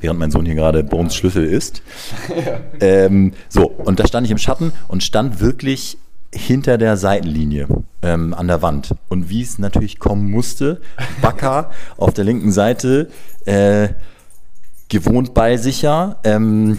Während 0.00 0.18
mein 0.18 0.30
Sohn 0.30 0.46
hier 0.46 0.54
gerade 0.54 0.82
bei 0.82 0.96
uns 0.96 1.14
Schlüssel 1.14 1.44
isst. 1.44 1.82
Ähm, 2.80 3.32
so, 3.50 3.66
und 3.66 4.00
da 4.00 4.06
stand 4.06 4.24
ich 4.24 4.30
im 4.30 4.38
Schatten 4.38 4.72
und 4.88 5.02
stand 5.02 5.40
wirklich 5.40 5.98
hinter 6.32 6.78
der 6.78 6.96
Seitenlinie 6.96 7.68
ähm, 8.00 8.32
an 8.32 8.48
der 8.48 8.62
Wand. 8.62 8.94
Und 9.10 9.28
wie 9.28 9.42
es 9.42 9.58
natürlich 9.58 9.98
kommen 9.98 10.30
musste, 10.30 10.80
Bakker 11.20 11.70
auf 11.98 12.14
der 12.14 12.24
linken 12.24 12.52
Seite, 12.52 13.10
äh, 13.44 13.88
gewohnt 14.88 15.34
ballsicher, 15.34 16.16
ähm, 16.24 16.78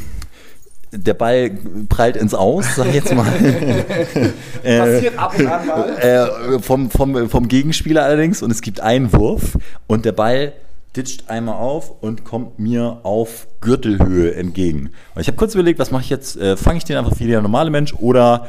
der 0.91 1.13
Ball 1.13 1.51
prallt 1.89 2.17
ins 2.17 2.34
Aus, 2.34 2.75
sag 2.75 2.88
ich 2.88 2.95
jetzt 2.95 3.13
mal. 3.13 3.32
Äh, 4.63 4.77
passiert 4.77 5.17
ab 5.17 5.34
und 5.39 5.47
an 5.47 5.65
mal. 5.65 5.97
äh, 5.97 6.60
vom, 6.60 6.91
vom, 6.91 7.30
vom 7.30 7.47
Gegenspieler 7.47 8.04
allerdings 8.04 8.43
und 8.43 8.51
es 8.51 8.62
gibt 8.62 8.80
einen 8.80 9.12
Wurf 9.12 9.58
und 9.88 10.06
der 10.06 10.12
Ball 10.12 10.54
ditcht 10.95 11.32
einmal 11.32 11.56
auf 11.56 11.91
und 12.01 12.23
kommt 12.25 12.60
mir 12.60 12.99
auf 13.01 13.47
Gürtelhöhe 13.62 14.36
entgegen. 14.36 14.91
Und 15.15 15.21
ich 15.21 15.27
habe 15.27 15.38
kurz 15.38 15.56
überlegt, 15.56 15.80
was 15.80 15.89
mache 15.89 16.04
ich 16.04 16.12
jetzt? 16.12 16.38
Äh, 16.38 16.58
Fange 16.58 16.77
ich 16.77 16.84
den 16.84 16.97
einfach 16.97 17.19
wie 17.19 17.25
der 17.25 17.41
normale 17.41 17.71
Mensch 17.71 17.95
oder 17.95 18.47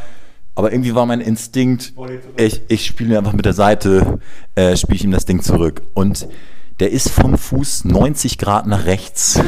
aber 0.55 0.71
irgendwie 0.71 0.95
war 0.95 1.07
mein 1.07 1.23
Instinkt, 1.23 1.95
ich, 2.37 2.61
ich 2.69 2.85
spiele 2.85 3.17
einfach 3.17 3.33
mit 3.33 3.47
der 3.47 3.55
Seite, 3.55 4.19
äh, 4.55 4.77
spiele 4.77 4.97
ich 4.97 5.05
ihm 5.05 5.11
das 5.11 5.25
Ding 5.25 5.41
zurück. 5.41 5.81
Und 5.95 6.29
der 6.81 6.91
ist 6.91 7.11
vom 7.11 7.39
Fuß 7.39 7.85
90 7.85 8.39
Grad 8.39 8.67
nach 8.67 8.87
rechts. 8.87 9.39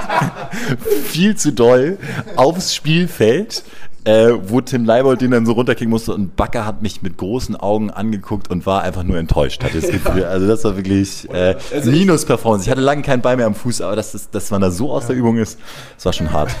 Viel 1.04 1.36
zu 1.36 1.52
doll 1.52 1.98
aufs 2.36 2.74
Spielfeld. 2.74 3.62
Äh, 4.04 4.30
wo 4.44 4.60
Tim 4.60 4.84
Leibold 4.84 5.20
den 5.20 5.30
dann 5.30 5.44
so 5.46 5.52
runterkicken 5.52 5.90
musste 5.90 6.14
und 6.14 6.34
Bakker 6.36 6.64
hat 6.66 6.82
mich 6.82 7.02
mit 7.02 7.16
großen 7.18 7.56
Augen 7.56 7.90
angeguckt 7.90 8.50
und 8.50 8.64
war 8.66 8.82
einfach 8.82 9.02
nur 9.02 9.18
enttäuscht, 9.18 9.62
hatte 9.62 9.80
das 9.80 9.90
Gefühl. 9.90 10.24
Also 10.24 10.46
das 10.46 10.64
war 10.64 10.76
wirklich 10.76 11.28
äh, 11.32 11.56
Also 11.74 11.90
Minus-Performance. 11.90 12.64
Ich 12.64 12.70
hatte 12.70 12.80
lange 12.80 13.02
keinen 13.02 13.20
Ball 13.22 13.36
mehr 13.36 13.46
am 13.46 13.54
Fuß, 13.54 13.80
aber 13.82 13.96
dass, 13.96 14.12
das, 14.12 14.30
dass 14.30 14.50
man 14.50 14.60
da 14.60 14.70
so 14.70 14.90
aus 14.92 15.06
der 15.06 15.16
Übung 15.16 15.36
ist, 15.36 15.58
das 15.96 16.06
war 16.06 16.12
schon 16.12 16.32
hart. 16.32 16.50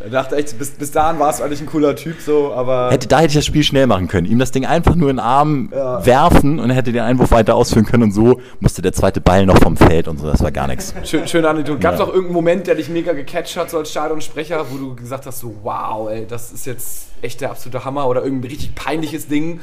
Er 0.00 0.10
dachte 0.10 0.36
echt, 0.36 0.58
bis, 0.58 0.70
bis 0.72 0.90
dahin 0.90 1.18
war 1.18 1.30
es 1.30 1.40
eigentlich 1.40 1.60
ein 1.62 1.66
cooler 1.66 1.96
Typ, 1.96 2.16
so, 2.20 2.52
aber. 2.52 2.90
Hätte, 2.90 3.08
da 3.08 3.18
hätte 3.18 3.28
ich 3.28 3.34
das 3.34 3.46
Spiel 3.46 3.62
schnell 3.62 3.86
machen 3.86 4.06
können. 4.06 4.26
Ihm 4.26 4.38
das 4.38 4.50
Ding 4.50 4.66
einfach 4.66 4.94
nur 4.96 5.08
in 5.08 5.16
den 5.16 5.24
Arm 5.24 5.70
werfen 5.72 6.58
und 6.58 6.68
er 6.70 6.76
hätte 6.76 6.92
den 6.92 7.02
Einwurf 7.02 7.30
weiter 7.30 7.54
ausführen 7.54 7.86
können 7.86 8.02
und 8.02 8.12
so 8.12 8.40
musste 8.60 8.82
der 8.82 8.92
zweite 8.92 9.20
Ball 9.22 9.46
noch 9.46 9.58
vom 9.58 9.76
Feld 9.76 10.08
und 10.08 10.18
so. 10.18 10.26
Das 10.26 10.42
war 10.42 10.52
gar 10.52 10.66
nichts. 10.66 10.92
Schön, 11.04 11.26
schöne 11.26 11.48
Anekdote. 11.48 11.78
Gab 11.78 11.94
es 11.94 12.00
Ja. 12.00 12.04
auch 12.04 12.08
irgendeinen 12.08 12.34
Moment, 12.34 12.66
der 12.66 12.74
dich 12.74 12.88
mega 12.90 13.12
gecatcht 13.14 13.56
hat, 13.56 13.70
so 13.70 13.78
als 13.78 13.90
Stadionsprecher, 13.90 14.66
wo 14.70 14.76
du 14.76 14.94
gesagt 14.94 15.24
hast, 15.26 15.38
so 15.40 15.54
wow, 15.62 16.10
ey, 16.10 16.26
das 16.28 16.52
ist 16.52 16.66
jetzt 16.66 16.83
echt 17.22 17.40
der 17.40 17.50
absolute 17.50 17.84
Hammer 17.84 18.08
oder 18.08 18.22
irgendein 18.22 18.50
richtig 18.50 18.74
peinliches 18.74 19.28
Ding, 19.28 19.60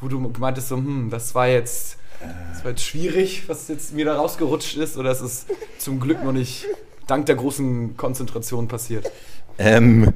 wo 0.00 0.08
du 0.08 0.30
gemeint 0.32 0.56
hast, 0.56 0.68
so, 0.68 0.76
hm, 0.76 1.10
das 1.10 1.34
war 1.34 1.48
jetzt, 1.48 1.98
das 2.52 2.64
war 2.64 2.70
jetzt 2.70 2.84
schwierig, 2.84 3.48
was 3.48 3.68
jetzt 3.68 3.92
mir 3.92 4.04
da 4.04 4.16
rausgerutscht 4.16 4.76
ist 4.76 4.96
oder 4.96 5.10
es 5.10 5.20
ist 5.20 5.46
zum 5.78 6.00
Glück 6.00 6.22
noch 6.22 6.32
nicht 6.32 6.66
dank 7.06 7.26
der 7.26 7.36
großen 7.36 7.96
Konzentration 7.96 8.68
passiert. 8.68 9.10
Ähm, 9.58 10.12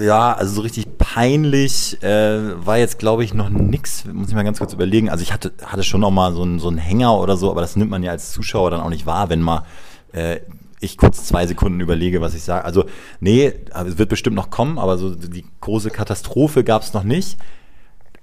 ja, 0.00 0.32
also 0.32 0.54
so 0.54 0.60
richtig 0.62 0.98
peinlich 0.98 2.02
äh, 2.02 2.66
war 2.66 2.78
jetzt, 2.78 2.98
glaube 2.98 3.24
ich, 3.24 3.34
noch 3.34 3.48
nix. 3.48 4.04
Muss 4.04 4.28
ich 4.28 4.34
mal 4.34 4.44
ganz 4.44 4.58
kurz 4.58 4.72
überlegen. 4.72 5.10
Also 5.10 5.22
ich 5.22 5.32
hatte, 5.32 5.52
hatte 5.64 5.82
schon 5.82 6.00
noch 6.00 6.10
mal 6.10 6.32
so 6.32 6.42
einen, 6.42 6.58
so 6.58 6.68
einen 6.68 6.78
Hänger 6.78 7.18
oder 7.18 7.36
so, 7.36 7.50
aber 7.50 7.60
das 7.60 7.76
nimmt 7.76 7.90
man 7.90 8.02
ja 8.02 8.12
als 8.12 8.32
Zuschauer 8.32 8.70
dann 8.70 8.80
auch 8.80 8.90
nicht 8.90 9.06
wahr, 9.06 9.28
wenn 9.28 9.42
mal 9.42 9.64
äh, 10.12 10.40
ich 10.86 10.96
kurz 10.96 11.24
zwei 11.24 11.46
Sekunden 11.46 11.80
überlege, 11.80 12.20
was 12.20 12.34
ich 12.34 12.42
sage. 12.42 12.64
Also 12.64 12.84
nee, 13.20 13.52
es 13.72 13.98
wird 13.98 14.08
bestimmt 14.08 14.36
noch 14.36 14.50
kommen, 14.50 14.78
aber 14.78 14.98
so 14.98 15.14
die 15.14 15.44
große 15.60 15.90
Katastrophe 15.90 16.64
gab 16.64 16.82
es 16.82 16.92
noch 16.94 17.04
nicht. 17.04 17.38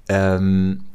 Ähm, 0.09 0.85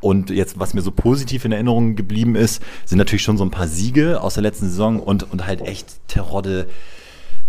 und 0.00 0.30
jetzt, 0.30 0.58
was 0.58 0.74
mir 0.74 0.82
so 0.82 0.90
positiv 0.90 1.44
in 1.44 1.52
Erinnerung 1.52 1.96
geblieben 1.96 2.36
ist, 2.36 2.62
sind 2.84 2.98
natürlich 2.98 3.22
schon 3.22 3.38
so 3.38 3.44
ein 3.44 3.50
paar 3.50 3.66
Siege 3.66 4.20
aus 4.20 4.34
der 4.34 4.42
letzten 4.42 4.66
Saison 4.66 5.00
und, 5.00 5.30
und 5.32 5.46
halt 5.46 5.62
echt 5.62 6.06
Terodde, 6.08 6.68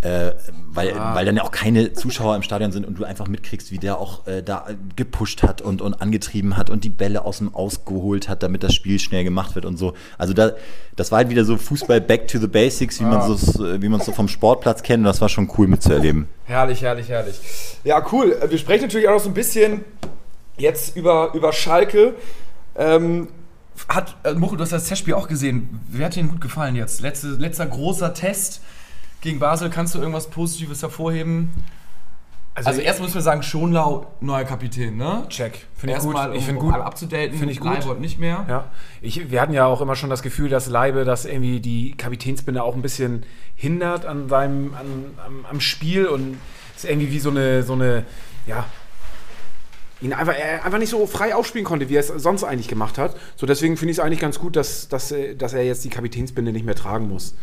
äh, 0.02 0.32
weil, 0.68 0.96
weil 0.96 1.26
dann 1.26 1.38
ja 1.38 1.44
auch 1.44 1.52
keine 1.52 1.94
Zuschauer 1.94 2.36
im 2.36 2.44
Stadion 2.44 2.72
sind 2.72 2.86
und 2.86 3.00
du 3.00 3.04
einfach 3.04 3.28
mitkriegst, 3.28 3.72
wie 3.72 3.80
der 3.80 3.98
auch 3.98 4.28
äh, 4.28 4.44
da 4.44 4.68
gepusht 4.96 5.42
hat 5.42 5.62
und, 5.62 5.82
und 5.82 5.96
angetrieben 5.96 6.56
hat 6.56 6.70
und 6.70 6.84
die 6.84 6.90
Bälle 6.90 7.26
aus 7.26 7.40
dem 7.40 7.56
Ausgeholt 7.56 8.30
hat, 8.30 8.44
damit 8.44 8.62
das 8.64 8.76
Spiel 8.76 9.00
schnell 9.00 9.24
gemacht 9.24 9.56
wird 9.56 9.66
und 9.66 9.78
so. 9.78 9.94
Also 10.20 10.34
da, 10.34 10.52
das 10.96 11.12
war 11.12 11.18
halt 11.18 11.30
wieder 11.30 11.46
so 11.46 11.58
Fußball 11.58 12.00
back 12.00 12.28
to 12.28 12.38
the 12.38 12.48
basics, 12.48 13.00
wie 13.00 13.06
man 13.06 13.22
so, 13.36 13.82
wie 13.82 13.90
man 13.90 14.00
es 14.00 14.06
so 14.06 14.12
vom 14.12 14.28
Sportplatz 14.28 14.84
kennt 14.84 15.00
und 15.00 15.06
das 15.06 15.20
war 15.20 15.30
schon 15.30 15.52
cool 15.58 15.68
mitzuerleben. 15.68 16.28
Herrlich, 16.46 16.82
herrlich, 16.84 17.10
herrlich. 17.10 17.40
Ja, 17.84 18.06
cool. 18.12 18.38
Wir 18.48 18.58
sprechen 18.58 18.84
natürlich 18.84 19.08
auch 19.08 19.14
noch 19.14 19.20
so 19.20 19.30
ein 19.30 19.34
bisschen 19.34 19.84
jetzt 20.58 20.96
über, 20.96 21.32
über 21.34 21.54
Schalke. 21.54 22.14
Ähm, 22.76 23.30
hat, 23.90 24.16
äh, 24.24 24.34
Muchel, 24.34 24.58
du 24.58 24.64
hast 24.64 24.74
das 24.74 24.86
Testspiel 24.86 25.16
auch 25.16 25.28
gesehen. 25.28 25.82
Wer 25.90 26.06
hat 26.06 26.16
dir 26.16 26.22
denn 26.22 26.30
gut 26.30 26.42
gefallen 26.42 26.76
jetzt? 26.76 27.02
Letzte, 27.02 27.30
letzter 27.30 27.66
großer 27.66 28.14
Test 28.14 28.62
gegen 29.28 29.40
Basel. 29.40 29.70
Kannst 29.70 29.94
du 29.94 30.00
irgendwas 30.00 30.30
Positives 30.30 30.82
hervorheben? 30.82 31.52
Also, 32.56 32.82
erst 32.82 33.02
müssen 33.02 33.14
wir 33.14 33.22
sagen, 33.22 33.44
Schonlau, 33.44 34.08
neuer 34.20 34.44
Kapitän, 34.44 34.98
ne? 34.98 35.26
Check. 35.30 35.68
Finde 35.76 35.96
ich 35.96 36.02
gut. 36.02 36.16
Erstmal, 36.16 36.32
Ich 36.32 36.40
um, 36.40 36.46
finde 36.46 36.60
um 36.62 36.66
gut. 36.66 36.74
alle 36.74 36.86
abzudaten. 36.86 37.38
Finde 37.38 37.54
ich 37.54 37.60
gut. 37.60 37.72
Leibold 37.72 38.00
nicht 38.00 38.20
mehr. 38.20 38.46
Ja, 38.50 38.72
ich, 39.02 39.30
wir 39.30 39.42
hatten 39.42 39.54
ja 39.54 39.66
auch 39.68 39.80
immer 39.82 39.96
schon 39.96 40.10
das 40.10 40.24
Gefühl, 40.24 40.50
dass 40.50 40.68
Leibe 40.68 41.04
das 41.04 41.26
irgendwie 41.26 41.60
die 41.60 41.92
Kapitänsbinde 41.96 42.64
auch 42.64 42.74
ein 42.74 42.82
bisschen 42.82 43.26
hindert 43.56 44.08
an 44.08 44.28
seinem, 44.28 44.74
an, 44.74 45.06
am, 45.24 45.46
am 45.46 45.60
Spiel 45.60 46.08
und 46.08 46.38
es 46.76 46.86
ist 46.86 46.90
irgendwie 46.90 47.12
wie 47.12 47.20
so 47.20 47.30
eine, 47.30 47.62
so 47.62 47.74
eine, 47.74 48.06
ja, 48.48 48.66
ihn 50.02 50.14
einfach, 50.14 50.34
er 50.34 50.66
einfach 50.66 50.80
nicht 50.80 50.90
so 50.90 51.06
frei 51.06 51.36
aufspielen 51.36 51.66
konnte, 51.66 51.90
wie 51.90 51.96
er 51.96 52.00
es 52.00 52.08
sonst 52.08 52.44
eigentlich 52.44 52.68
gemacht 52.68 52.98
hat. 52.98 53.16
So 53.36 53.46
deswegen 53.46 53.78
finde 53.78 53.92
ich 53.92 53.98
es 53.98 54.04
eigentlich 54.04 54.20
ganz 54.20 54.40
gut, 54.40 54.56
dass, 54.56 54.88
dass, 54.88 55.12
äh, 55.12 55.36
dass 55.36 55.54
er 55.54 55.64
jetzt 55.64 55.84
die 55.84 55.90
Kapitänsbinde 55.90 56.52
nicht 56.52 56.66
mehr 56.66 56.76
tragen 56.76 57.08
muss. 57.08 57.36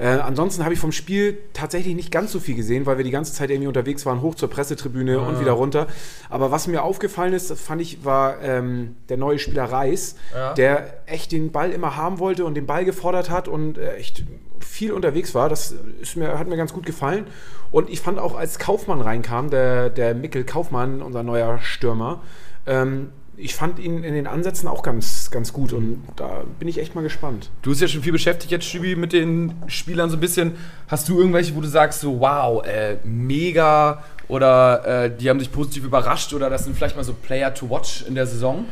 Äh, 0.00 0.06
ansonsten 0.06 0.64
habe 0.64 0.72
ich 0.72 0.80
vom 0.80 0.92
Spiel 0.92 1.36
tatsächlich 1.52 1.94
nicht 1.94 2.10
ganz 2.10 2.32
so 2.32 2.40
viel 2.40 2.54
gesehen, 2.54 2.86
weil 2.86 2.96
wir 2.96 3.04
die 3.04 3.10
ganze 3.10 3.34
Zeit 3.34 3.50
irgendwie 3.50 3.68
unterwegs 3.68 4.06
waren, 4.06 4.22
hoch 4.22 4.34
zur 4.34 4.48
Pressetribüne 4.48 5.20
und 5.20 5.40
wieder 5.40 5.52
runter. 5.52 5.88
Aber 6.30 6.50
was 6.50 6.66
mir 6.66 6.82
aufgefallen 6.82 7.34
ist, 7.34 7.52
fand 7.52 7.82
ich, 7.82 8.02
war 8.02 8.40
ähm, 8.40 8.96
der 9.10 9.18
neue 9.18 9.38
Spieler 9.38 9.64
Reis, 9.64 10.16
Ja. 10.34 10.54
der 10.54 11.02
echt 11.04 11.32
den 11.32 11.52
Ball 11.52 11.70
immer 11.70 11.96
haben 11.96 12.18
wollte 12.18 12.46
und 12.46 12.54
den 12.54 12.64
Ball 12.64 12.86
gefordert 12.86 13.28
hat 13.28 13.46
und 13.46 13.76
äh, 13.76 13.96
echt 13.96 14.24
viel 14.58 14.92
unterwegs 14.92 15.34
war. 15.34 15.50
Das 15.50 15.74
mir, 16.16 16.38
hat 16.38 16.48
mir 16.48 16.56
ganz 16.56 16.72
gut 16.72 16.86
gefallen. 16.86 17.26
Und 17.70 17.90
ich 17.90 18.00
fand 18.00 18.18
auch, 18.18 18.36
als 18.38 18.58
Kaufmann 18.58 19.02
reinkam, 19.02 19.50
der, 19.50 19.90
der 19.90 20.14
Mikkel 20.14 20.44
Kaufmann, 20.44 21.02
unser 21.02 21.22
neuer 21.22 21.58
Stürmer, 21.60 22.22
ähm, 22.66 23.10
ich 23.40 23.54
fand 23.54 23.78
ihn 23.78 24.04
in 24.04 24.14
den 24.14 24.26
Ansätzen 24.26 24.68
auch 24.68 24.82
ganz, 24.82 25.30
ganz 25.30 25.52
gut 25.52 25.72
und 25.72 26.02
da 26.16 26.42
bin 26.58 26.68
ich 26.68 26.78
echt 26.78 26.94
mal 26.94 27.02
gespannt. 27.02 27.50
Du 27.62 27.70
bist 27.70 27.82
ja 27.82 27.88
schon 27.88 28.02
viel 28.02 28.12
beschäftigt 28.12 28.50
jetzt, 28.50 28.66
Stübi, 28.66 28.96
mit 28.96 29.12
den 29.12 29.54
Spielern 29.66 30.10
so 30.10 30.16
ein 30.16 30.20
bisschen. 30.20 30.52
Hast 30.88 31.08
du 31.08 31.18
irgendwelche, 31.18 31.54
wo 31.54 31.60
du 31.60 31.68
sagst, 31.68 32.00
so 32.00 32.20
wow, 32.20 32.64
äh, 32.64 32.96
mega 33.04 34.04
oder 34.28 35.04
äh, 35.04 35.16
die 35.16 35.28
haben 35.28 35.38
dich 35.38 35.50
positiv 35.50 35.84
überrascht 35.84 36.32
oder 36.34 36.50
das 36.50 36.64
sind 36.64 36.76
vielleicht 36.76 36.96
mal 36.96 37.04
so 37.04 37.14
Player 37.14 37.52
to 37.52 37.68
watch 37.68 38.04
in 38.06 38.14
der 38.14 38.26
Saison? 38.26 38.66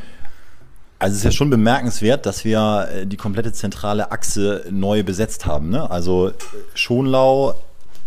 Also 1.01 1.13
es 1.13 1.19
ist 1.19 1.25
ja 1.25 1.31
schon 1.31 1.51
bemerkenswert, 1.51 2.27
dass 2.27 2.45
wir 2.45 2.89
äh, 2.93 3.07
die 3.07 3.17
komplette 3.17 3.53
zentrale 3.53 4.11
Achse 4.11 4.65
neu 4.71 5.03
besetzt 5.03 5.47
haben. 5.47 5.71
Ne? 5.71 5.89
Also 5.91 6.33
Schonlau, 6.75 7.55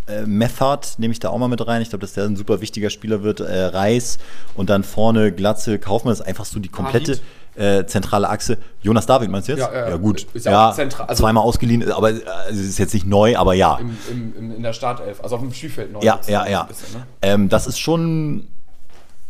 äh, 0.07 0.21
Meffert 0.25 0.95
nehme 0.97 1.11
ich 1.11 1.19
da 1.19 1.29
auch 1.29 1.37
mal 1.37 1.47
mit 1.47 1.65
rein. 1.65 1.81
Ich 1.81 1.89
glaube, 1.89 2.01
dass 2.01 2.13
der 2.13 2.25
ein 2.25 2.35
super 2.35 2.61
wichtiger 2.61 2.89
Spieler 2.89 3.23
wird. 3.23 3.39
Äh, 3.39 3.65
Reis 3.65 4.17
und 4.55 4.69
dann 4.69 4.83
vorne 4.83 5.31
Glatze, 5.31 5.79
Kaufmann. 5.79 6.11
Das 6.11 6.21
ist 6.21 6.25
einfach 6.27 6.45
so 6.45 6.59
die 6.59 6.69
komplette 6.69 7.19
äh, 7.55 7.85
zentrale 7.85 8.29
Achse. 8.29 8.57
Jonas 8.81 9.05
David 9.05 9.29
meinst 9.29 9.47
du 9.47 9.53
jetzt? 9.53 9.61
Ja, 9.61 9.73
ja, 9.73 9.89
ja. 9.89 9.97
gut. 9.97 10.25
Ist 10.33 10.45
ja 10.45 10.71
zentral- 10.71 11.07
also- 11.07 11.21
zweimal 11.23 11.43
ausgeliehen, 11.43 11.91
aber 11.91 12.11
es 12.11 12.57
ist 12.57 12.79
jetzt 12.79 12.93
nicht 12.93 13.05
neu, 13.05 13.35
aber 13.37 13.53
ja. 13.53 13.77
Im, 13.77 14.33
im, 14.37 14.55
in 14.55 14.63
der 14.63 14.73
Startelf, 14.73 15.21
also 15.21 15.35
auf 15.35 15.41
dem 15.41 15.53
Spielfeld 15.53 15.91
neu. 15.91 15.99
Ja, 16.01 16.19
ja, 16.27 16.47
ja. 16.47 16.63
bisschen, 16.63 16.99
ne? 16.99 17.07
Ähm, 17.21 17.49
das 17.49 17.67
ist 17.67 17.79
schon 17.79 18.47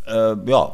äh, 0.06 0.34
ja, 0.46 0.72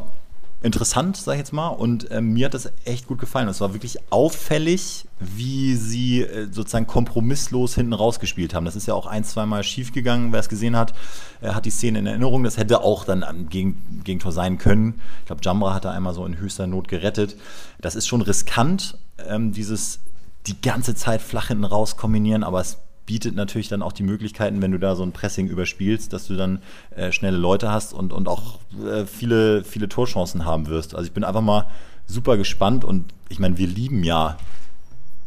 interessant, 0.63 1.17
sag 1.17 1.35
ich 1.35 1.39
jetzt 1.39 1.53
mal. 1.53 1.69
Und 1.69 2.11
ähm, 2.11 2.33
mir 2.33 2.47
hat 2.47 2.55
das 2.55 2.73
echt 2.85 3.07
gut 3.07 3.19
gefallen. 3.19 3.49
Es 3.49 3.61
war 3.61 3.75
wirklich 3.75 3.99
auffällig, 4.11 5.07
wie 5.21 5.77
sie 5.77 6.23
äh, 6.23 6.49
sozusagen 6.51 6.87
kompromisslos 6.87 7.75
hinten 7.75 7.93
rausgespielt 7.93 8.55
haben. 8.55 8.65
Das 8.65 8.77
ist 8.77 8.87
ja 8.87 8.95
auch 8.95 9.07
ein, 9.07 9.25
zweimal 9.25 9.63
schief 9.63 9.93
gegangen. 9.93 10.33
Wer 10.33 10.41
es 10.41 10.49
gesehen 10.49 10.77
hat, 10.77 10.95
äh, 11.41 11.51
hat 11.51 11.65
die 11.65 11.71
Szene 11.71 12.01
in 12.01 12.07
Erinnerung. 12.07 12.45
Das 12.45 12.57
hätte 12.57 12.83
auch 12.83 13.05
dann 13.05 13.23
am 13.23 13.49
Gegen 13.49 14.03
Gegentor 14.05 14.33
sein 14.33 14.59
können. 14.59 15.01
Ich 15.21 15.27
glaube, 15.27 15.43
Jambra 15.45 15.75
hat 15.75 15.85
da 15.85 15.93
einmal 15.93 16.15
so 16.15 16.27
in 16.27 16.39
höchster 16.39 16.67
Not 16.67 16.89
gerettet. 16.89 17.37
Das 17.81 17.95
ist 17.95 18.07
schon 18.07 18.23
riskant, 18.23 18.99
ähm, 19.27 19.53
dieses 19.53 20.01
die 20.47 20.61
ganze 20.61 20.95
Zeit 20.95 21.21
flach 21.21 21.49
hinten 21.49 21.65
raus 21.65 21.97
kombinieren, 21.97 22.43
aber 22.43 22.61
es 22.61 22.79
bietet 23.09 23.35
natürlich 23.35 23.69
dann 23.69 23.81
auch 23.81 23.93
die 23.95 24.03
Möglichkeiten, 24.03 24.61
wenn 24.61 24.71
du 24.71 24.79
da 24.79 24.95
so 24.95 25.03
ein 25.03 25.13
Pressing 25.13 25.49
überspielst, 25.49 26.13
dass 26.13 26.27
du 26.27 26.37
dann 26.37 26.61
äh, 26.95 27.11
schnelle 27.11 27.39
Leute 27.39 27.73
hast 27.73 27.95
und, 27.95 28.13
und 28.13 28.29
auch 28.29 28.59
äh, 28.85 29.07
viele, 29.07 29.65
viele 29.65 29.89
Torchancen 29.89 30.45
haben 30.45 30.67
wirst. 30.67 30.95
Also 30.95 31.07
ich 31.07 31.13
bin 31.15 31.25
einfach 31.25 31.41
mal 31.41 31.65
super 32.07 32.37
gespannt 32.37 32.85
und 32.85 33.07
ich 33.31 33.39
meine, 33.39 33.57
wir 33.57 33.67
lieben 33.67 34.05
ja 34.05 34.37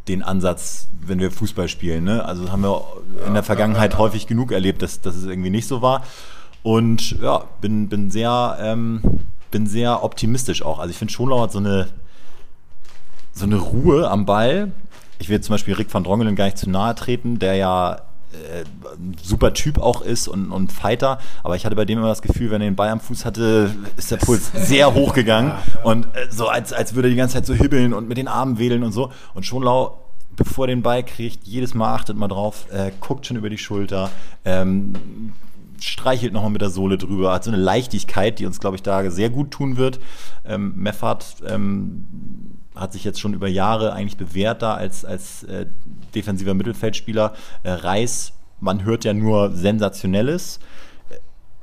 den 0.07 0.21
Ansatz, 0.21 0.89
wenn 1.03 1.19
wir 1.19 1.31
Fußball 1.31 1.67
spielen. 1.67 2.03
Ne? 2.03 2.23
Also 2.23 2.51
haben 2.51 2.61
wir 2.61 2.85
in 3.25 3.33
der 3.33 3.41
Vergangenheit 3.41 3.97
häufig 3.97 4.27
genug 4.27 4.51
erlebt, 4.51 4.83
dass, 4.83 5.01
dass 5.01 5.15
es 5.15 5.23
irgendwie 5.23 5.49
nicht 5.49 5.67
so 5.67 5.81
war. 5.81 6.03
Und 6.61 7.19
ja, 7.19 7.45
bin, 7.61 7.89
bin, 7.89 8.11
sehr, 8.11 8.59
ähm, 8.61 9.01
bin 9.49 9.65
sehr 9.65 10.03
optimistisch 10.03 10.61
auch. 10.61 10.77
Also 10.77 10.91
ich 10.91 10.97
finde, 10.99 11.13
Schonlau 11.13 11.41
hat 11.41 11.51
so 11.51 11.57
eine, 11.57 11.87
so 13.33 13.45
eine 13.45 13.55
Ruhe 13.55 14.07
am 14.07 14.27
Ball. 14.27 14.71
Ich 15.21 15.29
will 15.29 15.39
zum 15.39 15.53
Beispiel 15.53 15.75
Rick 15.75 15.93
van 15.93 16.03
Drongelen 16.03 16.35
gar 16.35 16.45
nicht 16.45 16.57
zu 16.57 16.69
nahe 16.69 16.95
treten, 16.95 17.37
der 17.37 17.55
ja 17.55 17.93
äh, 17.93 18.63
ein 18.95 19.15
super 19.21 19.53
Typ 19.53 19.77
auch 19.77 20.01
ist 20.01 20.27
und, 20.27 20.51
und 20.51 20.71
Fighter, 20.71 21.19
aber 21.43 21.55
ich 21.55 21.63
hatte 21.63 21.75
bei 21.75 21.85
dem 21.85 21.99
immer 21.99 22.07
das 22.07 22.23
Gefühl, 22.23 22.49
wenn 22.49 22.59
er 22.61 22.69
den 22.69 22.75
Ball 22.75 22.89
am 22.89 22.99
Fuß 22.99 23.23
hatte, 23.23 23.75
ist 23.97 24.09
der 24.09 24.17
Puls 24.17 24.51
sehr 24.55 24.93
hoch 24.95 25.13
gegangen 25.13 25.53
und 25.83 26.05
äh, 26.15 26.27
so 26.31 26.47
als, 26.47 26.73
als 26.73 26.95
würde 26.95 27.09
er 27.09 27.11
die 27.11 27.17
ganze 27.17 27.35
Zeit 27.35 27.45
so 27.45 27.53
hibbeln 27.53 27.93
und 27.93 28.07
mit 28.07 28.17
den 28.17 28.27
Armen 28.27 28.57
wedeln 28.57 28.83
und 28.83 28.93
so 28.93 29.11
und 29.35 29.45
Schonlau 29.45 29.99
bevor 30.35 30.65
er 30.65 30.67
den 30.67 30.81
Ball 30.81 31.03
kriegt, 31.03 31.45
jedes 31.45 31.73
Mal 31.75 31.93
achtet 31.93 32.17
mal 32.17 32.27
drauf, 32.27 32.65
äh, 32.71 32.91
guckt 32.99 33.27
schon 33.27 33.37
über 33.37 33.49
die 33.49 33.59
Schulter, 33.59 34.09
ähm, 34.43 35.33
streichelt 35.79 36.33
nochmal 36.33 36.51
mit 36.51 36.61
der 36.61 36.69
Sohle 36.69 36.97
drüber, 36.97 37.33
hat 37.33 37.43
so 37.43 37.51
eine 37.51 37.61
Leichtigkeit, 37.61 38.39
die 38.39 38.45
uns, 38.45 38.59
glaube 38.59 38.75
ich, 38.75 38.81
da 38.81 39.11
sehr 39.11 39.29
gut 39.29 39.51
tun 39.51 39.77
wird. 39.77 39.99
Ähm, 40.45 40.73
Meffert 40.75 41.35
ähm, 41.47 42.05
hat 42.75 42.93
sich 42.93 43.03
jetzt 43.03 43.19
schon 43.19 43.33
über 43.33 43.47
Jahre 43.47 43.93
eigentlich 43.93 44.17
bewährt 44.17 44.61
da 44.61 44.75
als, 44.75 45.03
als 45.03 45.43
äh, 45.43 45.65
defensiver 46.15 46.53
Mittelfeldspieler. 46.53 47.33
Äh, 47.63 47.71
Reis, 47.71 48.33
man 48.59 48.83
hört 48.83 49.03
ja 49.03 49.13
nur 49.13 49.51
Sensationelles. 49.51 50.59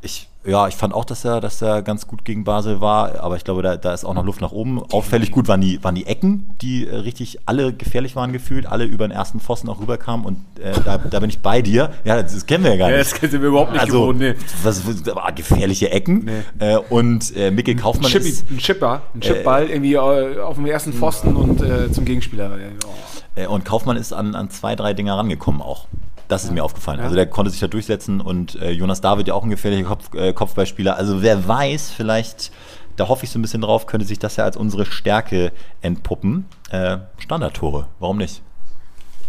Ich, 0.02 0.27
ja, 0.44 0.68
ich 0.68 0.76
fand 0.76 0.94
auch, 0.94 1.04
dass 1.04 1.24
er, 1.24 1.40
dass 1.40 1.60
er 1.60 1.82
ganz 1.82 2.06
gut 2.06 2.24
gegen 2.24 2.44
Basel 2.44 2.80
war, 2.80 3.20
aber 3.20 3.36
ich 3.36 3.44
glaube, 3.44 3.62
da, 3.62 3.76
da 3.76 3.92
ist 3.92 4.04
auch 4.04 4.14
noch 4.14 4.24
Luft 4.24 4.40
nach 4.40 4.52
oben. 4.52 4.80
Auffällig 4.92 5.30
gut 5.30 5.48
waren 5.48 5.60
die, 5.60 5.82
waren 5.82 5.94
die 5.94 6.06
Ecken, 6.06 6.50
die 6.62 6.86
äh, 6.86 6.94
richtig 6.94 7.40
alle 7.46 7.72
gefährlich 7.72 8.16
waren 8.16 8.32
gefühlt, 8.32 8.66
alle 8.66 8.84
über 8.84 9.06
den 9.06 9.10
ersten 9.10 9.40
Pfosten 9.40 9.68
auch 9.68 9.80
rüberkamen 9.80 10.24
und 10.24 10.38
äh, 10.60 10.72
da, 10.84 10.98
da 10.98 11.20
bin 11.20 11.28
ich 11.28 11.40
bei 11.40 11.60
dir. 11.60 11.90
Ja, 12.04 12.22
das, 12.22 12.34
das 12.34 12.46
kennen 12.46 12.64
wir 12.64 12.70
ja 12.72 12.76
gar 12.76 12.90
Ja, 12.90 12.98
nicht. 12.98 13.12
das 13.12 13.30
sind 13.30 13.42
wir 13.42 13.48
überhaupt 13.48 13.72
nicht 13.72 13.80
also, 13.80 14.00
gewohnt, 14.00 14.20
nee. 14.20 14.34
was, 14.62 14.86
was, 14.86 15.34
gefährliche 15.34 15.90
Ecken. 15.90 16.24
Nee. 16.58 16.66
Äh, 16.66 16.78
und 16.78 17.36
äh, 17.36 17.50
Mikkel 17.50 17.74
Kaufmann 17.74 18.10
Chippy, 18.10 18.28
ist, 18.28 18.50
ein 18.50 18.58
Chipper, 18.58 19.02
ein 19.14 19.20
Chipball 19.20 19.68
irgendwie 19.68 19.94
äh, 19.94 20.40
auf 20.40 20.54
dem 20.54 20.66
ersten 20.66 20.92
Pfosten 20.92 21.36
und 21.36 21.60
äh, 21.60 21.90
zum 21.90 22.04
Gegenspieler. 22.04 22.50
Oh. 22.86 22.88
Äh, 23.34 23.46
und 23.46 23.64
Kaufmann 23.64 23.96
ist 23.96 24.12
an, 24.12 24.34
an 24.34 24.50
zwei, 24.50 24.76
drei 24.76 24.94
Dinger 24.94 25.16
rangekommen 25.16 25.60
auch. 25.62 25.86
Das 26.28 26.44
ist 26.44 26.52
mir 26.52 26.62
aufgefallen. 26.62 26.98
Ja. 26.98 27.04
Also 27.04 27.16
der 27.16 27.26
konnte 27.26 27.50
sich 27.50 27.60
da 27.60 27.66
durchsetzen 27.66 28.20
und 28.20 28.54
äh, 28.56 28.70
Jonas 28.70 29.00
David 29.00 29.28
ja 29.28 29.34
auch 29.34 29.42
ein 29.42 29.50
gefährlicher 29.50 29.88
Kopf, 29.88 30.14
äh, 30.14 30.32
Kopfballspieler. 30.34 30.96
Also 30.96 31.22
wer 31.22 31.48
weiß, 31.48 31.90
vielleicht, 31.90 32.52
da 32.96 33.08
hoffe 33.08 33.24
ich 33.24 33.30
so 33.30 33.38
ein 33.38 33.42
bisschen 33.42 33.62
drauf, 33.62 33.86
könnte 33.86 34.06
sich 34.06 34.18
das 34.18 34.36
ja 34.36 34.44
als 34.44 34.56
unsere 34.56 34.84
Stärke 34.84 35.52
entpuppen. 35.80 36.44
Äh, 36.70 36.98
Standardtore, 37.16 37.86
warum 37.98 38.18
nicht? 38.18 38.42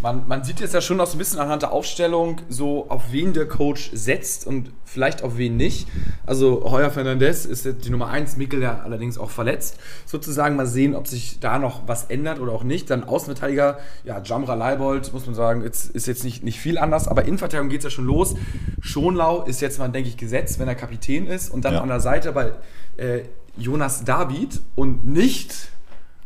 Man, 0.02 0.26
man 0.26 0.44
sieht 0.44 0.60
jetzt 0.60 0.72
ja 0.72 0.80
schon 0.80 0.96
noch 0.96 1.06
so 1.06 1.16
ein 1.16 1.18
bisschen 1.18 1.38
anhand 1.40 1.60
der 1.60 1.72
Aufstellung, 1.72 2.40
so 2.48 2.86
auf 2.88 3.12
wen 3.12 3.34
der 3.34 3.46
Coach 3.46 3.90
setzt 3.92 4.46
und 4.46 4.72
vielleicht 4.84 5.22
auf 5.22 5.36
wen 5.36 5.58
nicht. 5.58 5.88
Also 6.24 6.64
Heuer 6.70 6.90
Fernandez 6.90 7.44
ist 7.44 7.66
jetzt 7.66 7.84
die 7.84 7.90
Nummer 7.90 8.08
1, 8.08 8.38
Mikkel 8.38 8.62
ja 8.62 8.80
allerdings 8.82 9.18
auch 9.18 9.28
verletzt. 9.28 9.76
Sozusagen 10.06 10.56
mal 10.56 10.66
sehen, 10.66 10.94
ob 10.94 11.06
sich 11.06 11.38
da 11.40 11.58
noch 11.58 11.86
was 11.86 12.04
ändert 12.04 12.40
oder 12.40 12.52
auch 12.52 12.64
nicht. 12.64 12.88
Dann 12.88 13.04
Außenverteidiger, 13.04 13.78
ja, 14.04 14.22
Jamra 14.24 14.54
Leibold, 14.54 15.12
muss 15.12 15.26
man 15.26 15.34
sagen, 15.34 15.62
jetzt, 15.62 15.90
ist 15.90 16.06
jetzt 16.06 16.24
nicht, 16.24 16.42
nicht 16.44 16.58
viel 16.58 16.78
anders, 16.78 17.06
aber 17.06 17.26
Innenverteidigung 17.26 17.68
geht 17.68 17.80
es 17.80 17.84
ja 17.84 17.90
schon 17.90 18.06
los. 18.06 18.34
Schonlau 18.80 19.44
ist 19.44 19.60
jetzt 19.60 19.78
mal, 19.78 19.88
denke 19.88 20.08
ich, 20.08 20.16
gesetzt, 20.16 20.58
wenn 20.58 20.68
er 20.68 20.76
Kapitän 20.76 21.26
ist. 21.26 21.50
Und 21.50 21.66
dann 21.66 21.74
Ja. 21.74 21.82
an 21.82 21.88
der 21.88 22.00
Seite 22.00 22.32
bei 22.32 22.52
äh, 22.96 23.24
Jonas 23.58 24.04
David 24.04 24.62
und 24.76 25.06
nicht 25.06 25.68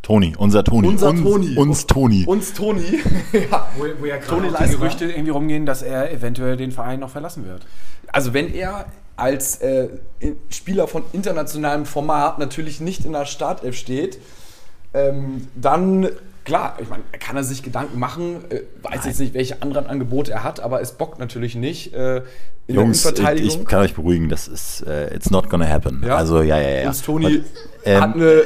Toni, 0.05 0.35
unser 0.37 0.63
Toni. 0.63 0.87
unser 0.87 1.09
uns, 1.09 1.23
Toni. 1.23 1.57
Uns 1.57 1.87
Toni. 1.87 2.25
Uns 2.27 2.53
Toni. 2.53 2.83
ja. 3.51 3.69
Wo, 3.77 3.85
wo 3.99 4.05
ja 4.05 4.19
gerade 4.19 4.49
die. 4.49 4.71
Gerüchte 4.77 5.07
irgendwie 5.07 5.31
rumgehen, 5.31 5.65
dass 5.65 5.83
er 5.83 6.13
eventuell 6.13 6.59
den 6.59 6.73
Verein 6.73 7.01
noch 7.01 7.09
verlassen 7.09 7.47
wird. 7.47 7.67
Also 8.13 8.35
wenn 8.35 8.53
er 8.53 8.87
als 9.17 9.63
äh, 9.63 9.89
Spieler 10.51 10.89
von 10.89 11.05
internationalem 11.13 11.87
Format 11.87 12.39
natürlich 12.39 12.81
nicht 12.81 13.07
in 13.07 13.13
der 13.13 13.25
Startelf 13.25 13.77
steht, 13.77 14.19
ähm, 14.93 15.49
dann 15.55 16.11
klar, 16.45 16.77
ich 16.81 16.89
meine, 16.91 17.05
kann 17.19 17.37
er 17.37 17.45
sich 17.45 17.63
Gedanken 17.63 17.99
machen, 17.99 18.45
äh, 18.51 18.63
weiß 18.83 19.07
jetzt 19.07 19.21
nicht, 19.21 19.33
welche 19.33 19.63
anderen 19.63 19.87
Angebote 19.87 20.33
er 20.33 20.45
hat, 20.45 20.61
aber 20.61 20.83
es 20.83 20.93
bockt 20.93 21.19
natürlich 21.19 21.55
nicht 21.55 21.95
äh, 21.95 22.23
Jungs, 22.67 23.05
ich, 23.05 23.45
ich 23.45 23.65
kann 23.67 23.81
euch 23.81 23.95
beruhigen, 23.95 24.31
das 24.31 24.49
ist, 24.49 24.87
äh, 24.87 25.15
it's 25.15 25.31
not 25.31 25.51
gonna 25.51 25.69
happen. 25.69 26.03
Ja. 26.07 26.17
Also, 26.17 26.41
ja, 26.41 26.59
ja, 26.59 26.81
ja. 26.81 26.89
Uns 26.89 27.03
Toni 27.03 27.27
Und, 27.27 27.45
ähm, 27.85 28.01
hat 28.01 28.15
eine 28.15 28.43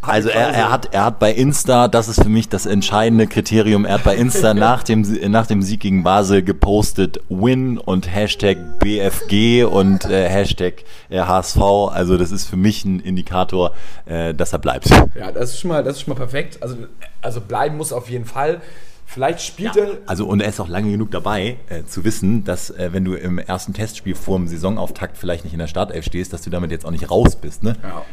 Also 0.00 0.30
er, 0.30 0.48
er, 0.48 0.72
hat, 0.72 0.94
er 0.94 1.04
hat 1.04 1.18
bei 1.18 1.32
Insta, 1.32 1.86
das 1.88 2.08
ist 2.08 2.22
für 2.22 2.30
mich 2.30 2.48
das 2.48 2.64
entscheidende 2.64 3.26
Kriterium, 3.26 3.84
er 3.84 3.94
hat 3.94 4.04
bei 4.04 4.16
Insta 4.16 4.54
nach 4.54 4.82
dem, 4.84 5.02
nach 5.30 5.46
dem 5.46 5.60
Sieg 5.60 5.80
gegen 5.80 6.02
Basel 6.02 6.42
gepostet 6.42 7.20
Win 7.28 7.76
und 7.76 8.10
Hashtag 8.10 8.56
BFG 8.78 9.64
und 9.64 10.06
äh, 10.06 10.30
Hashtag 10.30 10.84
äh, 11.10 11.20
HSV. 11.20 11.60
Also 11.92 12.16
das 12.16 12.30
ist 12.32 12.46
für 12.46 12.56
mich 12.56 12.86
ein 12.86 13.00
Indikator, 13.00 13.74
äh, 14.06 14.32
dass 14.32 14.54
er 14.54 14.60
bleibt. 14.60 14.88
ja, 15.14 15.30
das 15.30 15.50
ist 15.50 15.60
schon 15.60 15.68
mal, 15.68 15.84
das 15.84 15.96
ist 15.96 16.02
schon 16.04 16.14
mal 16.14 16.18
perfekt. 16.18 16.62
Also, 16.62 16.76
also 17.20 17.42
bleiben 17.42 17.76
muss 17.76 17.92
auf 17.92 18.08
jeden 18.08 18.24
Fall. 18.24 18.62
Vielleicht 19.10 19.40
spielt 19.40 19.74
er 19.74 19.96
Also 20.04 20.26
und 20.26 20.42
er 20.42 20.50
ist 20.50 20.60
auch 20.60 20.68
lange 20.68 20.90
genug 20.90 21.10
dabei, 21.10 21.56
äh, 21.70 21.84
zu 21.84 22.04
wissen, 22.04 22.44
dass 22.44 22.68
äh, 22.68 22.92
wenn 22.92 23.06
du 23.06 23.14
im 23.14 23.38
ersten 23.38 23.72
Testspiel 23.72 24.14
vor 24.14 24.36
dem 24.36 24.46
Saisonauftakt 24.48 25.16
vielleicht 25.16 25.44
nicht 25.44 25.54
in 25.54 25.58
der 25.58 25.66
Startelf 25.66 26.04
stehst, 26.04 26.34
dass 26.34 26.42
du 26.42 26.50
damit 26.50 26.70
jetzt 26.70 26.84
auch 26.84 26.90
nicht 26.90 27.10
raus 27.10 27.34
bist. 27.36 27.62
Ne? 27.62 27.74
Ja. 27.82 28.04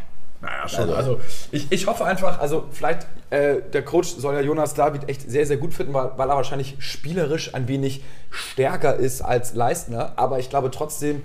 Naja, 0.41 0.69
schon. 0.69 0.89
Also, 0.93 1.19
ich, 1.51 1.69
ich 1.69 1.87
hoffe 1.87 2.05
einfach, 2.05 2.39
also 2.39 2.65
vielleicht, 2.71 3.07
äh, 3.29 3.57
der 3.73 3.83
Coach 3.83 4.07
soll 4.17 4.35
ja 4.35 4.41
Jonas 4.41 4.73
David 4.73 5.09
echt 5.09 5.29
sehr, 5.29 5.45
sehr 5.45 5.57
gut 5.57 5.73
finden, 5.73 5.93
weil, 5.93 6.11
weil 6.15 6.29
er 6.29 6.37
wahrscheinlich 6.37 6.77
spielerisch 6.79 7.53
ein 7.53 7.67
wenig 7.67 8.01
stärker 8.29 8.95
ist 8.95 9.21
als 9.21 9.53
Leistner. 9.53 10.13
Aber 10.15 10.39
ich 10.39 10.49
glaube 10.49 10.71
trotzdem, 10.71 11.23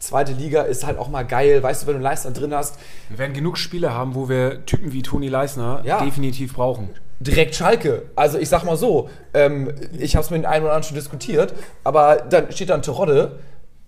zweite 0.00 0.32
Liga 0.32 0.62
ist 0.62 0.84
halt 0.84 0.98
auch 0.98 1.08
mal 1.08 1.22
geil. 1.22 1.62
Weißt 1.62 1.82
du, 1.82 1.86
wenn 1.86 1.94
du 1.94 1.98
einen 1.98 2.04
Leistner 2.04 2.32
drin 2.32 2.52
hast, 2.52 2.76
Wir 3.08 3.18
werden 3.18 3.34
genug 3.34 3.56
Spiele 3.56 3.94
haben, 3.94 4.16
wo 4.16 4.28
wir 4.28 4.66
Typen 4.66 4.92
wie 4.92 5.02
Toni 5.02 5.28
Leisner 5.28 5.80
Ja. 5.84 6.04
definitiv 6.04 6.54
brauchen. 6.54 6.90
Direkt 7.22 7.54
Schalke. 7.54 8.02
Also 8.16 8.38
ich 8.38 8.48
sag 8.48 8.64
mal 8.64 8.76
so, 8.76 9.08
ähm, 9.34 9.72
ich 9.98 10.16
habe 10.16 10.24
es 10.24 10.30
mit 10.30 10.40
den 10.40 10.46
einen 10.46 10.64
oder 10.64 10.72
anderen 10.72 10.88
schon 10.88 10.96
diskutiert, 10.96 11.54
aber 11.84 12.16
dann 12.16 12.52
steht 12.52 12.70
dann 12.70 12.82
Terodde. 12.82 13.38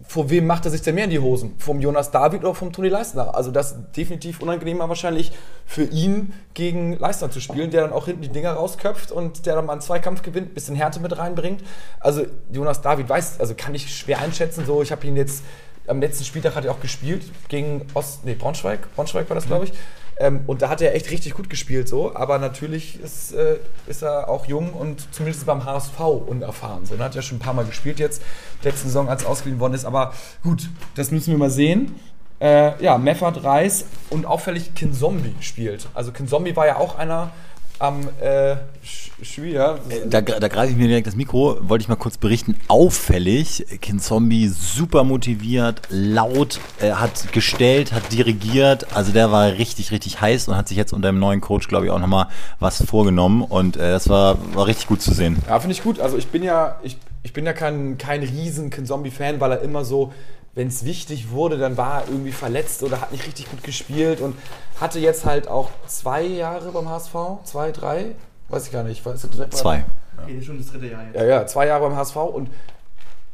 Vor 0.06 0.28
wem 0.28 0.46
macht 0.46 0.66
er 0.66 0.70
sich 0.70 0.82
denn 0.82 0.96
mehr 0.96 1.04
in 1.04 1.10
die 1.10 1.18
Hosen? 1.18 1.54
Vom 1.58 1.80
Jonas 1.80 2.10
David 2.10 2.44
oder 2.44 2.54
vom 2.54 2.72
Toni 2.72 2.88
Leistner? 2.88 3.34
Also 3.34 3.50
das 3.50 3.72
ist 3.72 3.78
definitiv 3.96 4.40
unangenehmer 4.42 4.86
wahrscheinlich 4.86 5.32
für 5.64 5.84
ihn 5.84 6.34
gegen 6.52 6.98
Leistner 6.98 7.30
zu 7.30 7.40
spielen, 7.40 7.70
der 7.70 7.82
dann 7.82 7.92
auch 7.92 8.04
hinten 8.04 8.20
die 8.20 8.28
Dinger 8.28 8.52
rausköpft 8.52 9.10
und 9.12 9.46
der 9.46 9.54
dann 9.54 9.64
mal 9.64 9.72
einen 9.72 9.80
Zweikampf 9.80 10.20
gewinnt, 10.20 10.52
bisschen 10.52 10.76
Härte 10.76 11.00
mit 11.00 11.16
reinbringt. 11.16 11.62
Also 12.00 12.26
Jonas 12.52 12.82
David 12.82 13.08
weiß, 13.08 13.40
also 13.40 13.54
kann 13.56 13.74
ich 13.74 13.96
schwer 13.96 14.20
einschätzen. 14.20 14.66
So, 14.66 14.82
ich 14.82 14.92
habe 14.92 15.06
ihn 15.06 15.16
jetzt 15.16 15.42
am 15.86 16.00
letzten 16.00 16.24
Spieltag 16.24 16.54
hat 16.54 16.64
er 16.64 16.72
auch 16.72 16.80
gespielt 16.80 17.24
gegen 17.48 17.86
Ost, 17.94 18.24
nee, 18.24 18.34
Braunschweig, 18.34 18.94
Braunschweig 18.94 19.28
war 19.28 19.34
das, 19.34 19.46
glaube 19.46 19.66
ich. 19.66 19.72
Ähm, 20.16 20.42
und 20.46 20.62
da 20.62 20.68
hat 20.68 20.80
er 20.80 20.94
echt 20.94 21.10
richtig 21.10 21.34
gut 21.34 21.50
gespielt, 21.50 21.88
so. 21.88 22.14
Aber 22.14 22.38
natürlich 22.38 23.00
ist, 23.00 23.32
äh, 23.32 23.56
ist 23.86 24.02
er 24.02 24.28
auch 24.28 24.46
jung 24.46 24.72
und 24.72 25.12
zumindest 25.12 25.46
beim 25.46 25.64
HSV 25.64 25.98
unerfahren. 26.26 26.86
So, 26.86 26.94
er 26.94 27.04
hat 27.04 27.14
ja 27.14 27.22
schon 27.22 27.38
ein 27.38 27.40
paar 27.40 27.54
Mal 27.54 27.64
gespielt 27.64 27.98
jetzt, 27.98 28.22
letzte 28.62 28.86
Saison, 28.86 29.08
als 29.08 29.24
ausgeliehen 29.24 29.60
worden 29.60 29.74
ist. 29.74 29.84
Aber 29.84 30.12
gut, 30.42 30.68
das 30.94 31.10
müssen 31.10 31.32
wir 31.32 31.38
mal 31.38 31.50
sehen. 31.50 31.94
Äh, 32.40 32.82
ja, 32.82 32.98
Meffert 32.98 33.44
Reis 33.44 33.86
und 34.10 34.26
auffällig 34.26 34.74
Kinzombie 34.74 35.34
spielt. 35.40 35.88
Also 35.94 36.12
Kinzombie 36.12 36.54
war 36.56 36.66
ja 36.66 36.76
auch 36.76 36.98
einer 36.98 37.30
am 37.78 38.08
äh, 38.20 38.52
Sch- 38.84 39.10
Schwier. 39.22 39.78
Da, 40.06 40.20
da 40.20 40.48
greife 40.48 40.72
ich 40.72 40.76
mir 40.76 40.86
direkt 40.88 41.06
das 41.06 41.16
Mikro, 41.16 41.56
wollte 41.62 41.82
ich 41.82 41.88
mal 41.88 41.96
kurz 41.96 42.18
berichten. 42.18 42.56
Auffällig, 42.68 43.64
Kin 43.80 43.98
Zombie 44.00 44.48
super 44.48 45.04
motiviert, 45.04 45.82
laut, 45.88 46.60
äh, 46.80 46.92
hat 46.92 47.32
gestellt, 47.32 47.92
hat 47.92 48.12
dirigiert. 48.12 48.94
Also 48.94 49.12
der 49.12 49.32
war 49.32 49.52
richtig, 49.52 49.90
richtig 49.90 50.20
heiß 50.20 50.48
und 50.48 50.56
hat 50.56 50.68
sich 50.68 50.76
jetzt 50.76 50.92
unter 50.92 51.08
dem 51.08 51.18
neuen 51.18 51.40
Coach, 51.40 51.68
glaube 51.68 51.86
ich, 51.86 51.90
auch 51.90 51.98
nochmal 51.98 52.28
was 52.60 52.82
vorgenommen. 52.84 53.42
Und 53.42 53.76
äh, 53.76 53.90
das 53.92 54.08
war, 54.08 54.36
war 54.54 54.66
richtig 54.66 54.86
gut 54.86 55.02
zu 55.02 55.12
sehen. 55.12 55.38
Ja, 55.48 55.58
finde 55.60 55.74
ich 55.74 55.82
gut. 55.82 56.00
Also 56.00 56.16
ich 56.16 56.28
bin 56.28 56.42
ja, 56.42 56.78
ich, 56.82 56.98
ich 57.22 57.32
bin 57.32 57.44
ja 57.46 57.52
kein, 57.52 57.98
kein 57.98 58.22
riesen 58.22 58.70
Zombie-Fan, 58.70 59.40
weil 59.40 59.52
er 59.52 59.62
immer 59.62 59.84
so, 59.84 60.12
wenn 60.54 60.68
es 60.68 60.84
wichtig 60.84 61.30
wurde, 61.30 61.58
dann 61.58 61.76
war 61.76 62.02
er 62.02 62.08
irgendwie 62.08 62.32
verletzt 62.32 62.82
oder 62.82 63.00
hat 63.00 63.12
nicht 63.12 63.26
richtig 63.26 63.50
gut 63.50 63.62
gespielt 63.62 64.20
und 64.20 64.36
hatte 64.80 65.00
jetzt 65.00 65.24
halt 65.24 65.48
auch 65.48 65.70
zwei 65.86 66.22
Jahre 66.22 66.70
beim 66.70 66.88
HSV, 66.88 67.14
zwei, 67.44 67.72
drei, 67.72 68.14
weiß 68.48 68.66
ich 68.66 68.72
gar 68.72 68.84
nicht. 68.84 69.04
Weiß, 69.04 69.26
Zwei. 69.50 69.84
Okay, 70.22 70.40
schon 70.42 70.58
das 70.58 70.68
dritte 70.68 70.86
Jahr 70.86 71.04
jetzt. 71.04 71.16
Ja, 71.16 71.24
ja, 71.24 71.46
zwei 71.46 71.66
Jahre 71.66 71.88
beim 71.88 71.96
HSV 71.96 72.16
und 72.16 72.50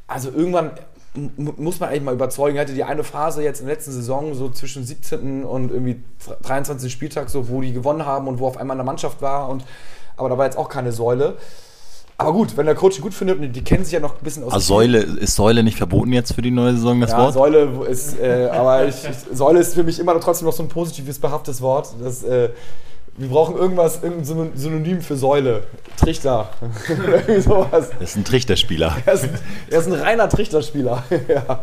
also 0.06 0.30
irgendwann 0.30 0.72
muss 1.14 1.80
man 1.80 1.88
eigentlich 1.88 2.02
mal 2.02 2.14
überzeugen. 2.14 2.56
Er 2.56 2.62
hatte 2.62 2.74
die 2.74 2.84
eine 2.84 3.02
Phase 3.02 3.42
jetzt 3.42 3.60
in 3.60 3.66
der 3.66 3.74
letzten 3.74 3.90
Saison, 3.92 4.34
so 4.34 4.48
zwischen 4.48 4.84
17. 4.84 5.44
und 5.44 5.70
irgendwie 5.70 6.02
23. 6.42 6.90
Spieltag, 6.90 7.30
so, 7.30 7.48
wo 7.48 7.60
die 7.60 7.72
gewonnen 7.72 8.06
haben 8.06 8.28
und 8.28 8.38
wo 8.38 8.46
auf 8.46 8.56
einmal 8.56 8.76
eine 8.76 8.84
Mannschaft 8.84 9.20
war. 9.20 9.48
Und, 9.48 9.64
aber 10.16 10.28
da 10.28 10.38
war 10.38 10.44
jetzt 10.44 10.56
auch 10.56 10.68
keine 10.68 10.92
Säule. 10.92 11.36
Aber 12.20 12.32
gut, 12.34 12.54
wenn 12.56 12.66
der 12.66 12.74
Coach 12.74 12.98
ihn 12.98 13.02
gut 13.02 13.14
findet 13.14 13.56
die 13.56 13.64
kennen 13.64 13.82
sich 13.82 13.94
ja 13.94 14.00
noch 14.00 14.14
ein 14.14 14.22
bisschen 14.22 14.44
aus. 14.44 14.52
Also 14.52 14.74
Säule, 14.74 14.98
ist 14.98 15.34
Säule 15.36 15.62
nicht 15.62 15.78
verboten 15.78 16.12
jetzt 16.12 16.34
für 16.34 16.42
die 16.42 16.50
neue 16.50 16.72
Saison, 16.72 17.00
das 17.00 17.12
Ja, 17.12 17.18
Wort? 17.18 17.32
Säule 17.32 17.86
ist, 17.88 18.18
äh, 18.20 18.48
aber 18.52 18.86
ich, 18.86 18.94
ich, 19.04 19.36
Säule 19.38 19.60
ist 19.60 19.74
für 19.74 19.82
mich 19.82 19.98
immer 19.98 20.12
noch 20.12 20.20
trotzdem 20.22 20.46
noch 20.46 20.52
so 20.52 20.62
ein 20.62 20.68
positives, 20.68 21.18
behaftetes 21.18 21.62
Wort. 21.62 21.88
Das, 22.02 22.22
äh, 22.22 22.50
wir 23.16 23.28
brauchen 23.28 23.56
irgendwas, 23.56 24.02
irgendein 24.02 24.24
Syno- 24.24 24.50
Synonym 24.54 25.00
für 25.00 25.16
Säule. 25.16 25.62
Trichter. 25.98 26.50
Irgendwie 26.88 27.40
sowas. 27.40 27.88
Das 27.98 28.10
ist 28.10 28.16
ein 28.16 28.24
Trichterspieler. 28.24 28.96
Er 29.06 29.12
ist, 29.14 29.28
er 29.70 29.80
ist 29.80 29.86
ein 29.86 29.94
reiner 29.94 30.28
Trichterspieler. 30.28 31.02
ja. 31.28 31.60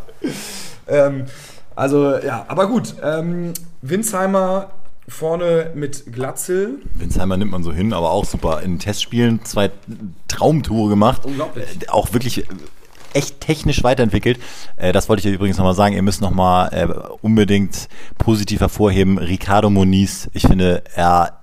ähm, 0.88 1.26
also, 1.76 2.17
ja, 2.17 2.46
aber 2.48 2.67
gut. 2.67 2.96
Ähm, 3.04 3.54
Winsheimer 3.84 4.70
vorne 5.08 5.72
mit 5.76 6.12
Glatzel. 6.12 6.80
Winsheimer 6.93 7.38
nimmt 7.38 7.52
man 7.52 7.63
so 7.63 7.72
hin, 7.72 7.93
aber 7.93 8.12
auch 8.12 8.26
super. 8.26 8.62
In 8.62 8.80
Testspielen 8.80 9.43
zwei 9.46 9.72
Traumtore 10.28 10.89
gemacht. 10.89 11.26
Unglaublich. 11.26 11.65
Äh, 11.82 11.89
Auch 11.89 12.13
wirklich 12.13 12.39
äh, 12.39 12.43
echt 13.13 13.39
technisch 13.41 13.84
weiterentwickelt. 13.84 14.39
Äh, 14.76 14.91
das 14.91 15.08
wollte 15.10 15.22
ich 15.22 15.28
euch 15.28 15.36
übrigens 15.36 15.58
nochmal 15.58 15.76
sagen. 15.76 15.96
Ihr 15.96 16.02
müsst 16.02 16.22
nochmal 16.22 16.74
äh, 16.74 16.88
unbedingt 17.22 17.88
positiv 18.17 18.60
hervorheben. 18.60 19.17
Ricardo 19.17 19.70
Moniz, 19.70 20.30
ich 20.34 20.43
finde, 20.43 20.84
er 20.93 21.39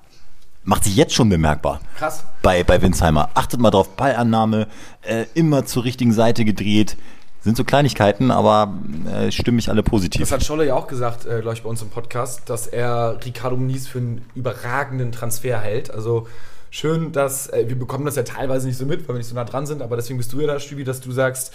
macht 0.64 0.84
sich 0.84 0.96
jetzt 0.96 1.14
schon 1.14 1.28
bemerkbar. 1.28 1.80
Krass. 1.96 2.24
Bei, 2.42 2.62
bei 2.64 2.80
Winsheimer. 2.80 3.30
Achtet 3.34 3.60
mal 3.60 3.70
drauf, 3.70 3.96
Ballannahme, 3.96 4.66
äh, 5.02 5.24
immer 5.34 5.64
zur 5.66 5.84
richtigen 5.84 6.12
Seite 6.12 6.44
gedreht. 6.44 6.96
Sind 7.44 7.58
so 7.58 7.64
Kleinigkeiten, 7.64 8.30
aber 8.30 8.72
äh, 9.06 9.30
stimmen 9.30 9.56
mich 9.56 9.68
alle 9.68 9.82
positiv. 9.82 10.22
Das 10.22 10.32
hat 10.32 10.42
Scholle 10.42 10.66
ja 10.66 10.74
auch 10.74 10.86
gesagt, 10.86 11.26
äh, 11.26 11.42
glaube 11.42 11.54
ich, 11.54 11.62
bei 11.62 11.68
uns 11.68 11.82
im 11.82 11.90
Podcast, 11.90 12.48
dass 12.48 12.66
er 12.66 13.18
Ricardo 13.22 13.56
Muniz 13.56 13.86
für 13.86 13.98
einen 13.98 14.24
überragenden 14.34 15.12
Transfer 15.12 15.60
hält. 15.60 15.90
Also 15.90 16.26
schön, 16.70 17.12
dass 17.12 17.48
äh, 17.48 17.66
wir 17.68 17.78
bekommen 17.78 18.06
das 18.06 18.16
ja 18.16 18.22
teilweise 18.22 18.66
nicht 18.66 18.78
so 18.78 18.86
mit, 18.86 19.06
weil 19.06 19.16
wir 19.16 19.18
nicht 19.18 19.28
so 19.28 19.34
nah 19.34 19.44
dran 19.44 19.66
sind, 19.66 19.82
aber 19.82 19.96
deswegen 19.96 20.16
bist 20.16 20.32
du 20.32 20.40
ja 20.40 20.46
da, 20.46 20.58
Stübi, 20.58 20.84
dass 20.84 21.02
du 21.02 21.12
sagst, 21.12 21.52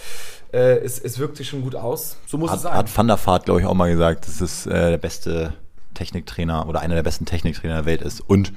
äh, 0.52 0.78
es, 0.78 1.00
es 1.00 1.18
wirkt 1.18 1.36
sich 1.36 1.48
schon 1.48 1.62
gut 1.62 1.74
aus. 1.74 2.16
So 2.24 2.38
muss 2.38 2.50
es 2.50 2.58
Hat, 2.58 2.62
sein. 2.62 2.74
hat 2.74 2.96
Van 2.96 3.08
der 3.08 3.26
Vaart, 3.26 3.46
glaube 3.46 3.60
ich, 3.60 3.66
auch 3.66 3.74
mal 3.74 3.90
gesagt, 3.90 4.28
dass 4.28 4.40
es 4.40 4.66
äh, 4.66 4.90
der 4.90 4.98
beste 4.98 5.54
Techniktrainer 5.94 6.68
oder 6.68 6.80
einer 6.80 6.94
der 6.94 7.02
besten 7.02 7.26
Techniktrainer 7.26 7.74
der 7.74 7.84
Welt 7.86 8.02
ist. 8.02 8.20
Und 8.20 8.52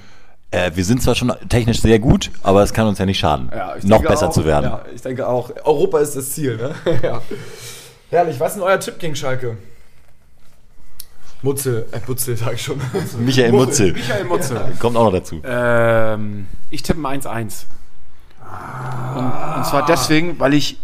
äh, 0.53 0.71
wir 0.75 0.85
sind 0.85 1.01
zwar 1.01 1.15
schon 1.15 1.33
technisch 1.49 1.81
sehr 1.81 1.99
gut, 1.99 2.31
aber 2.43 2.61
es 2.63 2.73
kann 2.73 2.87
uns 2.87 2.99
ja 2.99 3.05
nicht 3.05 3.19
schaden, 3.19 3.49
Ja, 3.53 3.75
noch 3.83 4.03
besser 4.03 4.29
auch, 4.29 4.33
zu 4.33 4.45
werden. 4.45 4.65
Ja, 4.65 4.85
ich 4.93 5.01
denke 5.01 5.27
auch. 5.27 5.51
Europa 5.63 5.99
ist 5.99 6.15
das 6.15 6.31
Ziel, 6.31 6.57
ne? 6.57 6.75
ja. 7.01 7.21
Herrlich, 8.09 8.39
was 8.39 8.51
ist 8.51 8.55
denn 8.55 8.63
euer 8.63 8.79
Tipp 8.79 8.99
gegen 8.99 9.15
Schalke? 9.15 9.57
Mutzel, 11.41 11.87
äh, 11.91 11.99
Mutzel, 12.07 12.37
sag 12.37 12.53
ich 12.53 12.61
schon. 12.61 12.79
Michael 13.19 13.51
Mutzel 13.51 13.93
Michael 13.93 14.25
Mutze. 14.25 14.61
kommt 14.79 14.95
auch 14.95 15.05
noch 15.05 15.11
dazu. 15.11 15.41
Ähm, 15.43 16.47
ich 16.69 16.83
tippe 16.83 17.05
ein 17.05 17.21
1-1. 17.21 17.65
Und, 19.15 19.57
und 19.57 19.65
zwar 19.65 19.85
deswegen, 19.87 20.39
weil 20.39 20.53
ich, 20.53 20.79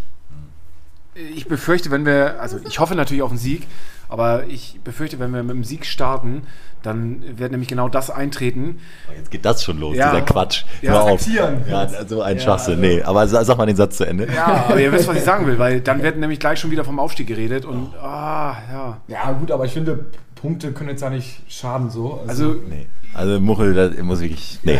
ich 1.14 1.46
befürchte, 1.46 1.90
wenn 1.90 2.04
wir, 2.04 2.40
also 2.40 2.58
ich 2.68 2.78
hoffe 2.80 2.94
natürlich 2.94 3.22
auf 3.22 3.30
einen 3.30 3.38
Sieg, 3.38 3.66
aber 4.10 4.44
ich 4.48 4.80
befürchte, 4.84 5.18
wenn 5.18 5.30
wir 5.32 5.42
mit 5.42 5.54
dem 5.56 5.64
Sieg 5.64 5.86
starten, 5.86 6.42
dann 6.82 7.22
wird 7.38 7.50
nämlich 7.50 7.68
genau 7.68 7.88
das 7.88 8.10
eintreten. 8.10 8.78
Jetzt 9.16 9.30
geht 9.30 9.44
das 9.44 9.62
schon 9.62 9.78
los, 9.78 9.96
Ja. 9.96 10.10
dieser 10.12 10.22
Quatsch. 10.24 10.64
Ja, 10.82 10.92
Hör 10.92 11.02
auf. 11.04 11.26
Ja, 11.28 11.86
so 12.06 12.22
ein 12.22 12.40
Schwachsinn. 12.40 12.80
Nee, 12.80 13.02
aber 13.02 13.26
sa- 13.28 13.44
sag 13.44 13.58
mal 13.58 13.66
den 13.66 13.76
Satz 13.76 13.98
zu 13.98 14.04
Ende. 14.06 14.26
Ja, 14.34 14.66
aber 14.68 14.80
ihr 14.80 14.90
wisst, 14.92 15.06
was 15.08 15.16
ich 15.16 15.22
sagen 15.24 15.46
will, 15.46 15.58
weil 15.58 15.80
dann 15.80 16.02
wird 16.02 16.16
nämlich 16.16 16.38
gleich 16.40 16.58
schon 16.58 16.70
wieder 16.70 16.84
vom 16.84 16.98
Aufstieg 16.98 17.26
geredet 17.26 17.64
und 17.66 17.94
ah, 18.02 18.56
ja. 18.72 19.00
Ja, 19.08 19.32
gut, 19.32 19.50
aber 19.50 19.64
ich 19.66 19.72
finde, 19.72 20.06
Punkte 20.36 20.72
können 20.72 20.88
jetzt 20.88 21.02
ja 21.02 21.10
nicht 21.10 21.42
schaden 21.48 21.90
so. 21.90 22.20
Also 22.26 22.56
Nee. 22.68 22.86
Also 23.12 23.40
Muchel, 23.40 23.74
das 23.74 23.96
muss 24.02 24.20
wirklich. 24.20 24.58
Nee. 24.62 24.78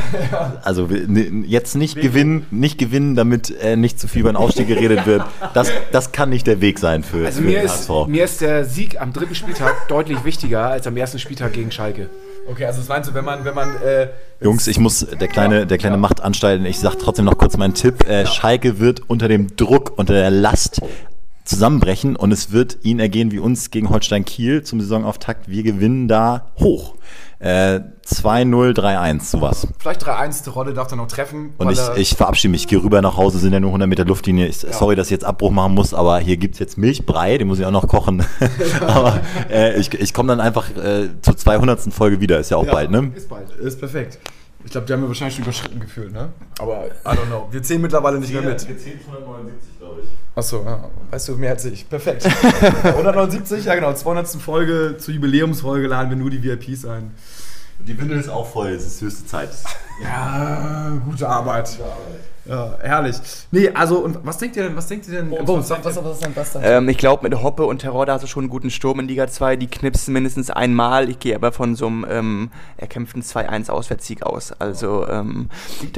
Also 0.62 0.86
ne, 0.86 1.44
jetzt 1.46 1.74
nicht 1.74 2.00
gewinnen, 2.00 2.46
nicht 2.50 2.78
gewinnen, 2.78 3.14
damit 3.16 3.50
äh, 3.60 3.76
nicht 3.76 3.98
zu 3.98 4.08
viel 4.08 4.20
über 4.20 4.32
den 4.32 4.36
Aufstieg 4.36 4.68
geredet 4.68 5.06
wird. 5.06 5.24
Das, 5.54 5.70
das 5.92 6.12
kann 6.12 6.30
nicht 6.30 6.46
der 6.46 6.60
Weg 6.60 6.78
sein 6.78 7.02
für, 7.02 7.26
Also 7.26 7.40
für 7.40 7.46
mir 7.48 7.62
ist, 7.62 7.88
HSV. 7.88 8.06
mir 8.08 8.24
ist 8.24 8.40
der 8.40 8.64
Sieg 8.64 9.00
am 9.00 9.12
dritten 9.12 9.34
Spieltag 9.34 9.74
deutlich 9.88 10.24
wichtiger 10.24 10.66
als 10.66 10.86
am 10.86 10.96
ersten 10.96 11.18
Spieltag 11.18 11.52
gegen 11.52 11.70
Schalke. 11.70 12.08
Okay, 12.48 12.64
also 12.64 12.78
das 12.80 12.88
meinst 12.88 13.10
du, 13.10 13.14
wenn 13.14 13.24
man, 13.24 13.44
wenn 13.44 13.54
man, 13.54 13.68
äh, 13.82 14.08
Jungs, 14.40 14.66
ich 14.66 14.78
muss 14.78 15.06
der 15.06 15.28
kleine, 15.28 15.66
der 15.66 15.78
kleine 15.78 15.98
Macht 15.98 16.20
anstalten. 16.22 16.64
Ich 16.66 16.78
sag 16.78 16.96
trotzdem 16.98 17.26
noch 17.26 17.36
kurz 17.36 17.56
meinen 17.56 17.74
Tipp. 17.74 18.08
Äh, 18.08 18.26
Schalke 18.26 18.78
wird 18.78 19.02
unter 19.08 19.28
dem 19.28 19.54
Druck, 19.56 19.92
unter 19.96 20.14
der 20.14 20.30
Last 20.30 20.80
zusammenbrechen 21.50 22.16
und 22.16 22.32
es 22.32 22.52
wird 22.52 22.78
ihnen 22.82 23.00
ergehen 23.00 23.30
wie 23.32 23.38
uns 23.38 23.70
gegen 23.70 23.90
Holstein 23.90 24.24
Kiel 24.24 24.62
zum 24.62 24.80
Saisonauftakt. 24.80 25.48
Wir 25.48 25.62
gewinnen 25.62 26.08
da 26.08 26.52
hoch. 26.58 26.94
Äh, 27.40 27.80
2-0, 28.06 28.74
3-1, 28.76 29.22
sowas. 29.30 29.66
vielleicht 29.78 30.04
3-1, 30.04 30.44
die 30.44 30.50
Rolle 30.50 30.74
darf 30.74 30.88
dann 30.88 30.98
noch 30.98 31.06
treffen. 31.06 31.54
Und 31.56 31.70
ich, 31.70 31.80
ich 31.96 32.14
verabschiede 32.14 32.50
mich, 32.50 32.68
gehe 32.68 32.82
rüber 32.82 33.00
nach 33.00 33.16
Hause, 33.16 33.38
sind 33.38 33.52
ja 33.54 33.60
nur 33.60 33.70
100 33.70 33.88
Meter 33.88 34.04
Luftlinie. 34.04 34.46
Ich, 34.46 34.58
Sorry, 34.58 34.94
dass 34.94 35.06
ich 35.06 35.12
jetzt 35.12 35.24
Abbruch 35.24 35.50
machen 35.50 35.74
muss, 35.74 35.94
aber 35.94 36.18
hier 36.18 36.36
gibt's 36.36 36.58
jetzt 36.58 36.76
Milchbrei, 36.76 37.38
den 37.38 37.48
muss 37.48 37.58
ich 37.58 37.64
auch 37.64 37.70
noch 37.70 37.88
kochen. 37.88 38.24
aber 38.86 39.20
äh, 39.50 39.78
ich, 39.80 39.92
ich 39.94 40.12
komme 40.12 40.28
dann 40.28 40.40
einfach 40.40 40.68
äh, 40.76 41.08
zur 41.22 41.36
200. 41.36 41.92
Folge 41.94 42.20
wieder, 42.20 42.38
ist 42.38 42.50
ja 42.50 42.58
auch 42.58 42.66
Ja. 42.66 42.72
bald, 42.72 42.90
ne? 42.90 43.10
Ist 43.16 43.28
bald. 43.28 43.50
Ist 43.52 43.80
perfekt. 43.80 44.18
Ich 44.64 44.72
glaube, 44.72 44.86
die 44.86 44.92
haben 44.92 45.00
wir 45.00 45.08
wahrscheinlich 45.08 45.36
schon 45.36 45.44
überschritten 45.44 45.80
gefühlt, 45.80 46.12
ne? 46.12 46.32
Aber 46.58 46.86
I 46.86 47.08
don't 47.08 47.26
know. 47.26 47.48
Wir 47.50 47.62
zählen 47.62 47.80
mittlerweile 47.80 48.18
nicht 48.18 48.32
mehr 48.32 48.42
mit. 48.42 48.60
zählen 48.60 49.00
179, 49.06 49.78
glaube 49.78 50.00
ich. 50.02 50.08
Achso, 50.36 50.62
ja. 50.64 50.90
weißt 51.10 51.28
du, 51.28 51.36
mehr 51.36 51.50
als 51.50 51.64
ich. 51.64 51.88
Perfekt. 51.88 52.26
179, 52.82 53.64
ja 53.64 53.74
genau, 53.74 53.94
200. 53.94 54.28
Folge, 54.28 54.96
zur 54.98 55.14
Jubiläumsfolge 55.14 55.86
laden 55.86 56.10
wir 56.10 56.16
nur 56.16 56.30
die 56.30 56.42
VIPs 56.42 56.84
ein. 56.84 57.14
Die 57.80 57.98
Windel 57.98 58.20
ist 58.20 58.28
auch 58.28 58.46
voll, 58.46 58.68
es 58.68 58.86
ist 58.86 59.00
höchste 59.00 59.26
Zeit. 59.26 59.50
Ja, 60.02 60.92
gute 61.06 61.26
Arbeit. 61.28 61.78
Ja, 62.46 62.74
herrlich. 62.80 63.16
Nee, 63.50 63.68
also, 63.74 63.98
und 63.98 64.18
was 64.24 64.38
denkt 64.38 64.56
ihr 64.56 64.62
denn, 64.64 64.74
was 64.74 64.86
denkt 64.86 65.06
ihr 65.08 65.22
denn? 65.22 65.28
Bones, 65.44 65.68
was, 65.70 65.84
was, 65.84 65.96
was 66.02 66.12
ist 66.14 66.24
denn 66.24 66.34
das 66.34 66.52
dann? 66.54 66.62
Ähm, 66.64 66.88
ich 66.88 66.96
glaube, 66.96 67.28
mit 67.28 67.40
Hoppe 67.42 67.64
und 67.66 67.80
Terror, 67.80 68.06
da 68.06 68.14
hast 68.14 68.22
du 68.22 68.26
schon 68.26 68.44
einen 68.44 68.50
guten 68.50 68.70
Sturm 68.70 68.98
in 68.98 69.06
Liga 69.08 69.26
2. 69.28 69.56
Die 69.56 69.66
knipsen 69.66 70.14
mindestens 70.14 70.50
einmal. 70.50 71.10
Ich 71.10 71.18
gehe 71.18 71.34
aber 71.34 71.52
von 71.52 71.76
so 71.76 71.86
einem 71.86 72.06
ähm, 72.08 72.50
erkämpften 72.78 73.22
2-1 73.22 73.68
Auswärtssieg 73.70 74.22
aus. 74.22 74.52
Also, 74.58 75.06
ähm, 75.06 75.50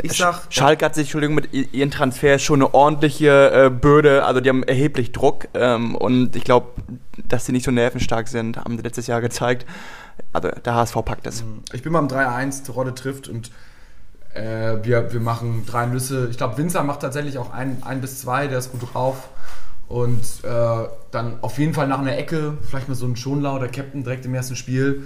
Ich 0.02 0.16
sag- 0.18 0.42
Schalke 0.50 0.84
hat 0.84 0.94
sich, 0.96 1.04
Entschuldigung, 1.06 1.36
mit 1.36 1.54
i- 1.54 1.68
ihren 1.72 1.90
Transfers 1.92 2.42
schon 2.42 2.60
eine 2.60 2.74
ordentliche 2.74 3.52
äh, 3.66 3.70
Bürde. 3.70 4.24
Also, 4.24 4.40
die 4.40 4.48
haben 4.48 4.64
erheblich 4.64 5.12
Druck. 5.12 5.46
Ähm, 5.54 5.94
und 5.94 6.34
ich 6.34 6.44
glaube, 6.44 6.66
dass 7.28 7.46
sie 7.46 7.52
nicht 7.52 7.64
so 7.64 7.70
nervenstark 7.70 8.26
sind, 8.28 8.56
haben 8.56 8.76
sie 8.76 8.82
letztes 8.82 9.06
Jahr 9.06 9.20
gezeigt. 9.20 9.64
Also, 10.32 10.48
der 10.48 10.74
HSV 10.74 10.96
packt 11.04 11.26
es. 11.26 11.44
Ich 11.72 11.82
bin 11.82 11.92
beim 11.92 12.08
3-1, 12.08 12.64
Terodde 12.64 12.94
trifft 12.94 13.28
und 13.28 13.50
äh, 14.34 14.76
wir, 14.82 15.12
wir 15.12 15.20
machen 15.20 15.64
drei 15.66 15.86
Nüsse. 15.86 16.28
Ich 16.30 16.36
glaube, 16.36 16.56
Winzer 16.58 16.82
macht 16.82 17.00
tatsächlich 17.00 17.38
auch 17.38 17.52
ein, 17.52 17.82
ein 17.82 18.00
bis 18.00 18.20
zwei, 18.20 18.46
der 18.46 18.58
ist 18.58 18.72
gut 18.72 18.94
drauf. 18.94 19.28
Und 19.88 20.22
äh, 20.42 20.88
dann 21.10 21.38
auf 21.42 21.58
jeden 21.58 21.74
Fall 21.74 21.86
nach 21.86 21.98
einer 21.98 22.16
Ecke, 22.16 22.56
vielleicht 22.66 22.88
mal 22.88 22.94
so 22.94 23.06
ein 23.06 23.14
Schonlau, 23.14 23.58
der 23.58 23.68
Captain 23.68 24.02
direkt 24.02 24.24
im 24.24 24.34
ersten 24.34 24.56
Spiel. 24.56 25.02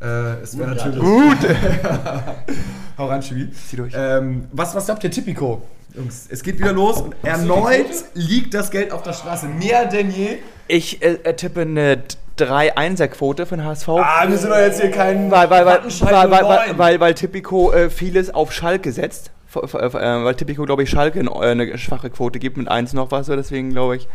Äh, 0.00 0.40
es 0.42 0.58
wäre 0.58 0.74
natürlich. 0.74 1.00
Gut! 1.00 1.38
Hau 2.98 3.06
rein, 3.06 3.22
Chibi. 3.22 3.50
Zieh 3.50 3.76
durch. 3.76 3.94
Ähm, 3.96 4.48
was, 4.52 4.74
was 4.74 4.86
glaubt 4.86 5.02
ihr, 5.04 5.10
Tipico? 5.10 5.62
Jungs, 5.94 6.26
es 6.28 6.42
geht 6.42 6.58
wieder 6.58 6.72
los 6.72 7.00
und 7.00 7.16
erneut 7.22 8.04
liegt 8.14 8.54
das 8.54 8.70
Geld 8.70 8.92
auf 8.92 9.02
der 9.02 9.12
Straße. 9.12 9.48
Mehr 9.48 9.86
denn 9.86 10.10
je. 10.10 10.38
Ich 10.68 11.02
äh, 11.02 11.18
äh, 11.24 11.34
tippe 11.34 11.62
eine 11.62 12.02
3-1er-Quote 12.44 13.46
für 13.46 13.56
den 13.56 13.64
HSV. 13.64 13.88
Ah, 13.88 14.28
wir 14.28 14.38
sind 14.38 14.50
doch 14.50 14.58
jetzt 14.58 14.80
hier 14.80 14.90
kein. 14.90 15.30
weil, 15.30 15.50
weil, 15.50 15.66
weil, 15.66 15.84
weil, 15.84 16.30
weil, 16.30 16.30
weil, 16.30 16.66
09. 16.68 16.78
weil, 16.78 17.00
weil 17.00 17.14
Tipico 17.14 17.72
äh, 17.72 17.90
vieles 17.90 18.32
auf 18.34 18.52
Schalke 18.52 18.92
setzt. 18.92 19.30
Äh, 19.54 19.60
weil 19.62 20.34
Tipico, 20.34 20.64
glaube 20.64 20.82
ich, 20.82 20.90
Schalke 20.90 21.20
eine, 21.20 21.34
eine 21.34 21.78
schwache 21.78 22.10
Quote 22.10 22.38
gibt 22.38 22.56
mit 22.56 22.68
1 22.68 22.92
noch 22.92 23.10
was. 23.10 23.26
so 23.26 23.36
Deswegen 23.36 23.70
glaube 23.70 23.96
ich. 23.96 24.08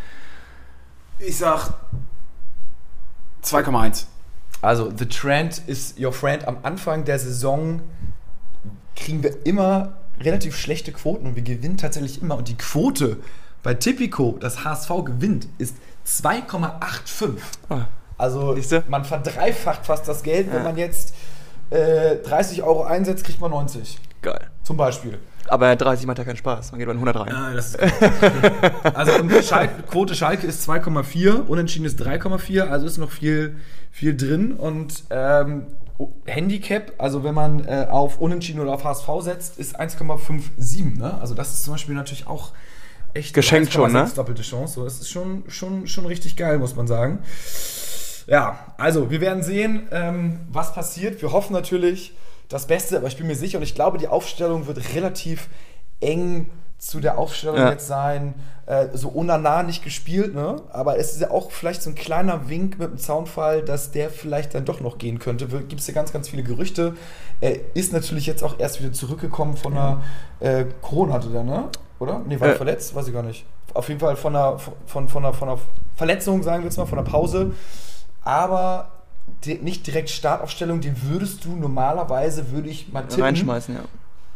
Ich 1.20 1.38
sag 1.38 1.74
2,1. 3.44 4.06
Also, 4.62 4.92
The 4.96 5.06
Trend 5.06 5.62
is 5.68 5.96
your 6.00 6.12
friend. 6.12 6.48
Am 6.48 6.58
Anfang 6.64 7.06
der 7.06 7.20
Saison 7.20 7.82
kriegen 8.96 9.24
wir 9.24 9.46
immer 9.46 9.98
relativ 10.20 10.58
schlechte 10.58 10.92
Quoten 10.92 11.28
und 11.28 11.36
wir 11.36 11.44
gewinnen 11.44 11.78
tatsächlich 11.78 12.22
immer. 12.22 12.38
Und 12.38 12.48
die 12.48 12.58
Quote 12.58 13.18
bei 13.64 13.74
Tipico, 13.74 14.38
das 14.40 14.64
HSV 14.64 14.90
gewinnt, 15.04 15.48
ist 15.58 15.76
2,85. 16.08 17.30
Ah. 17.70 17.86
Also, 18.18 18.56
Siehste? 18.56 18.84
man 18.88 19.04
verdreifacht 19.06 19.86
fast 19.86 20.08
das 20.08 20.24
Geld. 20.24 20.48
Wenn 20.52 20.58
Ja. 20.60 20.64
man 20.64 20.78
jetzt 20.78 21.14
äh, 21.70 22.18
30 22.18 22.64
Euro 22.64 22.84
einsetzt, 22.84 23.26
kriegt 23.26 23.42
man 23.42 23.52
90. 23.52 23.98
Geil. 24.22 24.48
Zum 24.64 24.78
Beispiel. 24.78 25.20
Aber 25.48 25.76
30 25.76 26.08
macht 26.08 26.18
ja 26.18 26.24
keinen 26.24 26.38
Spaß. 26.38 26.72
Man 26.72 26.80
geht 26.80 26.88
bei 26.88 26.94
100 26.94 27.16
rein. 27.18 27.28
Ja, 27.30 27.54
das 27.54 27.76
ist 27.76 27.80
also 28.96 29.12
Schalke, 29.44 29.84
Quote 29.84 30.16
Schalke 30.16 30.48
ist 30.48 30.68
2,4, 30.68 31.46
Unentschieden 31.48 31.86
ist 31.86 32.02
3,4, 32.02 32.62
also 32.68 32.88
ist 32.88 32.98
noch 32.98 33.12
viel, 33.12 33.58
viel 33.92 34.18
drin. 34.18 34.54
Und 34.54 35.04
ähm, 35.12 35.68
Handicap, 36.26 36.94
also 36.98 37.24
wenn 37.24 37.36
man 37.36 37.64
äh, 37.68 37.86
auf 37.90 38.20
Unentschieden 38.20 38.60
oder 38.60 38.74
auf 38.74 38.84
HSV 38.84 39.08
setzt, 39.22 39.60
ist 39.60 39.80
1,57. 39.80 40.98
Ne? 40.98 41.16
Also 41.22 41.36
das 41.36 41.50
ist 41.54 41.64
zum 41.64 41.74
Beispiel 41.76 41.94
natürlich 41.96 42.26
auch 42.26 42.52
echt 43.14 43.34
Geschenkt 43.36 43.72
schon, 43.72 43.92
ne? 43.94 44.04
1,6 44.06 44.16
doppelte 44.16 44.42
Chance. 44.42 44.74
So, 44.74 44.84
das 44.84 44.96
ist 45.00 45.10
schon, 45.12 45.44
schon, 45.48 45.86
schon 45.88 46.06
richtig 46.08 46.36
geil, 46.36 46.58
muss 46.58 46.76
man 46.76 46.88
sagen. 46.88 47.20
Ja, 48.28 48.58
also 48.78 49.12
wir 49.12 49.22
werden 49.22 49.44
sehen, 49.44 49.88
ähm, 49.92 50.40
was 50.52 50.74
passiert. 50.74 51.22
Wir 51.22 51.32
hoffen 51.32 51.54
natürlich 51.54 52.16
das 52.50 52.66
Beste, 52.68 52.98
aber 52.98 53.08
ich 53.08 53.18
bin 53.18 53.28
mir 53.28 53.36
sicher 53.36 53.58
und 53.60 53.64
ich 53.64 53.76
glaube, 53.76 53.98
die 53.98 54.08
Aufstellung 54.08 54.68
wird 54.68 54.94
relativ 54.96 55.48
eng 56.02 56.50
zu 56.78 57.00
der 57.00 57.18
Aufstellung 57.18 57.58
Ja. 57.58 57.70
jetzt 57.72 57.88
sein. 57.88 58.34
Äh, 58.66 58.88
so 58.94 59.14
Onana 59.16 59.64
nicht 59.64 59.84
gespielt, 59.84 60.34
ne? 60.36 60.58
Aber 60.72 60.98
es 61.00 61.14
ist 61.14 61.22
ja 61.22 61.32
auch 61.32 61.52
vielleicht 61.52 61.82
so 61.84 61.90
ein 61.92 61.96
kleiner 61.96 62.50
Wink 62.50 62.78
mit 62.80 62.90
dem 62.92 62.98
Zaunfall, 62.98 63.62
dass 63.62 63.92
der 63.92 64.10
vielleicht 64.10 64.54
dann 64.56 64.66
doch 64.66 64.82
noch 64.82 64.98
gehen 64.98 65.20
könnte. 65.20 65.48
Gibt 65.48 65.80
es 65.82 65.88
ja 65.88 65.94
ganz, 65.94 66.12
ganz 66.12 66.28
viele 66.30 66.44
Gerüchte. 66.44 66.96
Er 67.42 67.58
ist 67.76 67.94
natürlich 67.94 68.26
jetzt 68.26 68.44
auch 68.44 68.60
erst 68.60 68.82
wieder 68.82 68.92
zurückgekommen 68.92 69.56
von 69.56 69.74
einer 69.74 70.02
äh, 70.40 70.66
Corona 70.82 71.14
hatte 71.14 71.30
der, 71.30 71.44
ne? 71.44 71.70
Oder? 72.00 72.22
Nee, 72.28 72.40
war 72.40 72.50
er 72.50 72.54
Äh. 72.56 72.58
verletzt? 72.58 72.94
Weiß 72.96 73.08
ich 73.08 73.14
gar 73.14 73.24
nicht. 73.24 73.46
Auf 73.74 73.88
jeden 73.88 74.00
Fall 74.00 74.16
von 74.16 74.36
einer, 74.36 74.58
von, 74.88 75.08
von, 75.08 75.24
einer, 75.26 75.34
von 75.34 75.48
einer 75.50 75.60
Verletzung, 75.96 76.44
sagen 76.44 76.64
wir 76.64 76.66
jetzt 76.66 76.78
mal, 76.78 76.86
von 76.86 77.00
einer 77.00 77.08
Pause. 77.10 77.54
Aber 78.26 78.90
di- 79.46 79.60
nicht 79.60 79.88
direkt 79.88 80.10
Startaufstellung, 80.10 80.82
den 80.82 81.02
würdest 81.04 81.46
du 81.46 81.56
normalerweise, 81.56 82.52
würde 82.52 82.68
ich 82.70 82.92
mal 82.92 83.04
tippen, 83.04 83.24
Reinschmeißen, 83.24 83.76
ja. 83.76 83.82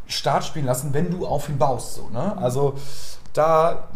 Start 0.07 0.45
spielen 0.45 0.65
lassen, 0.65 0.93
wenn 0.93 1.11
du 1.11 1.27
auf 1.27 1.49
ihn 1.49 1.57
baust. 1.57 1.95
So, 1.95 2.09
ne? 2.09 2.37
Also 2.37 2.75
da 3.33 3.87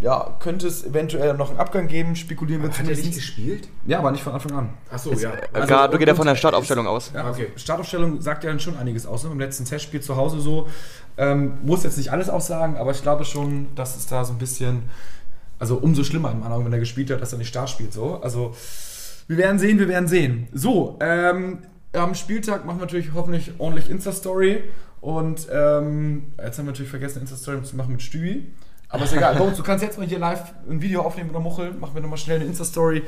ja, 0.00 0.34
könnte 0.40 0.66
es 0.66 0.84
eventuell 0.84 1.34
noch 1.34 1.50
einen 1.50 1.60
Abgang 1.60 1.86
geben, 1.86 2.16
spekulieren 2.16 2.60
wir 2.62 2.70
Hat 2.70 2.78
er 2.80 2.84
nicht 2.96 3.14
gespielt? 3.14 3.68
Ja, 3.86 3.98
aber 4.00 4.10
nicht 4.10 4.24
von 4.24 4.32
Anfang 4.32 4.50
an. 4.52 4.70
Achso, 4.90 5.12
ja. 5.12 5.30
Also, 5.52 5.68
Gar, 5.68 5.86
du 5.86 5.92
und- 5.92 5.98
geht 6.00 6.08
ja 6.08 6.14
von 6.16 6.26
der 6.26 6.34
Startaufstellung 6.34 6.88
aus. 6.88 7.12
Ja, 7.14 7.28
Okay. 7.30 7.44
okay. 7.44 7.52
Startaufstellung 7.54 8.20
sagt 8.20 8.42
ja 8.42 8.50
dann 8.50 8.58
schon 8.58 8.76
einiges 8.76 9.06
aus. 9.06 9.22
Ne? 9.22 9.30
Im 9.30 9.38
letzten 9.38 9.64
Testspiel 9.64 10.00
zu 10.00 10.16
Hause 10.16 10.40
so. 10.40 10.66
Ähm, 11.18 11.58
muss 11.62 11.84
jetzt 11.84 11.98
nicht 11.98 12.10
alles 12.10 12.28
aussagen, 12.30 12.76
aber 12.76 12.90
ich 12.90 13.02
glaube 13.02 13.24
schon, 13.24 13.72
dass 13.76 13.96
es 13.96 14.06
da 14.06 14.24
so 14.24 14.32
ein 14.32 14.38
bisschen, 14.38 14.82
also 15.60 15.76
umso 15.76 16.02
schlimmer 16.02 16.32
in 16.32 16.38
meiner 16.40 16.50
Meinung, 16.50 16.64
wenn 16.64 16.72
er 16.72 16.80
gespielt 16.80 17.10
hat, 17.12 17.20
dass 17.20 17.32
er 17.32 17.38
nicht 17.38 17.48
Start 17.48 17.70
spielt. 17.70 17.92
So. 17.92 18.20
Also 18.22 18.56
wir 19.28 19.36
werden 19.36 19.58
sehen, 19.58 19.78
wir 19.78 19.88
werden 19.88 20.08
sehen. 20.08 20.48
So, 20.52 20.98
ähm, 21.00 21.58
am 21.92 22.14
Spieltag 22.14 22.64
machen 22.64 22.78
wir 22.78 22.86
natürlich 22.86 23.12
hoffentlich 23.14 23.52
ordentlich 23.58 23.90
Insta-Story 23.90 24.62
Und 25.00 25.46
ähm, 25.52 26.32
jetzt 26.42 26.58
haben 26.58 26.66
wir 26.66 26.72
natürlich 26.72 26.90
vergessen, 26.90 27.20
Insta-Story 27.20 27.62
zu 27.62 27.76
machen 27.76 27.92
mit 27.92 28.02
Stübi. 28.02 28.52
Aber 28.88 29.04
ist 29.04 29.14
egal. 29.14 29.34
Bones, 29.38 29.56
du 29.56 29.62
kannst 29.62 29.82
jetzt 29.84 29.98
mal 29.98 30.06
hier 30.06 30.18
live 30.18 30.52
ein 30.68 30.80
Video 30.82 31.02
aufnehmen 31.02 31.30
oder 31.30 31.40
Muchel. 31.40 31.72
Machen 31.74 31.94
wir 31.94 32.02
nochmal 32.02 32.18
schnell 32.18 32.36
eine 32.36 32.44
Insta-Story 32.46 33.02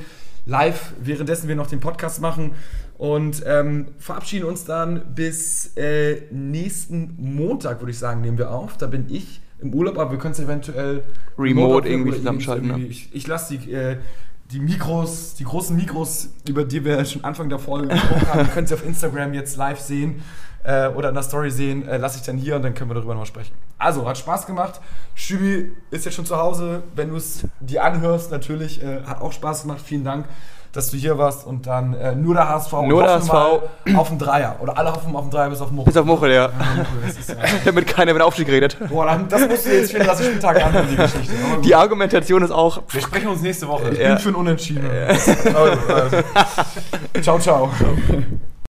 live, 0.46 0.92
währenddessen 1.02 1.48
wir 1.48 1.56
noch 1.56 1.66
den 1.68 1.80
Podcast 1.80 2.20
machen. 2.20 2.52
Und 2.98 3.42
ähm, 3.46 3.86
verabschieden 3.98 4.44
uns 4.46 4.64
dann 4.64 5.14
bis 5.14 5.76
äh, 5.76 6.22
nächsten 6.30 7.14
Montag, 7.18 7.80
würde 7.80 7.90
ich 7.90 7.98
sagen, 7.98 8.20
nehmen 8.20 8.38
wir 8.38 8.50
auf. 8.50 8.76
Da 8.78 8.86
bin 8.86 9.06
ich 9.08 9.40
im 9.60 9.72
Urlaub, 9.74 9.98
aber 9.98 10.10
wir 10.12 10.18
können 10.18 10.32
es 10.32 10.40
eventuell 10.40 11.02
Remote 11.38 11.76
aufnehmen 11.78 12.00
irgendwie 12.06 12.18
zusammenschalten, 12.18 12.68
irgendwie- 12.70 12.86
Ich, 12.86 13.14
ich 13.14 13.26
lasse 13.26 13.56
die, 13.56 13.72
äh, 13.72 13.96
die 14.54 14.60
Mikros, 14.60 15.34
die 15.34 15.44
großen 15.44 15.74
Mikros, 15.74 16.28
über 16.48 16.64
die 16.64 16.84
wir 16.84 17.04
schon 17.04 17.24
Anfang 17.24 17.48
der 17.48 17.58
Folge 17.58 17.88
gesprochen 17.94 18.28
haben, 18.28 18.50
könnt 18.50 18.70
ihr 18.70 18.76
auf 18.76 18.86
Instagram 18.86 19.34
jetzt 19.34 19.56
live 19.56 19.80
sehen 19.80 20.22
äh, 20.62 20.88
oder 20.88 21.08
in 21.08 21.14
der 21.14 21.24
Story 21.24 21.50
sehen, 21.50 21.88
äh, 21.88 21.96
lasse 21.96 22.18
ich 22.18 22.24
dann 22.24 22.36
hier 22.36 22.54
und 22.54 22.62
dann 22.62 22.72
können 22.72 22.88
wir 22.88 22.94
darüber 22.94 23.14
nochmal 23.14 23.26
sprechen. 23.26 23.52
Also, 23.78 24.08
hat 24.08 24.16
Spaß 24.16 24.46
gemacht. 24.46 24.80
Stübi 25.16 25.72
ist 25.90 26.04
jetzt 26.04 26.14
schon 26.14 26.24
zu 26.24 26.36
Hause. 26.36 26.84
Wenn 26.94 27.10
du 27.10 27.16
es 27.16 27.48
dir 27.58 27.82
anhörst, 27.82 28.30
natürlich, 28.30 28.80
äh, 28.80 29.02
hat 29.02 29.20
auch 29.20 29.32
Spaß 29.32 29.62
gemacht. 29.62 29.80
Vielen 29.84 30.04
Dank, 30.04 30.26
dass 30.74 30.90
du 30.90 30.96
hier 30.96 31.16
warst 31.18 31.46
und 31.46 31.66
dann 31.66 31.94
äh, 31.94 32.14
nur 32.14 32.34
der 32.34 32.48
HSV. 32.48 32.72
Nur 32.86 33.02
der 33.04 33.18
mal 33.24 33.60
auf 33.96 34.08
den 34.08 34.18
Dreier. 34.18 34.56
Oder 34.60 34.76
alle 34.76 34.92
hoffen 34.92 35.14
auf 35.14 35.22
den 35.22 35.30
Dreier 35.30 35.48
bis 35.50 35.60
auf 35.60 35.68
den 35.68 35.76
Much. 35.76 35.84
Bis 35.86 35.96
auf 35.96 36.04
Muchel, 36.04 36.32
ja. 36.32 36.46
Ja, 36.46 37.08
ist 37.08 37.28
ja- 37.28 37.36
Damit 37.64 37.86
keiner 37.86 38.12
mit 38.12 38.22
Aufstieg 38.22 38.48
redet. 38.48 38.76
Boah, 38.88 39.06
dann, 39.06 39.28
das 39.28 39.48
musst 39.48 39.66
du 39.66 39.70
jetzt 39.76 39.92
34 39.92 40.26
Spieltage 40.26 40.64
anhören, 40.64 40.86
die 40.90 40.96
Geschichte. 40.96 41.32
Die 41.64 41.74
Argumentation 41.74 42.42
ist 42.42 42.50
auch. 42.50 42.82
Wir 42.90 43.00
sprechen 43.00 43.28
uns 43.28 43.40
nächste 43.42 43.68
Woche. 43.68 43.90
Ich 43.90 43.98
Ja. 43.98 44.08
bin 44.08 44.18
für 44.18 44.28
ein 44.30 44.34
Unentschieden. 44.34 44.88
Also, 45.08 45.32
also. 45.94 46.16
Ciao, 47.22 47.38
ciao. 47.38 47.70